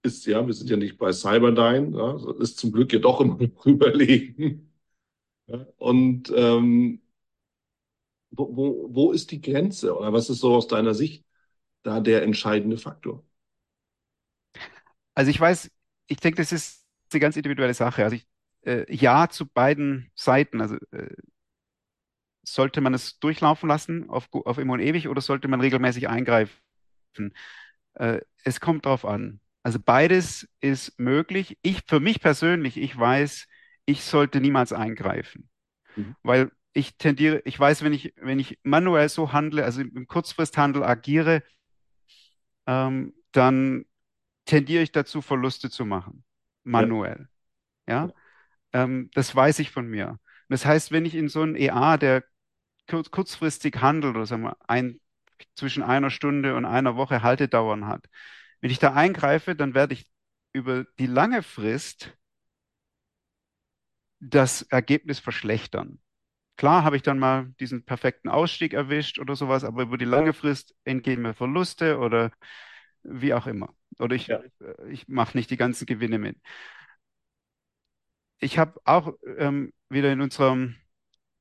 ist 0.03 0.27
ja, 0.27 0.47
wir 0.47 0.55
sind 0.55 0.71
ja 0.71 0.77
nicht 0.77 0.99
bei 0.99 1.13
Cyberdyne, 1.13 1.97
ja, 1.97 2.19
ist 2.41 2.59
zum 2.59 2.73
Glück 2.73 2.93
ja 2.93 3.01
doch 3.01 3.21
immer 3.21 3.39
überlegen. 3.67 4.73
Ja, 5.49 5.67
und 5.79 6.33
ähm, 6.37 7.03
wo, 8.31 8.57
wo, 8.57 8.89
wo 8.95 9.13
ist 9.13 9.31
die 9.31 9.41
Grenze 9.41 9.97
oder 9.97 10.13
was 10.13 10.31
ist 10.31 10.41
so 10.41 10.55
aus 10.55 10.69
deiner 10.69 10.95
Sicht 10.95 11.25
da 11.83 12.01
der 12.01 12.23
entscheidende 12.23 12.79
Faktor? 12.79 13.25
Also 15.15 15.31
ich 15.31 15.41
weiß, 15.41 15.71
ich 16.07 16.19
denke, 16.19 16.37
das 16.43 16.53
ist 16.53 16.85
eine 17.13 17.21
ganz 17.21 17.37
individuelle 17.37 17.75
Sache. 17.75 18.05
Also 18.05 18.17
ich 18.17 18.27
äh, 18.63 18.85
Ja 18.95 19.29
zu 19.29 19.47
beiden 19.47 20.11
Seiten. 20.15 20.61
Also 20.61 20.77
äh, 20.93 21.15
sollte 22.43 22.81
man 22.81 22.95
es 22.95 23.19
durchlaufen 23.19 23.69
lassen 23.69 24.09
auf, 24.09 24.29
auf 24.33 24.59
immer 24.59 24.75
und 24.75 24.81
ewig 24.81 25.09
oder 25.09 25.21
sollte 25.21 25.49
man 25.49 25.61
regelmäßig 25.61 26.09
eingreifen? 26.09 26.55
Äh, 27.95 28.21
es 28.45 28.61
kommt 28.61 28.87
darauf 28.87 29.05
an. 29.05 29.41
Also 29.63 29.79
beides 29.81 30.49
ist 30.61 30.99
möglich. 30.99 31.59
Ich, 31.63 31.83
für 31.87 32.01
mich 32.01 32.21
persönlich, 32.21 32.77
ich 32.77 32.97
weiß, 32.97 33.47
ich 33.85 34.03
sollte 34.05 34.41
niemals 34.41 34.73
eingreifen. 34.73 35.49
Mhm. 35.97 36.17
Weil 36.23 36.51
ich 36.73 36.97
tendiere, 36.97 37.43
ich 37.45 37.59
weiß, 37.59 37.83
wenn 37.83 37.93
ich, 37.93 38.15
wenn 38.17 38.39
ich 38.39 38.59
manuell 38.63 39.09
so 39.09 39.33
handle, 39.33 39.65
also 39.65 39.81
im 39.81 40.07
Kurzfristhandel 40.07 40.85
agiere, 40.85 41.43
ähm, 42.67 43.15
dann 43.33 43.85
tendiere 44.45 44.83
ich 44.83 44.93
dazu, 44.93 45.21
Verluste 45.21 45.71
zu 45.71 45.85
machen. 45.85 46.25
Manuell. 46.65 47.29
Ja. 47.87 48.07
ja? 48.07 48.15
Ähm, 48.73 49.11
das 49.15 49.35
weiß 49.35 49.59
ich 49.61 49.71
von 49.71 49.87
mir. 49.89 50.19
Das 50.49 50.65
heißt, 50.67 50.93
wenn 50.93 51.05
ich 51.05 51.15
in 51.15 51.29
so 51.29 51.43
einem 51.43 51.57
EA, 51.57 51.97
der 51.97 52.25
kurz, 52.89 53.11
kurzfristig 53.11 53.77
handelt, 53.81 54.17
oder 54.17 54.27
sagen 54.27 54.43
wir, 54.45 54.57
ein, 54.69 55.01
zwischen 55.57 55.83
einer 55.83 56.11
Stunde 56.11 56.57
und 56.57 56.65
einer 56.65 56.97
Woche 56.97 57.23
Haltedauern 57.23 57.87
hat, 57.87 58.07
wenn 58.61 58.71
ich 58.71 58.79
da 58.79 58.95
eingreife, 58.95 59.55
dann 59.57 59.75
werde 59.75 59.95
ich 59.95 60.07
über 60.53 60.85
die 60.99 61.07
lange 61.07 61.43
Frist 61.43 62.17
das 64.21 64.63
Ergebnis 64.63 65.19
verschlechtern. 65.21 66.01
Klar 66.57 66.85
habe 66.85 66.97
ich 66.97 67.03
dann 67.03 67.19
mal 67.19 67.49
diesen 67.61 67.85
perfekten 67.85 68.29
Ausstieg 68.29 68.75
erwischt 68.75 69.19
oder 69.21 69.37
sowas, 69.37 69.65
aber 69.65 69.83
über 69.83 69.99
die 69.99 70.05
lange 70.05 70.33
Frist 70.33 70.75
entgehen 70.85 71.23
mir 71.23 71.35
Verluste 71.35 71.99
oder 71.99 72.33
wie 73.05 73.33
auch 73.35 73.47
immer. 73.47 73.75
Oder 73.99 74.17
ich, 74.17 74.27
ja. 74.27 74.43
Äh, 74.61 74.91
ich 74.91 75.09
mache 75.09 75.37
nicht 75.37 75.51
die 75.51 75.57
ganzen 75.57 75.87
Gewinne 75.87 76.19
mit 76.19 76.37
ich 78.41 78.59
habe 78.59 78.81
auch 78.85 79.15
ähm, 79.37 79.73
wieder 79.89 80.13
in 80.13 80.21
unserer 80.21 80.69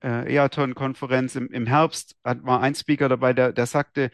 äh, 0.03 0.33
EATON-Konferenz 0.35 1.35
im, 1.35 1.51
im 1.51 1.65
Herbst, 1.67 2.15
hat, 2.23 2.43
war 2.43 2.61
ein 2.61 2.75
Speaker 2.75 3.09
dabei, 3.09 3.33
der, 3.33 3.51
der 3.53 3.65
sagte, 3.65 4.11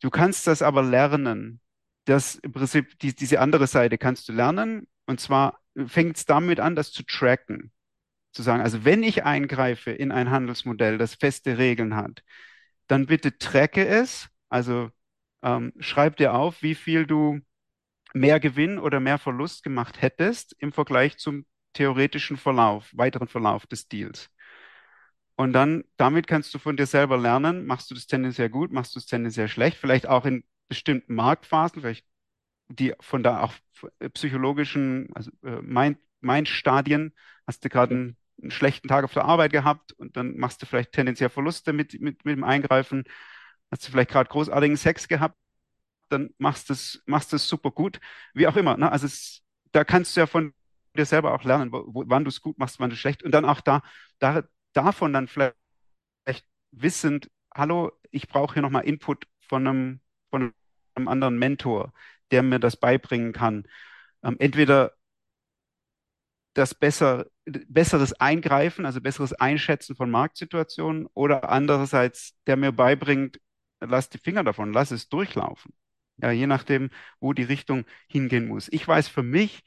du 0.00 0.10
kannst 0.10 0.46
das 0.46 0.62
aber 0.62 0.82
lernen. 0.82 1.60
Das 2.04 2.36
im 2.36 2.52
Prinzip, 2.52 2.98
die, 3.00 3.14
diese 3.14 3.40
andere 3.40 3.66
Seite 3.66 3.98
kannst 3.98 4.28
du 4.28 4.32
lernen. 4.32 4.88
Und 5.06 5.20
zwar 5.20 5.60
fängt 5.86 6.16
es 6.16 6.24
damit 6.24 6.60
an, 6.60 6.76
das 6.76 6.92
zu 6.92 7.04
tracken. 7.04 7.72
Zu 8.32 8.42
sagen, 8.42 8.62
also 8.62 8.84
wenn 8.84 9.02
ich 9.02 9.24
eingreife 9.24 9.90
in 9.90 10.12
ein 10.12 10.30
Handelsmodell, 10.30 10.98
das 10.98 11.14
feste 11.16 11.58
Regeln 11.58 11.96
hat, 11.96 12.22
dann 12.86 13.06
bitte 13.06 13.38
tracke 13.38 13.86
es. 13.86 14.28
Also 14.48 14.90
ähm, 15.42 15.72
schreib 15.80 16.16
dir 16.16 16.34
auf, 16.34 16.62
wie 16.62 16.74
viel 16.74 17.06
du 17.06 17.40
mehr 18.14 18.40
Gewinn 18.40 18.78
oder 18.78 19.00
mehr 19.00 19.18
Verlust 19.18 19.62
gemacht 19.62 20.02
hättest 20.02 20.54
im 20.58 20.72
Vergleich 20.72 21.18
zum 21.18 21.44
theoretischen 21.72 22.36
Verlauf, 22.36 22.90
weiteren 22.92 23.28
Verlauf 23.28 23.66
des 23.66 23.88
Deals. 23.88 24.30
Und 25.36 25.52
dann, 25.54 25.84
damit 25.96 26.26
kannst 26.26 26.52
du 26.52 26.58
von 26.58 26.76
dir 26.76 26.86
selber 26.86 27.16
lernen, 27.16 27.64
machst 27.66 27.90
du 27.90 27.94
das 27.94 28.06
tendenziell 28.06 28.50
gut, 28.50 28.72
machst 28.72 28.94
du 28.94 28.98
es 28.98 29.06
tendenziell 29.06 29.48
schlecht, 29.48 29.78
vielleicht 29.78 30.06
auch 30.06 30.26
in 30.26 30.44
bestimmten 30.68 31.14
Marktphasen, 31.14 31.80
vielleicht 31.80 32.04
die 32.68 32.94
von 33.00 33.22
da 33.22 33.40
auch 33.40 33.54
psychologischen, 34.12 35.08
also 35.14 35.30
äh, 35.42 35.62
Mind, 35.62 35.98
Mind-Stadien, 36.20 37.14
hast 37.46 37.64
du 37.64 37.68
gerade 37.68 37.94
einen, 37.94 38.16
einen, 38.40 38.50
schlechten 38.50 38.88
Tag 38.88 39.04
auf 39.04 39.14
der 39.14 39.24
Arbeit 39.24 39.52
gehabt 39.52 39.92
und 39.92 40.16
dann 40.16 40.36
machst 40.36 40.60
du 40.62 40.66
vielleicht 40.66 40.92
tendenziell 40.92 41.30
Verluste 41.30 41.72
mit, 41.72 41.98
mit, 42.00 42.24
mit 42.24 42.36
dem 42.36 42.44
Eingreifen, 42.44 43.04
hast 43.70 43.86
du 43.86 43.92
vielleicht 43.92 44.10
gerade 44.10 44.28
großartigen 44.28 44.76
Sex 44.76 45.08
gehabt, 45.08 45.36
dann 46.10 46.34
machst 46.38 46.68
du 46.68 46.74
es 46.74 47.02
machst 47.06 47.32
es 47.32 47.48
super 47.48 47.70
gut, 47.70 48.00
wie 48.34 48.46
auch 48.46 48.56
immer. 48.56 48.76
Ne? 48.76 48.90
Also 48.92 49.06
es, 49.06 49.42
da 49.72 49.84
kannst 49.84 50.16
du 50.16 50.20
ja 50.20 50.26
von 50.26 50.52
dir 50.96 51.04
selber 51.06 51.34
auch 51.34 51.44
lernen, 51.44 51.72
wo, 51.72 51.84
wann 52.06 52.24
du 52.24 52.28
es 52.30 52.40
gut 52.40 52.58
machst, 52.58 52.80
wann 52.80 52.90
du 52.90 52.96
schlecht 52.96 53.22
und 53.22 53.32
dann 53.32 53.44
auch 53.44 53.60
da, 53.60 53.82
da 54.18 54.42
davon 54.72 55.12
dann 55.12 55.28
vielleicht 55.28 55.56
wissend, 56.72 57.30
hallo, 57.54 57.92
ich 58.10 58.28
brauche 58.28 58.54
hier 58.54 58.62
nochmal 58.62 58.84
Input 58.84 59.26
von 59.48 59.66
einem, 59.66 60.00
von 60.30 60.52
einem 60.94 61.08
anderen 61.08 61.38
Mentor, 61.38 61.92
der 62.30 62.42
mir 62.42 62.58
das 62.60 62.76
beibringen 62.76 63.32
kann. 63.32 63.64
Ähm, 64.22 64.36
entweder 64.38 64.92
das 66.54 66.74
besser, 66.74 67.26
besseres 67.46 68.12
Eingreifen, 68.20 68.84
also 68.86 69.00
besseres 69.00 69.32
Einschätzen 69.32 69.96
von 69.96 70.10
Marktsituationen 70.10 71.06
oder 71.14 71.48
andererseits, 71.50 72.34
der 72.46 72.56
mir 72.56 72.72
beibringt, 72.72 73.40
lass 73.80 74.08
die 74.10 74.18
Finger 74.18 74.44
davon, 74.44 74.72
lass 74.72 74.90
es 74.90 75.08
durchlaufen. 75.08 75.72
Ja, 76.18 76.30
je 76.32 76.46
nachdem, 76.46 76.90
wo 77.20 77.32
die 77.32 77.44
Richtung 77.44 77.84
hingehen 78.08 78.46
muss. 78.48 78.68
Ich 78.70 78.86
weiß 78.86 79.08
für 79.08 79.22
mich, 79.22 79.62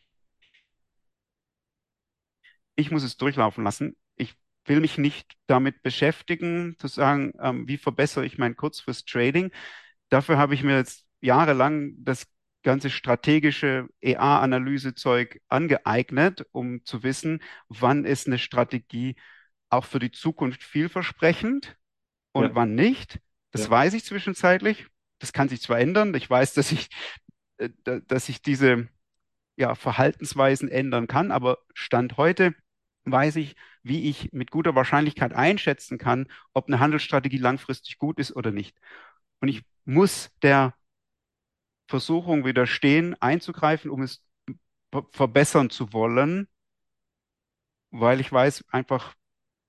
ich 2.76 2.92
muss 2.92 3.04
es 3.04 3.18
durchlaufen 3.18 3.64
lassen. 3.64 3.96
Ich 4.16 4.36
will 4.66 4.80
mich 4.80 4.98
nicht 4.98 5.34
damit 5.48 5.82
beschäftigen, 5.84 6.76
zu 6.80 6.88
sagen, 6.88 7.34
ähm, 7.40 7.68
wie 7.68 7.78
verbessere 7.78 8.26
ich 8.26 8.38
mein 8.38 8.56
Kurzfrist-Trading. 8.56 9.52
Dafür 10.10 10.38
habe 10.38 10.54
ich 10.54 10.64
mir 10.64 10.78
jetzt 10.78 11.06
jahrelang 11.22 11.94
das 11.98 12.28
ganze 12.64 12.90
strategische 12.90 13.90
EA-Analyse-Zeug 14.02 15.42
angeeignet, 15.50 16.46
um 16.52 16.84
zu 16.86 17.04
wissen, 17.04 17.42
wann 17.68 18.06
ist 18.06 18.28
eine 18.28 18.40
Strategie 18.40 19.16
auch 19.70 19.86
für 19.86 20.00
die 20.00 20.12
Zukunft 20.12 20.64
vielversprechend 20.64 21.78
und 22.32 22.44
ja. 22.46 22.56
wann 22.56 22.76
nicht. 22.76 23.20
Das 23.52 23.66
ja. 23.66 23.70
weiß 23.70 23.94
ich 23.94 24.06
zwischenzeitlich. 24.06 24.88
Das 25.20 25.34
kann 25.34 25.50
sich 25.50 25.62
zwar 25.62 25.80
ändern. 25.80 26.14
Ich 26.16 26.30
weiß, 26.30 26.54
dass 26.54 26.72
ich, 26.72 26.90
äh, 27.58 27.70
dass 28.08 28.30
ich 28.30 28.42
diese 28.42 28.88
ja, 29.56 29.76
Verhaltensweisen 29.76 30.70
ändern 30.70 31.08
kann, 31.08 31.32
aber 31.32 31.60
Stand 31.74 32.18
heute 32.18 32.56
weiß 33.06 33.36
ich, 33.38 33.56
wie 33.82 34.10
ich 34.10 34.32
mit 34.32 34.52
guter 34.52 34.76
Wahrscheinlichkeit 34.76 35.34
einschätzen 35.34 35.98
kann, 35.98 36.28
ob 36.54 36.68
eine 36.68 36.80
Handelsstrategie 36.80 37.38
langfristig 37.38 37.98
gut 37.98 38.20
ist 38.20 38.36
oder 38.36 38.52
nicht. 38.52 38.78
Und 39.42 39.50
ich 39.50 39.64
muss 39.86 40.32
der 40.42 40.74
Versuchung 41.88 42.46
widerstehen, 42.46 43.16
einzugreifen, 43.22 43.92
um 43.92 44.02
es 44.04 44.24
verbessern 45.12 45.70
zu 45.70 45.92
wollen, 45.92 46.48
weil 47.92 48.20
ich 48.20 48.32
weiß 48.32 48.66
einfach, 48.70 49.16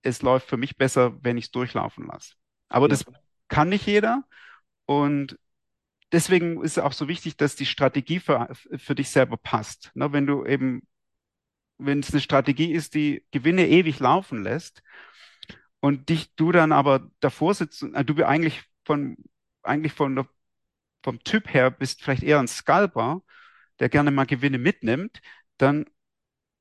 es 0.03 0.23
läuft 0.23 0.49
für 0.49 0.57
mich 0.57 0.77
besser, 0.77 1.23
wenn 1.23 1.37
ich 1.37 1.47
es 1.47 1.51
durchlaufen 1.51 2.07
lasse. 2.07 2.35
Aber 2.69 2.87
ja. 2.87 2.91
das 2.91 3.05
kann 3.49 3.69
nicht 3.69 3.87
jeder 3.87 4.25
und 4.87 5.39
deswegen 6.13 6.63
ist 6.63 6.73
es 6.73 6.83
auch 6.83 6.93
so 6.93 7.09
wichtig, 7.09 7.37
dass 7.37 7.57
die 7.57 7.67
Strategie 7.67 8.21
für, 8.21 8.49
für 8.77 8.95
dich 8.95 9.11
selber 9.11 9.37
passt. 9.37 9.91
Ne, 9.95 10.13
wenn 10.13 10.27
du 10.27 10.45
eben, 10.47 10.87
wenn 11.79 12.01
es 12.01 12.13
eine 12.13 12.21
Strategie 12.21 12.73
ist, 12.73 12.95
die 12.95 13.25
Gewinne 13.31 13.69
ewig 13.69 14.01
laufen 14.01 14.43
lässt 14.43 14.83
und 15.81 16.09
dich 16.09 16.35
du 16.37 16.53
dann 16.53 16.73
aber 16.73 17.11
davor 17.21 17.55
sitzt, 17.55 17.83
äh, 17.83 18.05
du 18.05 18.25
eigentlich 18.25 18.63
von 18.85 19.17
eigentlich 19.63 19.93
von 19.93 20.27
vom 21.05 21.21
Typ 21.25 21.53
her 21.55 21.71
bist 21.71 22.03
vielleicht 22.03 22.23
eher 22.25 22.41
ein 22.41 22.49
Scalper, 22.49 23.23
der 23.81 23.89
gerne 23.91 24.11
mal 24.13 24.27
Gewinne 24.27 24.59
mitnimmt, 24.59 25.21
dann 25.59 25.87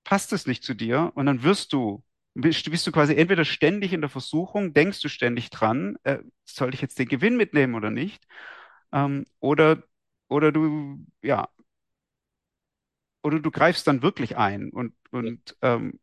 passt 0.04 0.34
es 0.34 0.48
nicht 0.48 0.64
zu 0.64 0.74
dir 0.76 1.12
und 1.16 1.26
dann 1.28 1.44
wirst 1.44 1.74
du, 1.74 2.04
bist, 2.36 2.70
bist 2.72 2.88
du 2.88 2.92
quasi 2.92 3.16
entweder 3.16 3.46
ständig 3.46 3.94
in 3.94 4.02
der 4.02 4.10
Versuchung, 4.10 4.74
denkst 4.74 5.02
du 5.02 5.10
ständig 5.10 5.50
dran, 5.52 5.98
äh, 6.04 6.20
soll 6.46 6.74
ich 6.74 6.82
jetzt 6.82 7.00
den 7.00 7.08
Gewinn 7.10 7.38
mitnehmen 7.38 7.76
oder 7.76 7.92
nicht? 7.92 8.26
Ähm, 8.94 9.26
oder, 9.40 9.84
oder 10.30 10.52
du, 10.52 11.00
ja, 11.22 11.50
oder 13.24 13.40
du 13.40 13.52
greifst 13.52 13.88
dann 13.88 14.02
wirklich 14.02 14.38
ein 14.38 14.70
und, 14.70 14.94
und 15.12 15.56
ähm, 15.62 16.00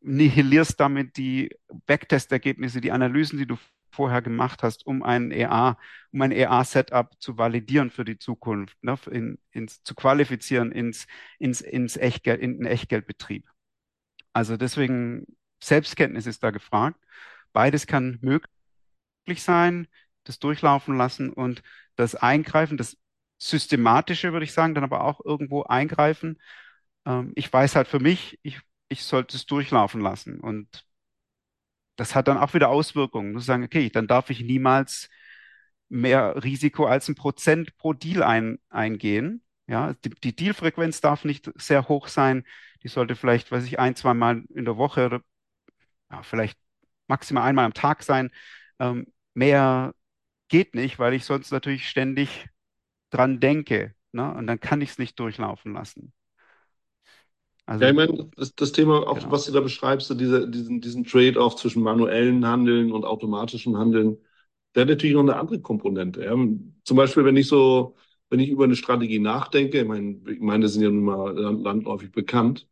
nihilierst 0.00 0.78
damit 0.80 1.16
die 1.16 1.50
Backtestergebnisse, 1.86 2.80
die 2.80 2.92
Analysen, 2.92 3.38
die 3.38 3.46
du 3.46 3.56
vorher 3.90 4.22
gemacht 4.22 4.62
hast, 4.62 4.86
um 4.86 5.02
ein 5.02 5.30
EA, 5.30 5.76
um 6.12 6.22
ein 6.22 6.32
EA-Setup 6.32 7.14
zu 7.20 7.36
validieren 7.36 7.90
für 7.90 8.04
die 8.04 8.18
Zukunft, 8.18 8.82
ne, 8.82 8.98
in, 9.10 9.38
ins, 9.50 9.82
zu 9.82 9.94
qualifizieren 9.94 10.72
ins, 10.72 11.06
ins, 11.38 11.60
ins 11.60 11.96
Echtgeld, 11.96 12.40
in 12.40 12.58
den 12.58 12.66
Echtgeldbetrieb. 12.66 13.46
Also 14.32 14.56
deswegen, 14.56 15.26
Selbstkenntnis 15.62 16.26
ist 16.26 16.42
da 16.42 16.50
gefragt. 16.50 16.98
Beides 17.52 17.86
kann 17.86 18.18
möglich 18.22 18.48
sein, 19.42 19.86
das 20.24 20.38
durchlaufen 20.38 20.96
lassen 20.96 21.30
und 21.30 21.62
das 21.96 22.14
Eingreifen, 22.14 22.78
das 22.78 22.96
Systematische, 23.48 24.32
würde 24.32 24.44
ich 24.44 24.52
sagen, 24.52 24.74
dann 24.74 24.84
aber 24.84 25.04
auch 25.04 25.20
irgendwo 25.24 25.62
eingreifen. 25.64 26.40
Ähm, 27.06 27.32
ich 27.36 27.52
weiß 27.52 27.76
halt 27.76 27.88
für 27.88 28.00
mich, 28.00 28.38
ich, 28.42 28.60
ich 28.88 29.04
sollte 29.04 29.36
es 29.36 29.46
durchlaufen 29.46 30.00
lassen 30.00 30.40
und 30.40 30.86
das 31.96 32.14
hat 32.14 32.28
dann 32.28 32.38
auch 32.38 32.54
wieder 32.54 32.68
Auswirkungen. 32.68 33.34
Du 33.34 33.40
sagen, 33.40 33.64
okay, 33.64 33.90
dann 33.90 34.06
darf 34.06 34.30
ich 34.30 34.40
niemals 34.40 35.08
mehr 35.88 36.42
Risiko 36.44 36.86
als 36.86 37.08
ein 37.08 37.14
Prozent 37.14 37.76
pro 37.76 37.92
Deal 37.92 38.22
ein, 38.22 38.58
eingehen. 38.70 39.42
Ja, 39.66 39.94
die, 40.04 40.10
die 40.10 40.34
Dealfrequenz 40.36 41.00
darf 41.00 41.24
nicht 41.24 41.50
sehr 41.56 41.88
hoch 41.88 42.08
sein. 42.08 42.44
Die 42.82 42.88
sollte 42.88 43.16
vielleicht, 43.16 43.52
weiß 43.52 43.64
ich, 43.64 43.78
ein, 43.78 43.96
zwei 43.96 44.14
Mal 44.14 44.44
in 44.54 44.64
der 44.64 44.76
Woche 44.76 45.06
oder 45.06 45.22
ja, 46.10 46.22
vielleicht 46.22 46.58
maximal 47.08 47.44
einmal 47.44 47.66
am 47.66 47.74
Tag 47.74 48.02
sein. 48.02 48.30
Ähm, 48.78 49.06
mehr 49.34 49.94
geht 50.48 50.74
nicht, 50.74 50.98
weil 50.98 51.14
ich 51.14 51.24
sonst 51.24 51.52
natürlich 51.52 51.88
ständig 51.88 52.48
dran 53.12 53.40
denke. 53.40 53.94
Ne? 54.12 54.34
Und 54.34 54.46
dann 54.46 54.60
kann 54.60 54.80
ich 54.80 54.90
es 54.90 54.98
nicht 54.98 55.18
durchlaufen 55.18 55.72
lassen. 55.72 56.12
Also, 57.66 57.84
ja, 57.84 57.90
ich 57.90 57.96
meine, 57.96 58.30
das, 58.36 58.54
das 58.54 58.72
Thema, 58.72 59.06
auch 59.06 59.18
genau. 59.18 59.30
was 59.30 59.46
du 59.46 59.52
da 59.52 59.60
beschreibst, 59.60 60.08
so 60.08 60.14
diese, 60.14 60.48
diesen, 60.50 60.80
diesen 60.80 61.04
Trade-off 61.04 61.56
zwischen 61.56 61.82
manuellen 61.82 62.44
Handeln 62.44 62.90
und 62.90 63.04
automatischem 63.04 63.76
Handeln, 63.76 64.18
der 64.74 64.82
hat 64.82 64.88
natürlich 64.88 65.14
noch 65.14 65.22
eine 65.22 65.36
andere 65.36 65.60
Komponente. 65.60 66.24
Ja. 66.24 66.34
Zum 66.84 66.96
Beispiel, 66.96 67.24
wenn 67.24 67.36
ich 67.36 67.46
so, 67.46 67.94
wenn 68.30 68.40
ich 68.40 68.48
über 68.48 68.64
eine 68.64 68.76
Strategie 68.76 69.20
nachdenke, 69.20 69.80
ich 69.82 69.86
meine, 69.86 70.20
ich 70.28 70.40
meine, 70.40 70.64
das 70.64 70.72
sind 70.72 70.82
ja 70.82 70.90
nun 70.90 71.04
mal 71.04 71.32
landläufig 71.38 72.10
bekannt, 72.10 72.68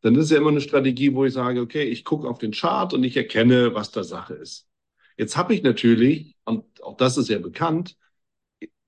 dann 0.00 0.16
ist 0.16 0.24
es 0.24 0.30
ja 0.30 0.38
immer 0.38 0.50
eine 0.50 0.60
Strategie, 0.60 1.14
wo 1.14 1.24
ich 1.24 1.32
sage, 1.32 1.60
okay, 1.60 1.84
ich 1.84 2.04
gucke 2.04 2.28
auf 2.28 2.38
den 2.38 2.52
Chart 2.52 2.92
und 2.92 3.04
ich 3.04 3.16
erkenne, 3.16 3.74
was 3.74 3.90
da 3.90 4.04
Sache 4.04 4.34
ist. 4.34 4.68
Jetzt 5.16 5.36
habe 5.36 5.54
ich 5.54 5.62
natürlich, 5.62 6.36
und 6.44 6.64
auch 6.82 6.96
das 6.96 7.16
ist 7.16 7.28
ja 7.28 7.38
bekannt, 7.38 7.96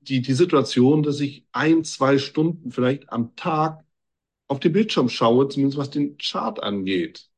die, 0.08 0.22
die 0.22 0.32
Situation, 0.34 1.02
dass 1.02 1.20
ich 1.20 1.46
ein, 1.52 1.84
zwei 1.84 2.18
Stunden 2.18 2.70
vielleicht 2.70 3.10
am 3.10 3.36
Tag 3.36 3.84
auf 4.48 4.60
den 4.60 4.72
Bildschirm 4.72 5.08
schaue, 5.08 5.48
zumindest 5.48 5.78
was 5.78 5.90
den 5.90 6.16
Chart 6.18 6.62
angeht. 6.62 7.28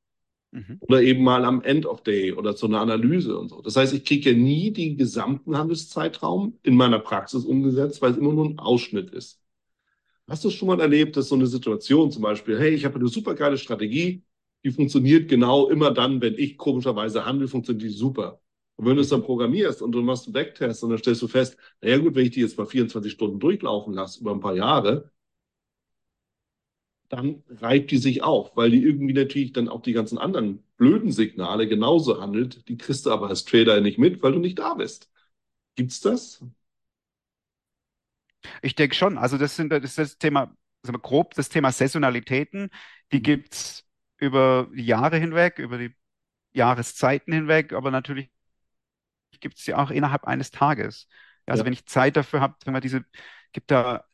Mhm. 0.51 0.79
Oder 0.81 1.03
eben 1.03 1.25
mal 1.25 1.45
am 1.45 1.63
End 1.63 1.87
of 1.87 2.03
Day 2.03 2.33
oder 2.33 2.55
so 2.55 2.67
eine 2.67 2.79
Analyse 2.79 3.39
und 3.39 3.49
so. 3.49 3.61
Das 3.61 3.77
heißt, 3.77 3.93
ich 3.93 4.05
kriege 4.05 4.31
ja 4.31 4.37
nie 4.37 4.73
den 4.73 4.97
gesamten 4.97 5.57
Handelszeitraum 5.57 6.59
in 6.63 6.75
meiner 6.75 6.99
Praxis 6.99 7.45
umgesetzt, 7.45 8.01
weil 8.01 8.13
es 8.13 8.17
immer 8.19 8.33
nur 8.33 8.47
ein 8.47 8.59
Ausschnitt 8.59 9.11
ist. 9.11 9.43
Hast 10.27 10.45
du 10.45 10.51
schon 10.51 10.69
mal 10.69 10.81
erlebt, 10.81 11.17
dass 11.17 11.29
so 11.29 11.35
eine 11.35 11.47
Situation 11.47 12.11
zum 12.11 12.23
Beispiel, 12.23 12.59
hey, 12.59 12.71
ich 12.71 12.85
habe 12.85 12.99
eine 12.99 13.09
super 13.09 13.35
geile 13.35 13.57
Strategie, 13.57 14.23
die 14.65 14.71
funktioniert 14.71 15.29
genau 15.29 15.69
immer 15.69 15.91
dann, 15.91 16.21
wenn 16.21 16.35
ich 16.35 16.59
komischerweise 16.59 17.25
handle, 17.25 17.49
funktioniert 17.49 17.91
die 17.91 17.95
super. 17.95 18.41
Und 18.79 18.87
wenn 18.87 18.95
du 18.95 19.03
es 19.03 19.09
dann 19.09 19.25
programmierst 19.25 19.83
und 19.83 19.91
du 19.93 20.01
machst 20.03 20.27
einen 20.27 20.35
Backtest 20.35 20.85
und 20.85 20.91
dann 20.91 21.01
stellst 21.01 21.21
du 21.23 21.27
fest, 21.29 21.57
naja 21.83 21.99
gut, 21.99 22.15
wenn 22.15 22.27
ich 22.27 22.31
die 22.31 22.41
jetzt 22.41 22.57
mal 22.57 22.65
24 22.65 23.13
Stunden 23.13 23.41
durchlaufen 23.41 23.93
lasse 23.93 24.21
über 24.21 24.31
ein 24.33 24.41
paar 24.41 24.55
Jahre, 24.55 25.11
dann 27.09 27.43
reibt 27.49 27.91
die 27.91 27.97
sich 27.99 28.23
auf, 28.23 28.57
weil 28.57 28.71
die 28.71 28.81
irgendwie 28.81 29.15
natürlich 29.15 29.53
dann 29.53 29.69
auch 29.69 29.83
die 29.83 29.93
ganzen 29.93 30.17
anderen 30.17 30.63
blöden 30.77 31.11
Signale 31.11 31.67
genauso 31.67 32.21
handelt. 32.21 32.69
Die 32.69 32.77
kriegst 32.77 33.05
du 33.05 33.11
aber 33.11 33.29
als 33.29 33.45
Trader 33.45 33.81
nicht 33.81 33.99
mit, 33.99 34.23
weil 34.23 34.33
du 34.33 34.39
nicht 34.39 34.61
da 34.61 34.75
bist. 34.75 35.11
Gibt's 35.75 36.01
das? 36.01 36.45
Ich 38.63 38.77
denke 38.77 38.95
schon. 38.95 39.19
Also 39.19 39.39
das 39.39 39.57
sind 39.57 39.71
das, 39.71 39.83
ist 39.83 39.99
das 39.99 40.19
Thema, 40.19 40.57
also 40.83 40.97
grob 41.01 41.35
das 41.35 41.49
Thema 41.49 41.73
Saisonalitäten, 41.73 42.71
die 43.11 43.19
mhm. 43.19 43.23
gibt's 43.23 43.89
über 44.19 44.71
die 44.73 44.87
Jahre 44.87 45.17
hinweg, 45.17 45.59
über 45.59 45.79
die 45.79 45.97
Jahreszeiten 46.53 47.33
hinweg, 47.33 47.73
aber 47.73 47.91
natürlich 47.91 48.31
gibt 49.41 49.59
es 49.59 49.65
sie 49.65 49.75
auch 49.75 49.91
innerhalb 49.91 50.25
eines 50.25 50.51
Tages. 50.51 51.09
Also 51.47 51.63
ja. 51.63 51.67
wenn 51.67 51.73
ich 51.73 51.87
Zeit 51.87 52.17
dafür 52.17 52.41
habe, 52.41 52.55
wenn 52.65 52.73
man 52.73 52.83
diese, 52.83 53.05
gibt 53.53 53.71
da 53.71 54.05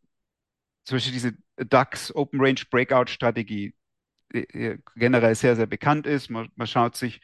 zum 0.85 0.97
Beispiel 0.97 1.13
diese 1.13 1.33
DAX 1.57 2.15
Open 2.15 2.41
Range 2.41 2.61
Breakout 2.71 3.11
Strategie 3.11 3.75
generell 4.97 5.35
sehr, 5.35 5.57
sehr 5.57 5.67
bekannt 5.67 6.07
ist. 6.07 6.29
Man, 6.31 6.51
man 6.57 6.67
schaut 6.67 6.97
sich 6.97 7.21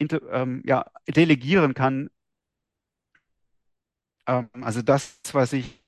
ähm, 0.00 0.62
ja, 0.66 0.86
delegieren 1.08 1.74
kann. 1.74 2.10
Ähm, 4.26 4.48
also 4.62 4.82
das, 4.82 5.20
was 5.32 5.52
ich 5.52 5.82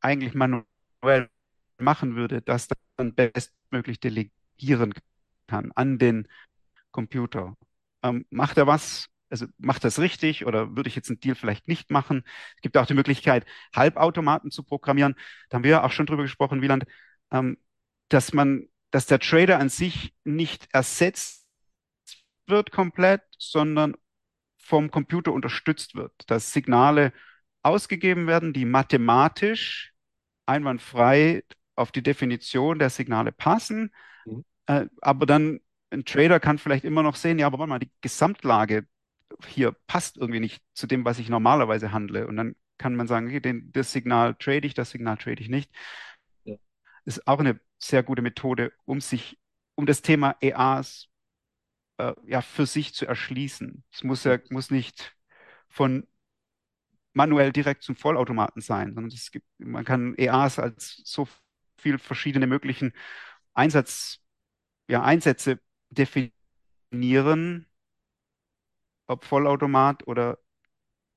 eigentlich 0.00 0.34
manuell 0.34 1.30
machen 1.78 2.16
würde, 2.16 2.42
das 2.42 2.68
dann 2.96 3.14
bestmöglich 3.14 4.00
delegieren 4.00 4.94
kann 5.46 5.72
an 5.74 5.98
den 5.98 6.28
Computer. 6.92 7.56
Ähm, 8.02 8.26
macht 8.30 8.58
er 8.58 8.66
was? 8.66 9.08
Also 9.30 9.46
macht 9.58 9.84
das 9.84 9.98
richtig 10.00 10.46
oder 10.46 10.76
würde 10.76 10.88
ich 10.88 10.96
jetzt 10.96 11.10
einen 11.10 11.20
Deal 11.20 11.34
vielleicht 11.36 11.68
nicht 11.68 11.90
machen? 11.90 12.24
Es 12.56 12.62
gibt 12.62 12.76
auch 12.76 12.86
die 12.86 12.94
Möglichkeit, 12.94 13.46
Halbautomaten 13.74 14.50
zu 14.50 14.62
programmieren. 14.64 15.16
Da 15.50 15.56
haben 15.56 15.64
wir 15.64 15.70
ja 15.72 15.84
auch 15.84 15.92
schon 15.92 16.06
drüber 16.06 16.22
gesprochen, 16.24 16.62
Wieland, 16.62 16.84
ähm, 17.32 17.58
dass 18.08 18.32
man, 18.34 18.68
dass 18.90 19.06
der 19.06 19.20
Trader 19.20 19.58
an 19.58 19.68
sich 19.70 20.14
nicht 20.24 20.68
ersetzt 20.74 21.41
wird 22.46 22.72
komplett, 22.72 23.22
sondern 23.38 23.96
vom 24.58 24.90
Computer 24.90 25.32
unterstützt 25.32 25.94
wird, 25.94 26.12
dass 26.28 26.52
Signale 26.52 27.12
ausgegeben 27.62 28.26
werden, 28.26 28.52
die 28.52 28.64
mathematisch 28.64 29.92
einwandfrei 30.46 31.44
auf 31.76 31.92
die 31.92 32.02
Definition 32.02 32.78
der 32.78 32.90
Signale 32.90 33.32
passen, 33.32 33.92
Mhm. 34.26 34.42
äh, 34.66 34.86
aber 35.00 35.26
dann 35.26 35.60
ein 35.90 36.04
Trader 36.04 36.40
kann 36.40 36.58
vielleicht 36.58 36.84
immer 36.84 37.02
noch 37.02 37.16
sehen, 37.16 37.38
ja, 37.38 37.46
aber 37.46 37.58
warte 37.58 37.68
mal, 37.70 37.78
die 37.78 37.90
Gesamtlage 38.00 38.86
hier 39.46 39.72
passt 39.86 40.16
irgendwie 40.16 40.40
nicht 40.40 40.62
zu 40.74 40.86
dem, 40.86 41.04
was 41.04 41.18
ich 41.18 41.28
normalerweise 41.28 41.92
handle. 41.92 42.26
Und 42.26 42.36
dann 42.36 42.56
kann 42.78 42.96
man 42.96 43.08
sagen, 43.08 43.26
okay, 43.28 43.40
den, 43.40 43.72
das 43.72 43.92
Signal 43.92 44.34
trade 44.36 44.66
ich, 44.66 44.74
das 44.74 44.90
Signal 44.90 45.16
trade 45.18 45.42
ich 45.42 45.48
nicht. 45.48 45.70
Ja. 46.44 46.56
Ist 47.04 47.26
auch 47.26 47.40
eine 47.40 47.60
sehr 47.78 48.02
gute 48.02 48.22
Methode, 48.22 48.72
um 48.84 49.00
sich, 49.00 49.38
um 49.74 49.86
das 49.86 50.02
Thema 50.02 50.36
EAs 50.40 51.08
äh, 52.02 52.14
ja, 52.26 52.40
für 52.42 52.66
sich 52.66 52.94
zu 52.94 53.06
erschließen. 53.06 53.84
Es 53.92 54.02
muss 54.04 54.24
ja, 54.24 54.38
muss 54.50 54.70
nicht 54.70 55.14
von 55.68 56.06
manuell 57.14 57.52
direkt 57.52 57.82
zum 57.82 57.96
Vollautomaten 57.96 58.62
sein, 58.62 58.94
sondern 58.94 59.12
es 59.12 59.30
gibt, 59.30 59.46
man 59.58 59.84
kann 59.84 60.14
EAs 60.16 60.58
als 60.58 61.02
so 61.04 61.28
viel 61.78 61.98
verschiedene 61.98 62.46
möglichen 62.46 62.92
Einsatz, 63.54 64.18
ja, 64.88 65.02
Einsätze 65.04 65.60
definieren, 65.90 67.68
ob 69.06 69.24
Vollautomat 69.24 70.06
oder 70.06 70.38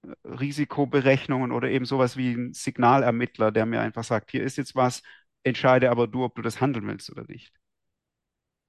äh, 0.04 0.10
Risikoberechnungen 0.28 1.52
oder 1.52 1.70
eben 1.70 1.86
sowas 1.86 2.18
wie 2.18 2.34
ein 2.34 2.54
Signalermittler, 2.54 3.52
der 3.52 3.66
mir 3.66 3.82
einfach 3.82 4.04
sagt, 4.04 4.32
hier 4.32 4.44
ist 4.44 4.58
jetzt 4.58 4.76
was, 4.76 5.04
entscheide 5.44 5.92
aber 5.92 6.08
du, 6.08 6.26
ob 6.26 6.36
du 6.36 6.42
das 6.42 6.62
handeln 6.62 6.88
willst 6.88 7.12
oder 7.12 7.26
nicht. 7.28 7.54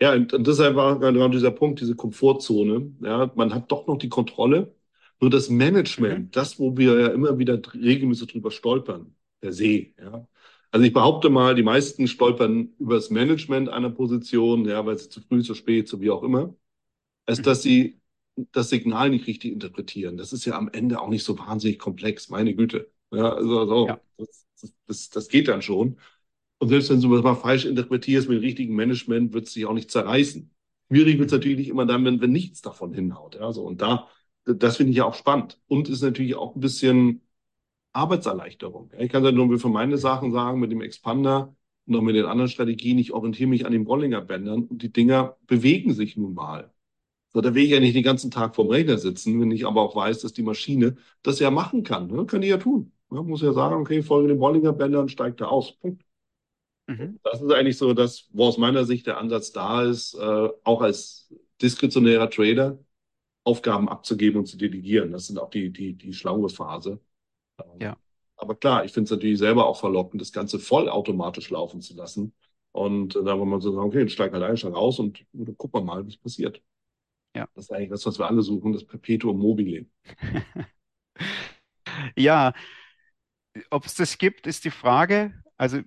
Ja, 0.01 0.13
und, 0.13 0.33
und 0.35 0.47
das 0.47 0.57
ist 0.59 0.61
einfach 0.65 1.01
genau 1.01 1.29
dieser 1.29 1.51
Punkt, 1.51 1.81
diese 1.81 1.97
Komfortzone. 1.97 2.95
Ja, 3.01 3.33
man 3.35 3.55
hat 3.55 3.71
doch 3.73 3.87
noch 3.87 3.97
die 3.99 4.09
Kontrolle. 4.11 4.75
Nur 5.21 5.31
das 5.31 5.49
Management, 5.49 6.27
Mhm. 6.27 6.37
das, 6.37 6.59
wo 6.59 6.77
wir 6.77 7.01
ja 7.01 7.07
immer 7.09 7.39
wieder 7.39 7.59
regelmäßig 7.75 8.29
drüber 8.33 8.51
stolpern, 8.51 9.15
per 9.41 9.53
se. 9.55 9.95
Ja. 9.99 10.29
Also 10.71 10.85
ich 10.85 10.93
behaupte 10.93 11.31
mal, 11.31 11.55
die 11.55 11.63
meisten 11.63 12.07
stolpern 12.09 12.75
über 12.79 12.97
das 12.97 13.09
Management 13.09 13.71
einer 13.71 13.89
Position, 13.91 14.67
ja, 14.67 14.85
weil 14.85 14.99
sie 14.99 15.09
zu 15.09 15.23
früh, 15.23 15.43
zu 15.43 15.55
spät, 15.55 15.89
so 15.89 16.01
wie 16.03 16.11
auch 16.11 16.23
immer, 16.23 16.55
als 17.27 17.39
Mhm. 17.39 17.43
dass 17.43 17.63
sie 17.63 18.01
das 18.53 18.71
Signal 18.71 19.11
nicht 19.11 19.27
richtig 19.27 19.53
interpretieren. 19.53 20.17
Das 20.17 20.33
ist 20.33 20.45
ja 20.45 20.57
am 20.59 20.69
Ende 20.69 21.01
auch 21.01 21.09
nicht 21.09 21.25
so 21.25 21.39
wahnsinnig 21.39 21.79
komplex, 21.79 22.29
meine 22.29 22.55
Güte. 22.55 22.91
Ja, 23.13 23.33
also, 23.35 23.61
also 23.61 23.87
Ja. 23.89 24.01
das, 24.19 24.47
das, 24.61 24.75
das, 24.87 25.11
das 25.11 25.29
geht 25.29 25.49
dann 25.49 25.63
schon. 25.63 25.99
Und 26.59 26.69
selbst 26.69 26.91
wenn 26.91 27.01
du 27.01 27.15
das 27.15 27.23
mal 27.23 27.35
falsch 27.35 27.65
interpretierst 27.67 28.29
mit 28.29 28.39
dem 28.39 28.45
richtigen 28.45 28.75
Management, 28.75 29.33
wird 29.35 29.47
es 29.47 29.53
dich 29.53 29.67
auch 29.67 29.75
nicht 29.75 29.91
zerreißen. 29.91 30.51
Schwierig 30.91 31.19
wird 31.19 31.29
es 31.29 31.33
natürlich 31.33 31.69
immer 31.69 31.87
dann, 31.87 32.05
wenn, 32.05 32.21
wenn 32.21 32.33
nichts 32.33 32.63
davon 32.63 32.95
hinhaut. 32.95 33.35
Ja, 33.35 33.53
so. 33.53 33.65
Und 33.65 33.83
da, 33.83 34.09
das 34.45 34.77
finde 34.77 34.93
ich 34.93 34.99
ja 34.99 35.05
auch 35.05 35.15
spannend. 35.15 35.61
Und 35.69 35.89
ist 35.89 36.03
natürlich 36.03 36.37
auch 36.37 36.55
ein 36.55 36.61
bisschen 36.61 37.23
Arbeitserleichterung. 37.93 38.93
Ich 38.99 39.11
kann 39.11 39.25
ja 39.25 39.33
nur 39.33 39.59
für 39.59 39.69
meine 39.69 39.99
Sachen 39.99 40.33
sagen, 40.33 40.61
mit 40.61 40.71
dem 40.73 40.83
Expander 40.83 41.57
und 41.87 41.97
auch 41.97 42.03
mit 42.03 42.17
den 42.17 42.27
anderen 42.27 42.51
Strategien, 42.51 42.99
ich 42.99 43.13
orientiere 43.13 43.49
mich 43.49 43.67
an 43.67 43.73
den 43.73 43.85
Bollinger 43.85 44.21
Bändern 44.21 44.65
und 44.65 44.83
die 44.83 44.93
Dinger 44.93 45.37
bewegen 45.47 45.93
sich 45.95 46.17
nun 46.17 46.35
mal. 46.35 46.73
So, 47.33 47.41
da 47.41 47.55
will 47.55 47.65
ich 47.65 47.71
ja 47.71 47.81
nicht 47.81 47.97
den 47.97 48.03
ganzen 48.05 48.31
Tag 48.31 48.55
vorm 48.57 48.69
Rechner 48.69 48.99
sitzen, 48.99 49.41
wenn 49.41 49.51
ich 49.51 49.67
aber 49.67 49.83
auch 49.83 49.97
weiß, 49.97 50.21
dass 50.21 50.33
die 50.33 50.43
Maschine 50.43 50.97
das 51.23 51.39
ja 51.41 51.51
machen 51.51 51.83
kann. 51.85 52.09
Ne? 52.09 52.27
Kann 52.27 52.41
die 52.41 52.49
ja 52.49 52.59
tun. 52.59 52.93
Man 53.09 53.27
muss 53.27 53.43
ja 53.43 53.53
sagen, 53.53 53.77
okay, 53.77 54.03
folge 54.03 54.29
den 54.29 54.39
Bollinger 54.39 54.73
Bändern, 54.73 55.09
steigt 55.09 55.41
da 55.41 55.47
aus. 55.47 55.77
Punkt. 55.79 56.06
Mhm. 56.87 57.19
Das 57.25 57.41
ist 57.43 57.53
eigentlich 57.53 57.79
so 57.79 57.95
das, 57.95 58.29
wo 58.33 58.45
aus 58.47 58.59
meiner 58.59 58.85
Sicht 58.85 59.07
der 59.07 59.19
Ansatz 59.19 59.53
da 59.53 59.83
ist, 59.83 60.15
äh, 60.15 60.49
auch 60.65 60.83
als 60.83 61.33
diskretionärer 61.63 62.31
Trader 62.31 62.79
Aufgaben 63.45 63.89
abzugeben 63.89 64.41
und 64.41 64.47
zu 64.47 64.57
delegieren. 64.57 65.13
Das 65.13 65.27
sind 65.27 65.39
auch 65.39 65.51
die, 65.51 65.73
die, 65.73 65.95
die 65.95 66.13
schlaue 66.13 66.49
Phase. 66.49 67.01
Ähm, 67.59 67.81
Ja. 67.81 67.97
Aber 68.37 68.55
klar, 68.57 68.85
ich 68.85 68.93
finde 68.93 69.07
es 69.07 69.11
natürlich 69.13 69.39
selber 69.39 69.67
auch 69.67 69.79
verlockend, 69.81 70.21
das 70.21 70.33
Ganze 70.33 70.59
vollautomatisch 70.59 71.51
laufen 71.51 71.81
zu 71.81 71.95
lassen. 71.95 72.35
Und 72.73 73.17
äh, 73.17 73.25
da 73.25 73.39
wollen 73.39 73.51
wir 73.51 73.61
so 73.61 73.73
sagen, 73.73 73.87
okay, 73.87 74.01
jetzt 74.01 74.13
steig 74.13 74.33
halt 74.33 74.43
ein, 74.45 74.57
steig 74.57 74.75
raus 74.75 74.99
und 74.99 75.21
äh, 75.21 75.53
gucken 75.57 75.81
wir 75.81 75.85
mal, 75.85 76.07
was 76.07 76.17
passiert. 76.19 76.63
Ja. 77.35 77.49
Das 77.55 77.65
ist 77.67 77.73
eigentlich 77.73 77.91
das, 77.91 78.07
was 78.07 78.19
wir 78.19 78.27
alle 78.27 78.43
suchen, 78.43 78.73
das 78.73 78.85
Perpetuum 78.85 79.39
mobile. 79.39 79.87
Ja, 82.17 82.53
ob 83.71 83.87
es 83.87 83.95
das 83.95 84.19
gibt, 84.19 84.47
ist 84.47 84.65
die 84.65 84.71
Frage. 84.71 85.33
Also 85.57 85.81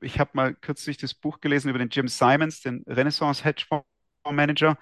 ich 0.00 0.18
habe 0.18 0.30
mal 0.34 0.54
kürzlich 0.54 0.96
das 0.96 1.14
Buch 1.14 1.40
gelesen 1.40 1.68
über 1.68 1.78
den 1.78 1.90
Jim 1.90 2.08
Simons, 2.08 2.60
den 2.60 2.84
Renaissance 2.86 3.44
Hedgefonds 3.44 3.86
Manager, 4.30 4.78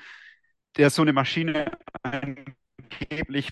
der 0.77 0.91
so 0.91 1.03
eine 1.03 1.13
Maschine 1.13 1.79
angeblich 2.03 3.51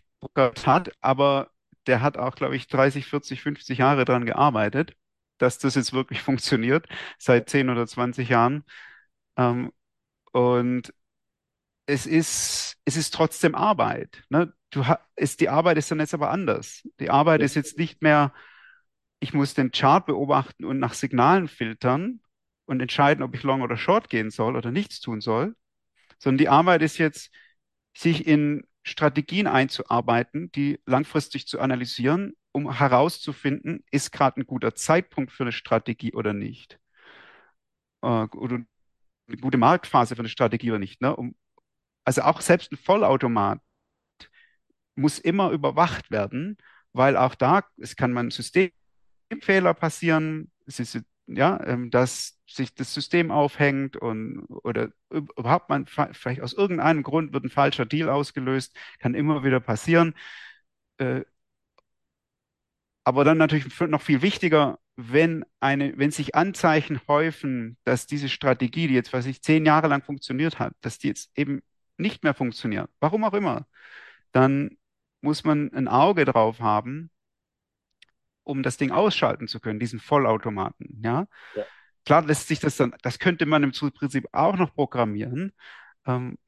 hat, 0.65 0.93
aber 1.01 1.51
der 1.87 2.01
hat 2.03 2.17
auch, 2.19 2.35
glaube 2.35 2.57
ich, 2.57 2.69
30, 2.69 3.07
40, 3.07 3.43
50 3.43 3.79
Jahre 3.79 4.05
daran 4.05 4.27
gearbeitet, 4.27 4.97
dass 5.39 5.59
das 5.59 5.75
jetzt 5.75 5.93
wirklich 5.93 6.23
funktioniert, 6.23 6.87
seit 7.19 7.49
10 7.49 7.71
oder 7.71 7.87
20 7.87 8.29
Jahren. 8.29 8.65
Ähm, 9.37 9.73
und 10.33 10.93
es 11.87 12.07
ist, 12.07 12.77
es 12.85 12.97
ist 12.97 13.15
trotzdem 13.15 13.55
Arbeit. 13.55 14.25
Ne? 14.29 14.53
Du 14.71 14.85
ist, 15.15 15.41
die 15.41 15.49
Arbeit 15.49 15.79
ist 15.79 15.91
dann 15.91 16.01
jetzt 16.01 16.15
aber 16.15 16.31
anders. 16.31 16.87
Die 17.01 17.11
Arbeit 17.11 17.41
ist 17.43 17.55
jetzt 17.55 17.79
nicht 17.79 18.03
mehr, 18.03 18.33
ich 19.21 19.33
muss 19.33 19.55
den 19.55 19.71
Chart 19.71 20.05
beobachten 20.07 20.65
und 20.65 20.79
nach 20.79 20.95
Signalen 20.95 21.49
filtern 21.49 22.21
und 22.67 22.81
entscheiden, 22.81 23.23
ob 23.23 23.35
ich 23.35 23.43
long 23.43 23.63
oder 23.63 23.77
short 23.77 24.09
gehen 24.09 24.31
soll 24.31 24.57
oder 24.57 24.71
nichts 24.71 25.01
tun 25.01 25.21
soll, 25.21 25.57
sondern 26.19 26.39
die 26.39 26.49
Arbeit 26.49 26.83
ist 26.83 26.99
jetzt, 26.99 27.31
sich 27.97 28.27
in 28.27 28.67
Strategien 28.83 29.47
einzuarbeiten, 29.47 30.53
die 30.53 30.81
langfristig 30.87 31.47
zu 31.49 31.61
analysieren, 31.61 32.35
um 32.53 32.73
herauszufinden, 32.73 33.85
ist 33.91 34.13
gerade 34.13 34.41
ein 34.41 34.47
guter 34.47 34.75
Zeitpunkt 34.75 35.33
für 35.33 35.45
eine 35.45 35.53
Strategie 35.53 36.15
oder 36.15 36.33
nicht. 36.33 36.79
Äh, 38.03 38.07
oder 38.07 38.57
eine 39.29 39.37
gute 39.41 39.59
Marktphase 39.59 40.15
für 40.15 40.21
eine 40.21 40.29
Strategie 40.29 40.71
oder 40.71 40.79
nicht. 40.79 41.01
Ne? 41.01 41.15
Um, 41.17 41.35
also 42.05 42.23
auch 42.23 42.41
selbst 42.41 42.73
ein 42.73 42.77
Vollautomat 42.77 43.61
muss 44.95 45.19
immer 45.19 45.51
überwacht 45.51 46.11
werden, 46.11 46.57
weil 46.93 47.17
auch 47.17 47.35
da, 47.35 47.65
es 47.79 47.97
kann 47.97 48.13
mal 48.13 48.25
ein 48.25 48.31
Systemfehler 49.31 49.75
passieren, 49.75 50.51
ist 50.67 50.99
ja, 51.27 51.61
ähm, 51.67 51.91
dass 51.91 52.39
sich 52.47 52.75
das 52.75 52.95
System 52.95 53.31
aufhängt 53.31 53.97
und 53.97 54.47
oder 54.49 54.91
überhaupt 55.11 55.69
man 55.69 55.87
vielleicht 55.87 56.41
aus 56.41 56.53
irgendeinem 56.53 57.03
Grund 57.03 57.33
wird 57.33 57.45
ein 57.45 57.51
falscher 57.51 57.87
Deal 57.87 58.09
ausgelöst, 58.09 58.77
kann 59.01 59.15
immer 59.15 59.43
wieder 59.45 59.61
passieren. 59.61 60.15
Äh, 60.99 61.25
aber 63.05 63.25
dann 63.25 63.39
natürlich 63.39 63.67
noch 63.81 64.03
viel 64.03 64.23
wichtiger, 64.23 64.79
wenn 64.97 65.45
eine, 65.61 65.97
wenn 65.99 66.11
sich 66.11 66.35
Anzeichen 66.35 67.01
häufen, 67.07 67.77
dass 67.85 68.07
diese 68.07 68.29
Strategie, 68.29 68.89
die 68.89 68.95
jetzt, 68.95 69.13
was 69.13 69.27
ich 69.27 69.43
zehn 69.43 69.65
Jahre 69.67 69.89
lang 69.89 70.03
funktioniert 70.03 70.59
hat, 70.59 70.75
dass 70.81 70.99
die 70.99 71.09
jetzt 71.09 71.31
eben 71.37 71.63
nicht 71.99 72.25
mehr 72.25 72.35
funktioniert, 72.35 72.91
warum 73.01 73.25
auch 73.25 73.35
immer, 73.35 73.67
dann 74.33 74.79
muss 75.21 75.45
man 75.45 75.73
ein 75.73 75.89
Auge 75.89 76.25
drauf 76.25 76.61
haben, 76.61 77.11
um 78.47 78.63
das 78.63 78.77
Ding 78.77 78.93
ausschalten 78.93 79.49
zu 79.49 79.61
können, 79.61 79.81
diesen 79.81 80.01
Vollautomaten. 80.01 81.01
Ja, 81.05 81.27
Ja. 81.55 81.65
klar 82.05 82.25
lässt 82.25 82.49
sich 82.49 82.61
das 82.61 82.77
dann, 82.77 82.95
das 83.03 83.19
könnte 83.19 83.47
man 83.47 83.63
im 83.63 83.73
Prinzip 83.73 84.29
auch 84.33 84.57
noch 84.57 84.75
programmieren. 84.75 85.53
Ähm, 86.07 86.39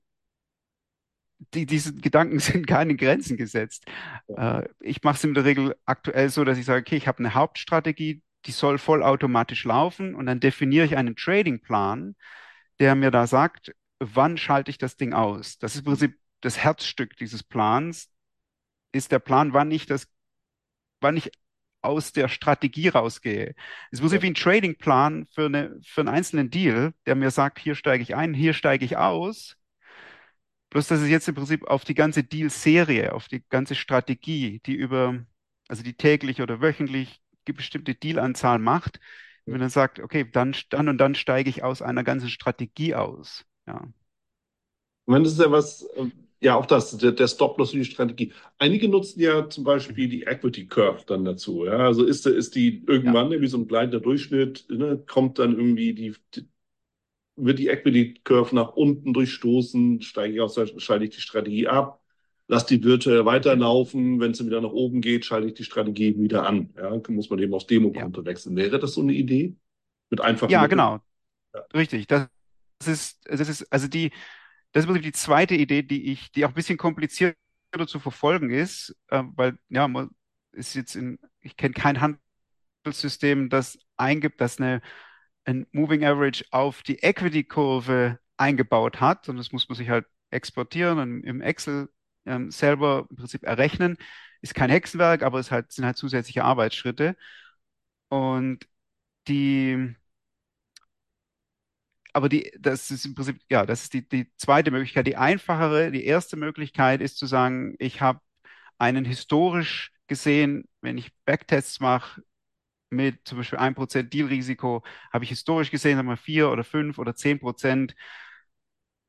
die, 1.55 1.67
diese 1.67 1.95
Gedanken 1.95 2.39
sind 2.41 2.67
keine 2.67 2.97
Grenzen 2.97 3.37
gesetzt. 3.37 3.85
Ja. 4.29 4.61
Äh, 4.61 4.69
ich 4.81 5.03
mache 5.03 5.17
es 5.17 5.25
in 5.25 5.35
der 5.35 5.45
Regel 5.45 5.77
aktuell 5.85 6.31
so, 6.31 6.45
dass 6.45 6.59
ich 6.59 6.65
sage, 6.65 6.81
okay, 6.81 6.97
ich 6.97 7.09
habe 7.09 7.19
eine 7.19 7.35
Hauptstrategie, 7.35 8.23
die 8.47 8.53
soll 8.53 8.79
vollautomatisch 8.79 9.65
laufen 9.65 10.15
und 10.15 10.27
dann 10.27 10.41
definiere 10.41 10.85
ich 10.87 10.97
einen 10.97 11.17
Tradingplan, 11.17 12.17
der 12.81 12.95
mir 12.95 13.11
da 13.11 13.27
sagt, 13.27 13.73
wann 13.99 14.39
schalte 14.39 14.71
ich 14.71 14.79
das 14.79 14.97
Ding 14.97 15.13
aus. 15.13 15.59
Das 15.59 15.75
ist 15.75 15.81
im 15.81 15.85
Prinzip 15.87 16.19
das 16.41 16.59
Herzstück 16.59 17.17
dieses 17.17 17.43
Plans, 17.43 18.11
ist 18.93 19.13
der 19.13 19.19
Plan, 19.19 19.53
wann 19.53 19.71
ich 19.71 19.87
das, 19.87 20.09
wann 21.01 21.17
ich 21.17 21.33
aus 21.83 22.13
der 22.13 22.29
Strategie 22.29 22.89
rausgehe. 22.89 23.55
Es 23.91 24.03
muss 24.03 24.13
Ja. 24.13 24.21
wie 24.23 24.27
ein 24.27 24.35
Tradingplan 24.35 25.27
für 25.35 25.47
eine, 25.47 25.79
für 25.85 26.03
einen 26.03 26.09
einzelnen 26.11 26.51
Deal, 26.51 26.93
der 27.07 27.15
mir 27.15 27.31
sagt, 27.31 27.59
hier 27.61 27.75
steige 27.75 28.03
ich 28.03 28.17
ein, 28.17 28.35
hier 28.35 28.55
steige 28.55 28.85
ich 28.85 28.97
aus. 28.97 29.57
Bloß, 30.71 30.87
dass 30.89 31.01
es 31.01 31.09
jetzt 31.09 31.29
im 31.29 31.35
Prinzip 31.35 31.65
auf 31.67 31.85
die 31.85 31.95
ganze 31.95 32.25
Deal-Serie, 32.25 33.15
auf 33.15 33.29
die 33.29 33.43
ganze 33.49 33.75
Strategie, 33.75 34.61
die 34.67 34.75
über, 34.75 35.25
also 35.69 35.83
die 35.83 35.95
täglich 35.97 36.43
oder 36.43 36.61
wöchentlich 36.61 37.23
die 37.47 37.53
bestimmte 37.55 37.95
Dealanzahl 37.95 38.59
macht, 38.59 39.01
wenn 39.47 39.53
man 39.53 39.61
dann 39.63 39.71
sagt, 39.71 39.99
okay, 40.01 40.29
dann, 40.31 40.55
dann 40.71 40.89
und 40.89 40.99
dann 40.99 41.15
steige 41.15 41.49
ich 41.49 41.63
aus 41.63 41.81
einer 41.81 42.05
ganzen 42.05 42.29
Strategie 42.29 42.95
aus. 42.95 43.47
Ja, 43.67 43.89
Ich 45.07 45.11
meine, 45.11 45.25
das 45.25 45.33
ist 45.35 45.41
ja 45.41 45.51
was, 45.51 45.83
äh, 45.97 46.11
ja, 46.41 46.55
auch 46.55 46.67
das, 46.67 46.97
der, 46.97 47.13
der 47.13 47.27
Stop-Loss 47.27 47.73
und 47.73 47.81
die 47.81 47.85
Strategie. 47.85 48.33
Einige 48.59 48.89
nutzen 48.89 49.21
ja 49.21 49.49
zum 49.49 49.65
Beispiel 49.65 50.09
die 50.09 50.23
Equity 50.23 50.67
Curve 50.67 51.05
dann 51.07 51.25
dazu. 51.25 51.65
Ja, 51.65 51.79
also 51.79 52.05
ist, 52.05 52.27
ist 52.27 52.55
die 52.55 52.85
irgendwann 52.87 53.31
wie 53.31 53.47
so 53.49 53.59
ein 53.59 53.67
gleitender 53.67 54.01
Durchschnitt, 54.01 54.67
ne, 54.71 55.03
kommt 55.07 55.39
dann 55.39 55.57
irgendwie 55.57 55.95
die, 55.95 56.15
die, 56.35 56.49
wird 57.37 57.59
die 57.59 57.69
Equity 57.69 58.15
Curve 58.23 58.55
nach 58.55 58.75
unten 58.75 59.13
durchstoßen, 59.13 60.01
steige 60.03 60.35
ich 60.35 60.41
aus, 60.41 60.61
schalte 60.77 61.05
ich 61.05 61.11
die 61.11 61.21
Strategie 61.21 61.67
ab, 61.67 62.01
lass 62.47 62.67
die 62.67 62.83
virtuell 62.85 63.25
weiterlaufen, 63.25 64.21
wenn 64.21 64.33
dann 64.33 64.47
wieder 64.47 64.61
nach 64.61 64.71
oben 64.71 65.01
geht, 65.01 65.25
schalte 65.25 65.49
ich 65.49 65.55
die 65.55 65.65
Strategie 65.65 66.17
wieder 66.19 66.47
an. 66.47 66.71
Ja, 66.77 67.01
muss 67.09 67.31
man 67.31 67.41
eben 67.41 67.55
aufs 67.55 67.67
Demokonto 67.67 68.25
wechseln. 68.25 68.55
Wäre 68.55 68.79
das 68.79 68.95
so 68.95 69.01
eine 69.01 69.13
Idee? 69.13 69.57
Mit 70.11 70.21
einfachen 70.21 70.51
ja, 70.51 70.63
Mitteln? 70.63 70.79
genau. 70.79 71.01
Ja. 71.53 71.61
Richtig. 71.75 72.07
Das 72.07 72.29
ist, 72.87 73.19
das 73.25 73.49
ist, 73.49 73.73
also 73.73 73.89
die, 73.89 74.11
das 74.73 74.87
ist 74.87 75.05
die 75.05 75.13
zweite 75.13 75.55
Idee, 75.55 75.83
die 75.83 76.13
ich, 76.13 76.31
die 76.33 76.45
auch 76.45 76.51
ein 76.51 76.55
bisschen 76.55 76.79
komplizierter 76.79 77.37
zu 77.87 78.01
verfolgen 78.01 78.51
ist, 78.51 78.97
äh, 79.09 79.23
weil, 79.37 79.59
ja, 79.69 79.89
man 79.89 80.11
ist 80.53 80.75
jetzt 80.75 80.95
in, 80.97 81.19
ich 81.41 81.57
kenne 81.57 81.75
kein 81.75 82.01
Handelssystem, 82.85 83.51
das 83.51 83.79
eingibt, 83.97 84.41
das 84.41 84.59
eine, 84.61 84.81
ein 85.45 85.67
Moving 85.73 86.05
Average 86.05 86.45
auf 86.51 86.83
die 86.83 86.99
Equity-Kurve 87.03 88.19
eingebaut 88.37 89.01
hat, 89.01 89.25
sondern 89.25 89.43
das 89.43 89.53
muss 89.53 89.69
man 89.69 89.77
sich 89.77 89.89
halt 89.89 90.07
exportieren 90.31 90.99
und 90.99 91.25
im 91.25 91.41
Excel 91.41 91.89
ähm, 92.27 92.51
selber 92.51 93.07
im 93.11 93.17
Prinzip 93.17 93.45
errechnen. 93.45 93.97
Ist 94.43 94.55
kein 94.55 94.71
Hexenwerk, 94.71 95.23
aber 95.23 95.41
es 95.41 95.51
halt, 95.51 95.73
sind 95.73 95.85
halt 95.87 95.97
zusätzliche 95.97 96.45
Arbeitsschritte. 96.45 97.17
Und 98.09 98.67
die, 99.29 99.95
aber 102.19 102.29
die, 102.29 102.51
das 102.59 102.91
ist 102.91 103.07
im 103.07 103.15
Prinzip, 103.15 103.41
ja, 103.49 103.65
das 103.65 103.85
ist 103.85 103.93
die, 103.95 104.09
die 104.09 104.29
zweite 104.39 104.73
Möglichkeit. 104.73 105.07
Die 105.07 105.17
einfachere, 105.17 105.93
die 105.93 106.05
erste 106.05 106.37
Möglichkeit 106.37 107.01
ist 107.01 107.17
zu 107.17 107.27
sagen, 107.27 107.77
ich 107.79 108.01
habe 108.01 108.21
einen 108.77 109.05
historisch 109.05 109.93
gesehen, 110.09 110.65
wenn 110.81 110.99
ich 110.99 111.13
Backtests 111.25 111.79
mache, 111.79 112.23
mit 112.91 113.21
zum 113.29 113.39
Beispiel 113.39 113.61
1% 113.61 114.13
Dealrisiko, 114.13 114.83
habe 115.13 115.23
ich 115.23 115.31
historisch 115.31 115.71
gesehen, 115.71 115.97
sagen 115.97 116.09
wir 116.09 116.17
4 116.17 116.51
oder 116.51 116.65
5 116.65 116.99
oder 116.99 117.15
10% 117.15 117.95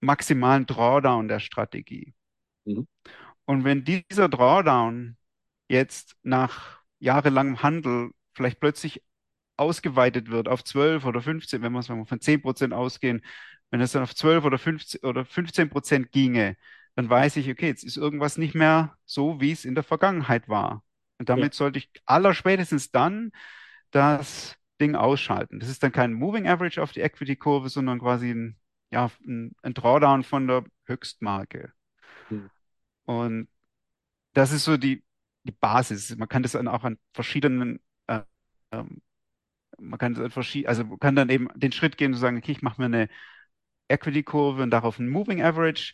maximalen 0.02 0.68
Drawdown 0.68 1.28
der 1.28 1.40
Strategie. 1.40 2.14
Mhm. 2.66 2.88
Und 3.46 3.64
wenn 3.64 3.86
dieser 3.86 4.30
Drawdown 4.30 5.18
jetzt 5.68 6.16
nach 6.22 6.84
jahrelangem 7.00 7.64
Handel 7.64 8.12
vielleicht 8.34 8.60
plötzlich 8.60 9.02
ausgeweitet 9.60 10.30
wird 10.30 10.48
auf 10.48 10.64
12 10.64 11.06
oder 11.06 11.22
15, 11.22 11.62
wenn 11.62 11.72
wir 11.72 11.82
sagen 11.82 12.06
von 12.06 12.20
10% 12.20 12.74
ausgehen, 12.74 13.22
wenn 13.72 13.82
es 13.82 13.92
dann 13.92 14.04
auf 14.04 14.16
12 14.16 14.46
oder 14.46 14.58
15 14.58 15.02
oder 15.04 15.22
15% 15.22 16.08
ginge, 16.12 16.58
dann 16.96 17.10
weiß 17.10 17.38
ich, 17.38 17.50
okay, 17.50 17.68
jetzt 17.68 17.84
ist 17.84 17.98
irgendwas 17.98 18.38
nicht 18.38 18.56
mehr 18.56 18.98
so, 19.06 19.40
wie 19.40 19.52
es 19.52 19.66
in 19.66 19.76
der 19.76 19.84
Vergangenheit 19.84 20.50
war. 20.50 20.84
Und 21.18 21.30
damit 21.30 21.54
sollte 21.54 21.80
ich 21.80 21.92
allerspätestens 22.06 22.92
dann 22.92 23.32
das 23.92 24.56
Ding 24.80 24.96
ausschalten. 24.96 25.60
Das 25.60 25.70
ist 25.70 25.84
dann 25.84 25.92
kein 25.92 26.14
Moving 26.14 26.48
Average 26.48 26.82
auf 26.82 26.92
die 26.92 27.02
Equity-Kurve, 27.02 27.70
sondern 27.70 28.00
quasi 28.00 28.32
ein, 28.32 28.58
ja, 28.92 29.12
ein, 29.26 29.54
ein 29.62 29.74
Drawdown 29.74 30.24
von 30.24 30.48
der 30.48 30.64
Höchstmarke. 30.86 31.74
Mhm. 32.30 32.50
Und 33.06 33.48
das 34.34 34.52
ist 34.52 34.64
so 34.64 34.78
die, 34.78 35.04
die 35.44 35.52
Basis. 35.52 36.16
Man 36.16 36.30
kann 36.30 36.44
das 36.44 36.54
dann 36.54 36.68
auch 36.68 36.84
an 36.84 36.98
verschiedenen, 37.14 37.80
äh, 38.08 38.22
ähm, 38.72 39.02
man 39.80 40.00
kann 40.00 40.16
also 40.18 40.84
man 40.86 41.00
kann 41.00 41.16
dann 41.16 41.30
eben 41.30 41.48
den 41.56 41.72
Schritt 41.72 41.98
gehen 41.98 42.14
und 42.14 42.20
sagen, 42.20 42.38
okay, 42.38 42.52
ich 42.52 42.62
mache 42.62 42.82
mir 42.82 42.86
eine 42.86 43.10
Equity-Kurve 43.90 44.64
und 44.64 44.72
darauf 44.72 45.00
ein 45.00 45.10
Moving 45.10 45.42
Average. 45.42 45.94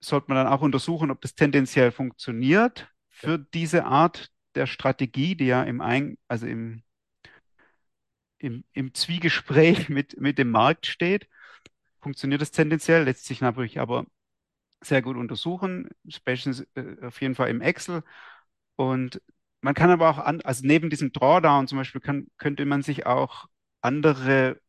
Sollte 0.00 0.26
man 0.28 0.36
dann 0.36 0.52
auch 0.52 0.62
untersuchen, 0.62 1.10
ob 1.10 1.20
das 1.20 1.34
tendenziell 1.34 1.92
funktioniert 1.92 2.88
für 3.10 3.38
diese 3.38 3.84
Art 3.84 4.30
der 4.54 4.66
Strategie, 4.66 5.36
die 5.36 5.46
ja 5.46 5.62
im 5.62 5.80
Ein 5.80 6.16
also 6.28 6.46
im, 6.46 6.82
im, 8.38 8.64
im 8.72 8.94
Zwiegespräch 8.94 9.88
mit, 9.90 10.20
mit 10.20 10.38
dem 10.38 10.50
Markt 10.50 10.86
steht. 10.86 11.28
Funktioniert 12.00 12.40
das 12.40 12.50
tendenziell, 12.50 13.04
lässt 13.04 13.26
sich 13.26 13.40
natürlich 13.40 13.78
aber 13.78 14.06
sehr 14.82 15.02
gut 15.02 15.16
untersuchen, 15.16 15.90
spätestens 16.08 16.66
äh, 16.74 16.96
auf 17.02 17.20
jeden 17.20 17.34
Fall 17.34 17.50
im 17.50 17.60
Excel. 17.60 18.02
Und 18.76 19.20
man 19.62 19.74
kann 19.74 19.90
aber 19.90 20.10
auch, 20.10 20.18
an, 20.18 20.40
also 20.42 20.66
neben 20.66 20.90
diesem 20.90 21.12
Drawdown 21.12 21.66
zum 21.68 21.78
Beispiel, 21.78 22.00
kann, 22.00 22.26
könnte 22.38 22.64
man 22.64 22.82
sich 22.82 23.06
auch 23.06 23.46
andere 23.82 24.60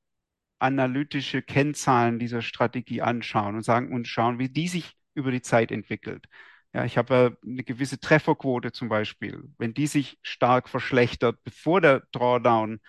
analytische 0.60 1.42
Kennzahlen 1.42 2.20
dieser 2.20 2.42
Strategie 2.42 3.02
anschauen 3.02 3.56
und 3.56 3.64
sagen 3.64 3.94
und 3.94 4.08
schauen, 4.08 4.40
wie 4.40 4.50
die 4.50 4.68
sich 4.68 4.96
über 5.16 5.32
die 5.32 5.42
Zeit 5.42 5.72
entwickelt. 5.72 6.28
Ja, 6.74 6.86
ich 6.86 6.98
habe 6.98 7.38
äh, 7.44 7.48
eine 7.50 7.64
gewisse 7.64 8.00
Trefferquote 8.00 8.72
zum 8.72 8.90
Beispiel. 8.90 9.44
Wenn 9.58 9.74
die 9.74 9.88
sich 9.88 10.20
stark 10.22 10.70
verschlechtert, 10.70 11.44
bevor 11.44 11.82
der 11.82 12.04
Drawdown 12.12 12.80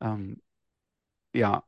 ähm, 0.00 0.42
ja, 1.32 1.64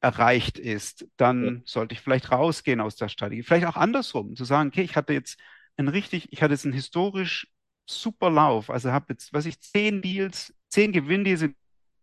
erreicht 0.00 0.58
ist, 0.58 1.06
dann 1.16 1.44
Ja. 1.46 1.62
sollte 1.66 1.94
ich 1.94 2.00
vielleicht 2.00 2.32
rausgehen 2.32 2.80
aus 2.80 2.96
der 2.96 3.08
Strategie. 3.08 3.42
Vielleicht 3.42 3.66
auch 3.66 3.76
andersrum, 3.76 4.36
zu 4.36 4.44
sagen, 4.44 4.70
okay, 4.70 4.82
ich 4.82 4.96
hatte 4.96 5.12
jetzt 5.14 5.38
einen 5.76 5.88
richtig, 5.88 6.32
ich 6.32 6.42
hatte 6.42 6.54
jetzt 6.54 6.64
einen 6.66 6.74
historisch 6.74 7.48
super 7.90 8.30
Lauf. 8.30 8.70
Also 8.70 8.92
habe 8.92 9.06
jetzt, 9.10 9.32
was 9.32 9.46
ich, 9.46 9.60
zehn 9.60 10.02
Deals, 10.02 10.54
zehn 10.68 10.92
Gewinndeals 10.92 11.42
in 11.42 11.56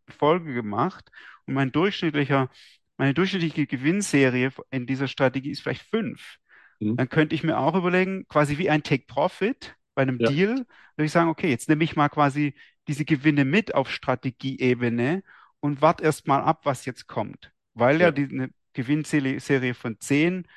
Folge 0.09 0.53
gemacht 0.53 1.11
und 1.47 1.53
mein 1.55 1.71
durchschnittlicher, 1.71 2.49
meine 2.97 3.13
durchschnittliche 3.13 3.67
Gewinnserie 3.67 4.51
in 4.71 4.87
dieser 4.87 5.07
Strategie 5.07 5.51
ist 5.51 5.61
vielleicht 5.61 5.83
fünf. 5.89 6.37
Mhm. 6.81 6.97
Dann 6.97 7.09
könnte 7.09 7.35
ich 7.35 7.43
mir 7.43 7.57
auch 7.59 7.75
überlegen, 7.75 8.27
quasi 8.27 8.57
wie 8.57 8.69
ein 8.69 8.83
Take 8.83 9.05
Profit 9.07 9.75
bei 9.95 10.01
einem 10.03 10.19
Ja. 10.19 10.29
Deal, 10.29 10.55
würde 10.95 11.05
ich 11.05 11.11
sagen, 11.11 11.29
okay, 11.29 11.49
jetzt 11.49 11.69
nehme 11.69 11.83
ich 11.83 11.95
mal 11.95 12.09
quasi 12.09 12.55
diese 12.87 13.05
Gewinne 13.05 13.45
mit 13.45 13.75
auf 13.75 13.89
Strategieebene 13.91 15.23
und 15.59 15.81
warte 15.81 16.03
erst 16.03 16.27
mal 16.27 16.41
ab, 16.41 16.61
was 16.65 16.85
jetzt 16.85 17.07
kommt. 17.07 17.51
Weil 17.73 18.01
ja 18.01 18.07
Ja. 18.07 18.11
die, 18.11 18.23
eine 18.25 18.49
Gewinnserie 18.73 19.39
Serie 19.39 19.73
von 19.73 19.99
10 19.99 20.47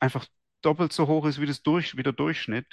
einfach 0.00 0.26
doppelt 0.62 0.92
so 0.92 1.06
hoch 1.06 1.26
ist 1.26 1.40
wie, 1.40 1.46
das 1.46 1.62
durch, 1.62 1.96
wie 1.96 2.02
der 2.02 2.12
Durchschnitt, 2.12 2.66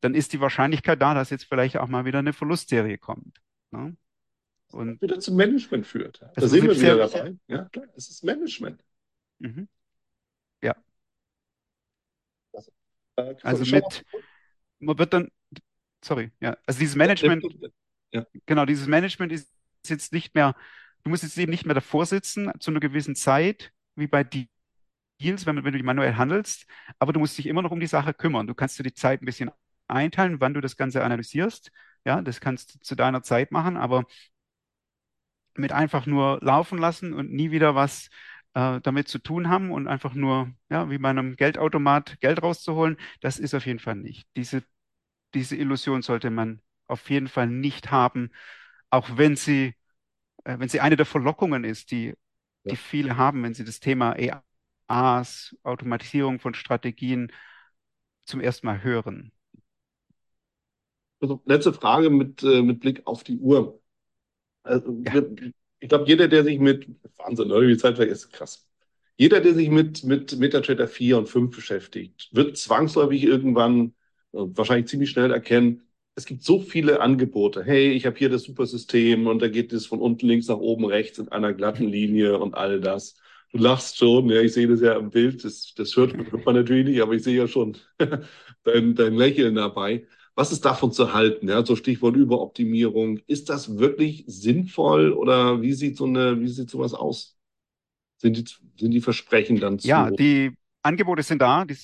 dann 0.00 0.14
ist 0.14 0.32
die 0.32 0.40
Wahrscheinlichkeit 0.40 1.00
da, 1.02 1.14
dass 1.14 1.30
jetzt 1.30 1.44
vielleicht 1.44 1.76
auch 1.76 1.88
mal 1.88 2.04
wieder 2.04 2.20
eine 2.20 2.32
Verlustserie 2.32 2.98
kommt. 2.98 3.40
Ne? 3.70 3.96
Und 4.72 5.00
Wieder 5.00 5.18
zum 5.18 5.36
Management 5.36 5.86
führt. 5.86 6.22
Da 6.22 6.30
Das 6.34 6.50
sind 6.50 6.62
wir 6.62 6.68
muss 6.68 6.80
wieder 6.80 7.08
dabei. 7.08 7.36
Ja, 7.46 7.64
klar, 7.66 7.86
es 7.96 8.10
ist 8.10 8.24
Management. 8.24 8.84
mhm. 9.38 9.68
Äh, 10.60 10.74
Christoph, 13.34 13.44
Also 13.44 13.62
ich 13.62 13.68
schau 13.70 13.76
mit, 13.76 14.04
man 14.78 14.98
wird 14.98 15.12
dann, 15.12 15.28
sorry, 16.04 16.30
ja, 16.40 16.56
also 16.66 16.78
dieses 16.78 16.96
Management, 16.96 17.44
mal- 18.12 18.26
genau, 18.46 18.64
dieses 18.64 18.86
Management 18.86 19.32
ist 19.32 19.50
jetzt 19.86 20.12
nicht 20.12 20.34
mehr 20.34 20.54
du 21.04 21.10
musst 21.10 21.22
jetzt 21.22 21.38
eben 21.38 21.50
nicht 21.50 21.64
mehr 21.64 21.74
davor 21.74 22.06
sitzen 22.06 22.50
zu 22.60 22.70
einer 22.70 22.80
gewissen 22.80 23.14
Zeit, 23.14 23.72
wie 23.96 24.06
bei 24.06 24.24
Deals, 24.24 25.46
wenn, 25.46 25.56
wenn 25.64 25.72
du 25.72 25.78
die 25.78 25.82
manuell 25.82 26.14
handelst, 26.14 26.66
aber 26.98 27.12
du 27.12 27.20
musst 27.20 27.38
dich 27.38 27.46
immer 27.46 27.62
noch 27.62 27.70
um 27.70 27.80
die 27.80 27.86
Sache 27.86 28.14
kümmern. 28.14 28.46
Du 28.46 28.54
kannst 28.54 28.78
dir 28.78 28.82
die 28.82 28.94
Zeit 28.94 29.22
ein 29.22 29.26
bisschen 29.26 29.50
einteilen, 29.88 30.40
wann 30.40 30.54
du 30.54 30.60
das 30.60 30.76
Ganze 30.76 31.04
analysierst. 31.04 31.70
Ja, 32.04 32.22
das 32.22 32.40
kannst 32.40 32.74
du 32.74 32.78
zu 32.80 32.94
deiner 32.96 33.22
Zeit 33.22 33.52
machen, 33.52 33.76
aber 33.76 34.04
mit 35.56 35.72
einfach 35.72 36.06
nur 36.06 36.38
laufen 36.42 36.78
lassen 36.78 37.12
und 37.12 37.32
nie 37.32 37.50
wieder 37.50 37.74
was 37.74 38.08
äh, 38.54 38.80
damit 38.80 39.08
zu 39.08 39.18
tun 39.18 39.48
haben 39.48 39.70
und 39.72 39.88
einfach 39.88 40.14
nur, 40.14 40.52
ja, 40.70 40.88
wie 40.90 40.98
bei 40.98 41.10
einem 41.10 41.36
Geldautomat 41.36 42.20
Geld 42.20 42.42
rauszuholen, 42.42 42.96
das 43.20 43.38
ist 43.38 43.54
auf 43.54 43.66
jeden 43.66 43.78
Fall 43.80 43.96
nicht. 43.96 44.28
Diese, 44.36 44.62
diese 45.34 45.56
Illusion 45.56 46.02
sollte 46.02 46.30
man 46.30 46.62
auf 46.86 47.10
jeden 47.10 47.28
Fall 47.28 47.48
nicht 47.48 47.90
haben, 47.90 48.30
auch 48.90 49.08
wenn 49.16 49.36
sie, 49.36 49.74
äh, 50.44 50.58
wenn 50.58 50.68
sie 50.68 50.80
eine 50.80 50.96
der 50.96 51.06
Verlockungen 51.06 51.64
ist, 51.64 51.90
die, 51.92 52.14
Ja. 52.64 52.70
die 52.70 52.76
viele 52.76 53.16
haben, 53.16 53.42
wenn 53.44 53.54
sie 53.54 53.64
das 53.64 53.80
Thema 53.80 54.16
AAs, 54.18 55.56
Automatisierung 55.64 56.40
von 56.40 56.54
Strategien 56.54 57.32
zum 58.24 58.40
ersten 58.40 58.66
Mal 58.66 58.82
hören. 58.82 59.32
Also, 61.20 61.42
letzte 61.46 61.72
Frage 61.72 62.10
mit, 62.10 62.42
äh, 62.42 62.62
mit 62.62 62.80
Blick 62.80 63.06
auf 63.06 63.24
die 63.24 63.38
Uhr. 63.38 63.80
Also, 64.62 65.02
Ja. 65.04 65.22
ich 65.80 65.88
glaube, 65.88 66.06
jeder, 66.08 66.28
der 66.28 66.44
sich 66.44 66.58
mit, 66.58 66.88
Wahnsinn, 67.18 67.50
oder? 67.52 67.66
Die 67.66 67.76
Zeit 67.76 67.96
vergeht, 67.96 68.32
krass. 68.32 68.68
Jeder, 69.16 69.40
der 69.40 69.54
sich 69.54 69.70
mit, 69.70 70.04
mit 70.04 70.38
MetaTrader 70.38 70.88
4 70.88 71.18
und 71.18 71.28
5 71.28 71.54
beschäftigt, 71.54 72.28
wird 72.32 72.56
zwangsläufig 72.56 73.24
irgendwann, 73.24 73.94
äh, 74.32 74.38
wahrscheinlich 74.38 74.88
ziemlich 74.88 75.10
schnell 75.10 75.32
erkennen, 75.32 75.82
es 76.14 76.26
gibt 76.26 76.42
so 76.42 76.60
viele 76.60 77.00
Angebote. 77.00 77.62
Hey, 77.64 77.92
ich 77.92 78.04
habe 78.06 78.16
hier 78.18 78.28
das 78.28 78.42
Supersystem 78.44 79.26
und 79.28 79.40
da 79.40 79.48
geht 79.48 79.72
es 79.72 79.86
von 79.86 80.00
unten 80.00 80.26
links 80.26 80.48
nach 80.48 80.58
oben 80.58 80.84
rechts 80.86 81.18
in 81.18 81.28
einer 81.28 81.54
glatten 81.54 81.86
Linie 81.88 82.38
und 82.40 82.54
all 82.54 82.80
das. 82.80 83.16
Du 83.52 83.58
lachst 83.58 83.98
schon, 83.98 84.28
ja, 84.28 84.40
ich 84.42 84.52
sehe 84.52 84.66
das 84.68 84.80
ja 84.80 84.94
im 84.98 85.10
Bild, 85.10 85.44
das, 85.44 85.74
das 85.76 85.96
hört, 85.96 86.14
hört 86.16 86.44
man 86.44 86.56
natürlich 86.56 86.86
nicht, 86.86 87.00
aber 87.02 87.14
ich 87.14 87.22
sehe 87.22 87.36
ja 87.38 87.48
schon 87.48 87.76
dein, 88.64 88.94
dein 88.94 89.14
Lächeln 89.14 89.54
dabei. 89.54 90.06
Was 90.38 90.52
ist 90.52 90.64
davon 90.64 90.92
zu 90.92 91.12
halten? 91.14 91.48
Ja, 91.48 91.64
so 91.66 91.76
Stichwort 91.76 92.16
Überoptimierung. 92.16 93.18
Ist 93.26 93.48
das 93.48 93.78
wirklich 93.78 94.24
sinnvoll 94.28 95.12
oder 95.12 95.62
wie 95.62 95.72
sieht 95.72 95.96
so 95.96 96.04
eine, 96.06 96.40
wie 96.40 96.48
sieht 96.48 96.70
sowas 96.70 96.94
aus? 96.94 97.36
Sind 98.18 98.36
die, 98.38 98.44
sind 98.80 98.92
die 98.92 99.00
Versprechen 99.02 99.60
dann 99.60 99.78
zu? 99.80 99.86
Ja, 99.86 100.10
die 100.10 100.56
Angebote 100.82 101.22
sind 101.22 101.40
da, 101.42 101.64
die, 101.64 101.76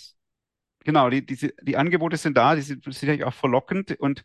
genau, 0.84 1.10
die, 1.10 1.24
diese, 1.24 1.52
die 1.62 1.76
Angebote 1.76 2.16
sind 2.16 2.36
da, 2.36 2.54
die 2.56 2.62
sind 2.62 2.84
sicherlich 2.94 3.24
auch 3.24 3.34
verlockend 3.34 3.98
und 4.00 4.24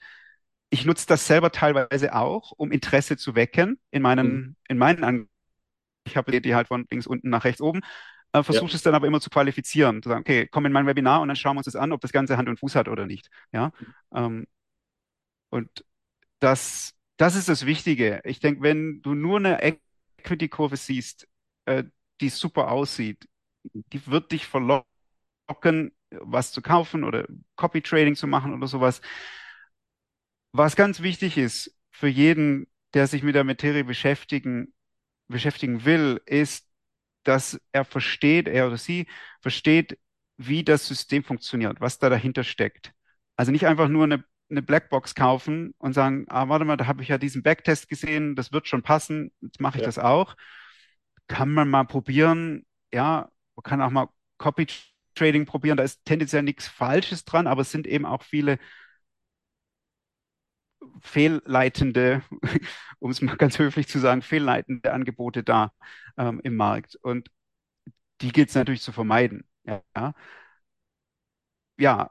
ich 0.72 0.86
nutze 0.86 1.08
das 1.08 1.28
selber 1.28 1.52
teilweise 1.52 2.16
auch, 2.16 2.54
um 2.58 2.72
Interesse 2.72 3.18
zu 3.18 3.36
wecken 3.36 3.80
in 3.92 4.02
meinen, 4.04 4.50
Mhm. 4.50 4.56
in 4.70 4.78
meinen 4.78 5.04
Angeboten. 5.04 5.32
Ich 6.06 6.18
habe 6.18 6.42
die 6.42 6.56
halt 6.56 6.68
von 6.70 6.88
links 6.92 7.08
unten 7.08 7.30
nach 7.30 7.46
rechts 7.46 7.62
oben, 7.62 7.82
äh, 8.34 8.44
versuche 8.44 8.72
Ja. 8.72 8.76
es 8.76 8.84
dann 8.84 8.96
aber 8.96 9.08
immer 9.08 9.22
zu 9.22 9.30
qualifizieren, 9.30 10.04
zu 10.04 10.10
sagen, 10.10 10.22
okay, 10.22 10.48
komm 10.52 10.66
in 10.66 10.72
mein 10.74 10.88
Webinar 10.88 11.22
und 11.22 11.28
dann 11.30 11.38
schauen 11.38 11.56
wir 11.56 11.60
uns 11.60 11.66
das 11.66 11.76
an, 11.76 11.92
ob 11.92 12.02
das 12.02 12.12
Ganze 12.12 12.38
Hand 12.38 12.50
und 12.50 12.60
Fuß 12.60 12.76
hat 12.76 12.88
oder 12.90 13.06
nicht. 13.06 13.30
Ja, 13.52 13.72
ähm, 14.14 14.48
und 15.50 15.86
das, 16.40 16.96
das 17.18 17.36
ist 17.36 17.50
das 17.50 17.66
Wichtige. 17.68 18.22
Ich 18.26 18.40
denke, 18.40 18.64
wenn 18.64 19.02
du 19.02 19.16
nur 19.16 19.38
eine 19.40 19.62
Equity-Kurve 20.20 20.78
siehst, 20.78 21.28
äh, 21.66 21.84
die 22.22 22.30
super 22.30 22.72
aussieht, 22.72 23.28
die 23.94 24.08
wird 24.08 24.32
dich 24.32 24.48
verlocken, 24.48 24.86
was 26.12 26.52
zu 26.52 26.62
kaufen 26.62 27.04
oder 27.04 27.28
Copy-Trading 27.56 28.16
zu 28.16 28.28
machen 28.28 28.54
oder 28.54 28.68
sowas. 28.68 29.02
Was 30.52 30.76
ganz 30.76 31.02
wichtig 31.02 31.38
ist 31.38 31.76
für 31.92 32.08
jeden, 32.08 32.68
der 32.94 33.08
sich 33.08 33.24
mit 33.24 33.36
der 33.36 33.44
Materie 33.44 33.84
beschäftigen, 33.84 34.74
beschäftigen 35.30 35.86
will, 35.86 36.22
ist, 36.28 36.69
dass 37.24 37.60
er 37.72 37.86
versteht, 37.86 38.48
er 38.48 38.68
oder 38.68 38.78
sie 38.78 39.08
versteht, 39.42 39.98
wie 40.38 40.64
das 40.64 40.88
System 40.88 41.24
funktioniert, 41.24 41.82
was 41.82 42.00
da 42.00 42.10
dahinter 42.10 42.44
steckt. 42.44 42.94
Also 43.36 43.52
nicht 43.52 43.68
einfach 43.68 43.88
nur 43.90 44.06
eine, 44.06 44.24
eine 44.50 44.62
Blackbox 44.62 45.16
kaufen 45.16 45.74
und 45.78 45.94
sagen, 45.94 46.26
ah, 46.30 46.50
warte 46.50 46.66
mal, 46.66 46.78
da 46.78 46.88
habe 46.88 47.02
ich 47.04 47.10
ja 47.10 47.18
diesen 47.18 47.44
Backtest 47.44 47.90
gesehen, 47.90 48.36
das 48.36 48.52
wird 48.52 48.68
schon 48.68 48.84
passen, 48.84 49.32
jetzt 49.42 49.60
mache 49.60 49.78
ich 49.78 49.82
Ja. 49.82 49.88
das 49.88 50.00
auch. 50.00 50.36
Kann 51.28 51.52
man 51.54 51.70
mal 51.70 51.84
probieren, 51.86 52.66
ja, 52.94 53.30
man 53.56 53.64
kann 53.64 53.82
auch 53.82 53.92
mal 53.92 54.08
Copy 54.38 54.68
Trading 55.16 55.46
probieren, 55.46 55.78
da 55.78 55.84
ist 55.84 56.04
tendenziell 56.06 56.44
nichts 56.44 56.68
Falsches 56.68 57.26
dran, 57.26 57.46
aber 57.48 57.62
es 57.62 57.72
sind 57.72 57.86
eben 57.88 58.06
auch 58.06 58.24
viele 58.24 58.58
fehlleitende, 61.02 62.24
um 63.00 63.12
es 63.12 63.22
mal 63.22 63.38
ganz 63.38 63.60
höflich 63.60 63.88
zu 63.88 64.00
sagen, 64.00 64.22
fehlleitende 64.22 64.94
Angebote 64.94 65.44
da 65.44 65.74
ähm, 66.18 66.40
im 66.44 66.56
Markt. 66.56 66.96
Und 66.96 67.30
die 68.22 68.32
gilt 68.32 68.50
es 68.50 68.56
natürlich 68.56 68.82
zu 68.82 68.92
vermeiden. 68.92 69.46
Ja, 69.66 70.14
ja. 71.78 72.10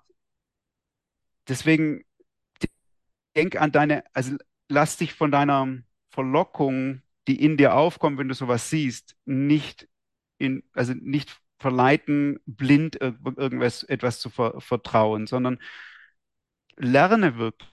Deswegen 1.49 2.05
denk 3.37 3.61
an 3.61 3.73
deine, 3.73 4.05
also 4.15 4.37
lass 4.69 4.97
dich 4.97 5.15
von 5.15 5.31
deiner 5.31 5.79
Verlockung, 6.11 7.03
die 7.29 7.43
in 7.43 7.57
dir 7.57 7.75
aufkommt, 7.75 8.19
wenn 8.19 8.29
du 8.29 8.35
sowas 8.35 8.71
siehst, 8.71 9.17
nicht 9.25 9.89
in, 10.39 10.63
also 10.73 10.95
nicht 10.95 11.41
verleiten, 11.59 12.41
blind 12.47 12.97
ir 13.01 13.19
irgendwas 13.37 13.83
etwas 13.83 14.21
zu 14.21 14.31
ver 14.31 14.61
vertrauen, 14.61 15.27
sondern 15.27 15.59
lerne 16.77 17.37
wirklich. 17.39 17.69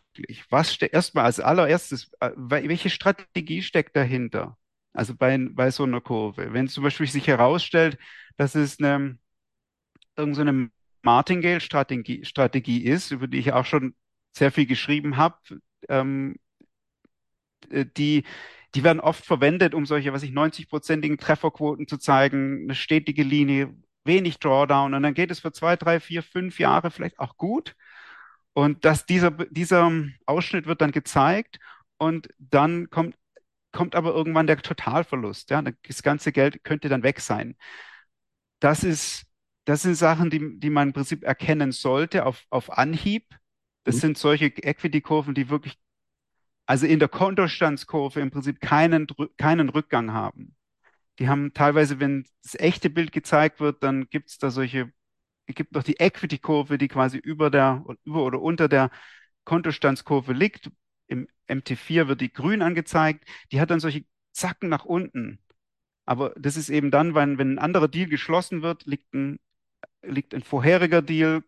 Was 0.49 0.73
steckt 0.73 0.93
erstmal 0.93 1.25
als 1.25 1.39
allererstes, 1.39 2.11
äh, 2.19 2.31
welche 2.35 2.89
Strategie 2.89 3.61
steckt 3.61 3.95
dahinter? 3.95 4.57
Also 4.93 5.15
bei, 5.15 5.37
bei 5.51 5.71
so 5.71 5.83
einer 5.83 6.01
Kurve. 6.01 6.53
Wenn 6.53 6.67
zum 6.67 6.83
Beispiel 6.83 7.07
sich 7.07 7.27
herausstellt, 7.27 7.97
dass 8.37 8.55
es 8.55 8.79
eine, 8.79 9.17
irgendeine 10.15 10.69
Martingale-Strategie 11.03 12.25
Strategie 12.25 12.83
ist, 12.83 13.11
über 13.11 13.27
die 13.27 13.39
ich 13.39 13.53
auch 13.53 13.65
schon 13.65 13.95
sehr 14.31 14.51
viel 14.51 14.65
geschrieben 14.65 15.17
habe, 15.17 15.37
ähm, 15.89 16.37
die, 17.71 18.23
die 18.75 18.83
werden 18.83 18.99
oft 18.99 19.25
verwendet, 19.25 19.73
um 19.73 19.85
solche, 19.85 20.13
was 20.13 20.23
ich, 20.23 20.31
90-prozentigen 20.31 21.17
Trefferquoten 21.17 21.87
zu 21.87 21.97
zeigen, 21.97 22.63
eine 22.63 22.75
stetige 22.75 23.23
Linie, 23.23 23.73
wenig 24.03 24.39
Drawdown 24.39 24.93
und 24.93 25.03
dann 25.03 25.13
geht 25.13 25.31
es 25.31 25.39
für 25.39 25.51
zwei, 25.51 25.75
drei, 25.75 25.99
vier, 25.99 26.23
fünf 26.23 26.59
Jahre 26.59 26.91
vielleicht 26.91 27.19
auch 27.19 27.37
gut. 27.37 27.75
Und 28.55 28.85
dass 28.85 29.05
dieser, 29.07 29.31
dieser 29.31 29.91
Ausschnitt 30.27 30.67
wird 30.67 30.81
dann 30.81 30.93
gezeigt 30.93 31.59
und 31.99 32.29
dann 32.39 32.89
kommt, 32.91 33.17
kommt 33.73 33.95
aber 33.95 34.13
irgendwann 34.13 34.47
der 34.47 34.57
Totalverlust. 34.59 35.51
Ja? 35.51 35.61
Das 35.63 36.03
ganze 36.03 36.33
Geld 36.33 36.63
könnte 36.65 36.89
dann 36.89 37.03
weg 37.03 37.21
sein. 37.21 37.57
Das 38.59 38.83
ist, 38.83 39.25
das 39.65 39.81
sind 39.83 39.95
Sachen, 39.95 40.29
die, 40.29 40.59
die 40.59 40.69
man 40.69 40.89
im 40.89 40.93
Prinzip 40.93 41.23
erkennen 41.23 41.71
sollte 41.71 42.25
auf, 42.25 42.45
auf 42.49 42.71
Anhieb. 42.77 43.25
Das 43.83 43.97
Mhm. 43.97 43.99
sind 44.01 44.17
solche 44.17 44.45
Equity-Kurven, 44.47 45.35
die 45.35 45.49
wirklich, 45.49 45.77
also 46.67 46.87
in 46.87 46.99
der 46.99 47.09
Kontostandskurve 47.09 48.21
im 48.21 48.31
Prinzip 48.31 48.61
keinen, 48.61 49.07
keinen 49.37 49.69
Rückgang 49.69 50.13
haben. 50.13 50.55
Die 51.19 51.29
haben 51.29 51.53
teilweise, 51.53 51.99
wenn 52.01 52.25
das 52.43 52.55
echte 52.59 52.89
Bild 52.91 53.13
gezeigt 53.13 53.61
wird, 53.61 53.83
dann 53.83 54.09
gibt 54.09 54.29
es 54.31 54.39
da 54.39 54.51
solche, 54.51 54.91
gibt 55.53 55.73
noch 55.73 55.83
die 55.83 55.99
Equity-Kurve, 55.99 56.77
die 56.77 56.87
quasi 56.87 57.17
über 57.17 57.49
der, 57.49 57.85
über 58.03 58.23
oder 58.23 58.41
unter 58.41 58.67
der 58.67 58.89
Kontostandskurve 59.43 60.33
liegt. 60.33 60.71
Im 61.07 61.27
MT4 61.47 62.07
wird 62.07 62.21
die 62.21 62.33
grün 62.33 62.61
angezeigt. 62.61 63.25
Die 63.51 63.61
hat 63.61 63.69
dann 63.69 63.79
solche 63.79 64.05
Zacken 64.31 64.69
nach 64.69 64.85
unten. 64.85 65.39
Aber 66.05 66.33
das 66.37 66.57
ist 66.57 66.69
eben 66.69 66.91
dann, 66.91 67.15
wenn, 67.15 67.37
wenn 67.37 67.53
ein 67.55 67.59
anderer 67.59 67.87
Deal 67.87 68.07
geschlossen 68.09 68.61
wird, 68.61 68.85
liegt 68.85 69.13
ein, 69.13 69.39
liegt 70.03 70.33
ein 70.33 70.43
vorheriger 70.43 71.01
Deal 71.01 71.43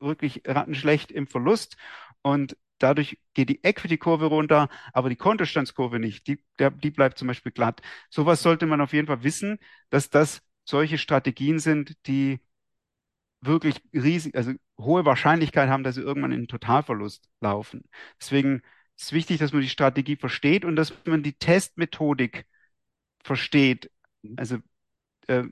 wirklich 0.00 0.42
rattenschlecht 0.46 1.10
im 1.10 1.26
Verlust 1.26 1.76
und 2.22 2.56
dadurch 2.78 3.18
geht 3.34 3.48
die 3.48 3.64
Equity-Kurve 3.64 4.26
runter, 4.26 4.68
aber 4.92 5.08
die 5.08 5.16
Kontostandskurve 5.16 5.98
nicht. 5.98 6.26
Die, 6.26 6.42
der, 6.58 6.70
die 6.70 6.90
bleibt 6.90 7.18
zum 7.18 7.28
Beispiel 7.28 7.52
glatt. 7.52 7.82
Sowas 8.10 8.42
sollte 8.42 8.66
man 8.66 8.80
auf 8.80 8.92
jeden 8.92 9.08
Fall 9.08 9.24
wissen, 9.24 9.58
dass 9.90 10.10
das 10.10 10.42
solche 10.64 10.98
Strategien 10.98 11.58
sind, 11.58 11.96
die 12.06 12.40
wirklich 13.40 13.80
riesig, 13.92 14.34
also 14.36 14.52
hohe 14.78 15.04
Wahrscheinlichkeit 15.04 15.68
haben, 15.68 15.84
dass 15.84 15.94
sie 15.94 16.02
irgendwann 16.02 16.32
in 16.32 16.48
Totalverlust 16.48 17.28
laufen. 17.40 17.84
Deswegen 18.20 18.62
ist 18.96 19.06
es 19.06 19.12
wichtig, 19.12 19.38
dass 19.38 19.52
man 19.52 19.62
die 19.62 19.68
Strategie 19.68 20.16
versteht 20.16 20.64
und 20.64 20.76
dass 20.76 20.92
man 21.06 21.22
die 21.22 21.34
Testmethodik 21.34 22.46
versteht. 23.22 23.90
Also, 24.36 24.58
äh, 25.28 25.44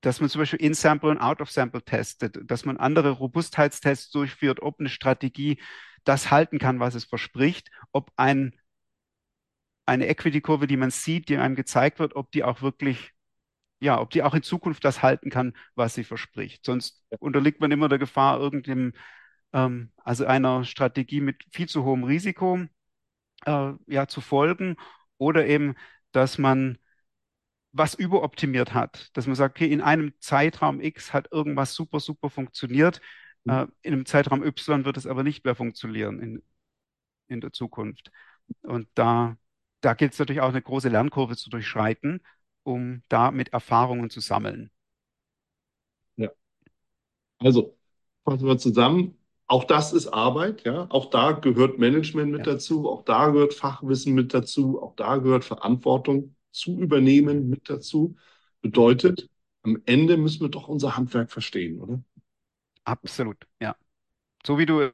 dass 0.00 0.20
man 0.20 0.30
zum 0.30 0.40
Beispiel 0.40 0.60
In-Sample 0.60 1.10
und 1.10 1.18
Out-of-Sample 1.18 1.84
testet, 1.84 2.38
dass 2.44 2.64
man 2.64 2.76
andere 2.76 3.10
Robustheitstests 3.10 4.10
durchführt, 4.12 4.62
ob 4.62 4.78
eine 4.78 4.88
Strategie 4.88 5.60
das 6.04 6.30
halten 6.30 6.58
kann, 6.58 6.80
was 6.80 6.94
es 6.94 7.04
verspricht, 7.04 7.70
ob 7.92 8.12
ein, 8.16 8.54
eine 9.86 10.06
Equity-Kurve, 10.06 10.66
die 10.66 10.76
man 10.76 10.90
sieht, 10.90 11.28
die 11.28 11.36
einem 11.36 11.56
gezeigt 11.56 11.98
wird, 11.98 12.14
ob 12.14 12.30
die 12.30 12.44
auch 12.44 12.62
wirklich, 12.62 13.12
ja, 13.80 14.00
ob 14.00 14.10
die 14.10 14.22
auch 14.22 14.34
in 14.34 14.42
Zukunft 14.42 14.84
das 14.84 15.02
halten 15.02 15.30
kann, 15.30 15.54
was 15.74 15.94
sie 15.94 16.04
verspricht. 16.04 16.64
Sonst 16.64 17.04
unterliegt 17.20 17.60
man 17.60 17.70
immer 17.70 17.88
der 17.88 17.98
Gefahr, 17.98 18.38
irgendeinem, 18.40 18.92
ähm, 19.52 19.92
also 20.04 20.26
einer 20.26 20.64
Strategie 20.64 21.20
mit 21.20 21.44
viel 21.52 21.68
zu 21.68 21.84
hohem 21.84 22.04
Risiko, 22.04 22.60
äh, 23.46 23.72
ja, 23.86 24.08
zu 24.08 24.20
folgen 24.20 24.76
oder 25.18 25.46
eben 25.46 25.74
dass 26.12 26.38
man 26.38 26.78
was 27.72 27.94
überoptimiert 27.94 28.74
hat, 28.74 29.10
dass 29.16 29.26
man 29.26 29.36
sagt, 29.36 29.56
okay, 29.56 29.70
in 29.70 29.82
einem 29.82 30.12
Zeitraum 30.20 30.80
X 30.80 31.12
hat 31.12 31.30
irgendwas 31.32 31.74
super, 31.74 32.00
super 32.00 32.30
funktioniert, 32.30 33.00
mhm. 33.44 33.52
äh, 33.52 33.66
in 33.82 33.92
einem 33.94 34.06
Zeitraum 34.06 34.42
Y 34.42 34.84
wird 34.84 34.96
es 34.96 35.06
aber 35.06 35.22
nicht 35.22 35.44
mehr 35.44 35.54
funktionieren 35.54 36.20
in, 36.20 36.42
in 37.28 37.40
der 37.40 37.52
Zukunft. 37.52 38.10
Und 38.62 38.88
da, 38.94 39.36
da 39.80 39.94
gilt 39.94 40.14
es 40.14 40.18
natürlich 40.18 40.40
auch 40.40 40.48
eine 40.48 40.62
große 40.62 40.88
Lernkurve 40.88 41.36
zu 41.36 41.50
durchschreiten, 41.50 42.22
um 42.68 43.02
da 43.08 43.30
mit 43.30 43.48
Erfahrungen 43.54 44.10
zu 44.10 44.20
sammeln. 44.20 44.70
Ja. 46.16 46.28
Also, 47.38 47.76
fassen 48.24 48.46
wir 48.46 48.58
zusammen. 48.58 49.16
Auch 49.46 49.64
das 49.64 49.94
ist 49.94 50.08
Arbeit, 50.08 50.64
ja. 50.66 50.86
Auch 50.90 51.06
da 51.06 51.32
gehört 51.32 51.78
Management 51.78 52.30
mit 52.30 52.46
ja. 52.46 52.52
dazu, 52.52 52.88
auch 52.88 53.02
da 53.02 53.30
gehört 53.30 53.54
Fachwissen 53.54 54.14
mit 54.14 54.34
dazu, 54.34 54.82
auch 54.82 54.94
da 54.94 55.16
gehört 55.16 55.44
Verantwortung 55.44 56.36
zu 56.52 56.78
übernehmen 56.78 57.48
mit 57.48 57.70
dazu. 57.70 58.16
Bedeutet, 58.60 59.30
am 59.62 59.80
Ende 59.86 60.18
müssen 60.18 60.42
wir 60.42 60.50
doch 60.50 60.68
unser 60.68 60.98
Handwerk 60.98 61.32
verstehen, 61.32 61.80
oder? 61.80 62.02
Absolut, 62.84 63.38
ja. 63.60 63.74
So 64.46 64.58
wie 64.58 64.66
du 64.66 64.90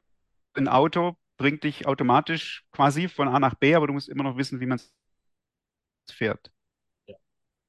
ein 0.53 0.69
Auto 0.69 1.17
bringt 1.35 1.65
dich 1.65 1.85
automatisch 1.85 2.65
quasi 2.71 3.09
von 3.09 3.27
A 3.27 3.39
nach 3.39 3.55
B, 3.55 3.75
aber 3.75 3.87
du 3.87 3.93
musst 3.93 4.07
immer 4.07 4.23
noch 4.23 4.37
wissen, 4.37 4.61
wie 4.61 4.65
man 4.65 4.77
es 4.77 4.93
fährt. 6.09 6.54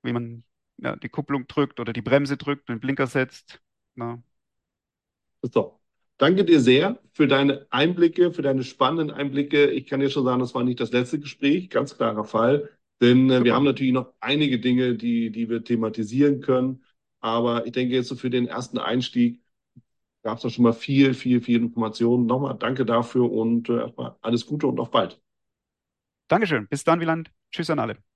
Wie 0.06 0.12
man 0.12 0.44
ja, 0.78 0.96
die 0.96 1.08
Kupplung 1.08 1.46
drückt 1.46 1.80
oder 1.80 1.92
die 1.92 2.02
Bremse 2.02 2.36
drückt, 2.36 2.68
den 2.68 2.80
Blinker 2.80 3.06
setzt. 3.06 3.60
Ja. 3.96 4.22
So. 5.42 5.80
Danke 6.18 6.44
dir 6.46 6.60
sehr 6.60 6.98
für 7.12 7.28
deine 7.28 7.66
Einblicke, 7.70 8.32
für 8.32 8.40
deine 8.42 8.64
spannenden 8.64 9.10
Einblicke. 9.10 9.70
Ich 9.70 9.86
kann 9.86 10.00
dir 10.00 10.08
schon 10.08 10.24
sagen, 10.24 10.40
das 10.40 10.54
war 10.54 10.64
nicht 10.64 10.80
das 10.80 10.90
letzte 10.92 11.18
Gespräch, 11.20 11.68
ganz 11.68 11.96
klarer 11.96 12.24
Fall. 12.24 12.70
Denn 13.02 13.30
äh, 13.30 13.44
wir 13.44 13.54
haben 13.54 13.64
natürlich 13.64 13.92
noch 13.92 14.14
einige 14.20 14.58
Dinge, 14.58 14.94
die, 14.94 15.30
die 15.30 15.50
wir 15.50 15.62
thematisieren 15.62 16.40
können. 16.40 16.82
Aber 17.20 17.66
ich 17.66 17.72
denke 17.72 17.94
jetzt 17.94 18.08
so 18.08 18.16
für 18.16 18.30
den 18.30 18.46
ersten 18.46 18.78
Einstieg 18.78 19.42
gab 20.22 20.38
es 20.38 20.42
da 20.42 20.50
schon 20.50 20.64
mal 20.64 20.72
viel, 20.72 21.14
viel, 21.14 21.40
viel 21.40 21.62
Informationen. 21.62 22.26
Nochmal 22.26 22.56
danke 22.58 22.84
dafür 22.84 23.30
und 23.30 23.68
äh, 23.68 23.78
erstmal 23.78 24.16
alles 24.22 24.46
Gute 24.46 24.66
und 24.66 24.80
auf 24.80 24.90
bald. 24.90 25.20
Dankeschön. 26.28 26.66
Bis 26.68 26.82
dann, 26.82 27.00
Wieland. 27.00 27.30
Tschüss 27.52 27.70
an 27.70 27.78
alle. 27.78 28.15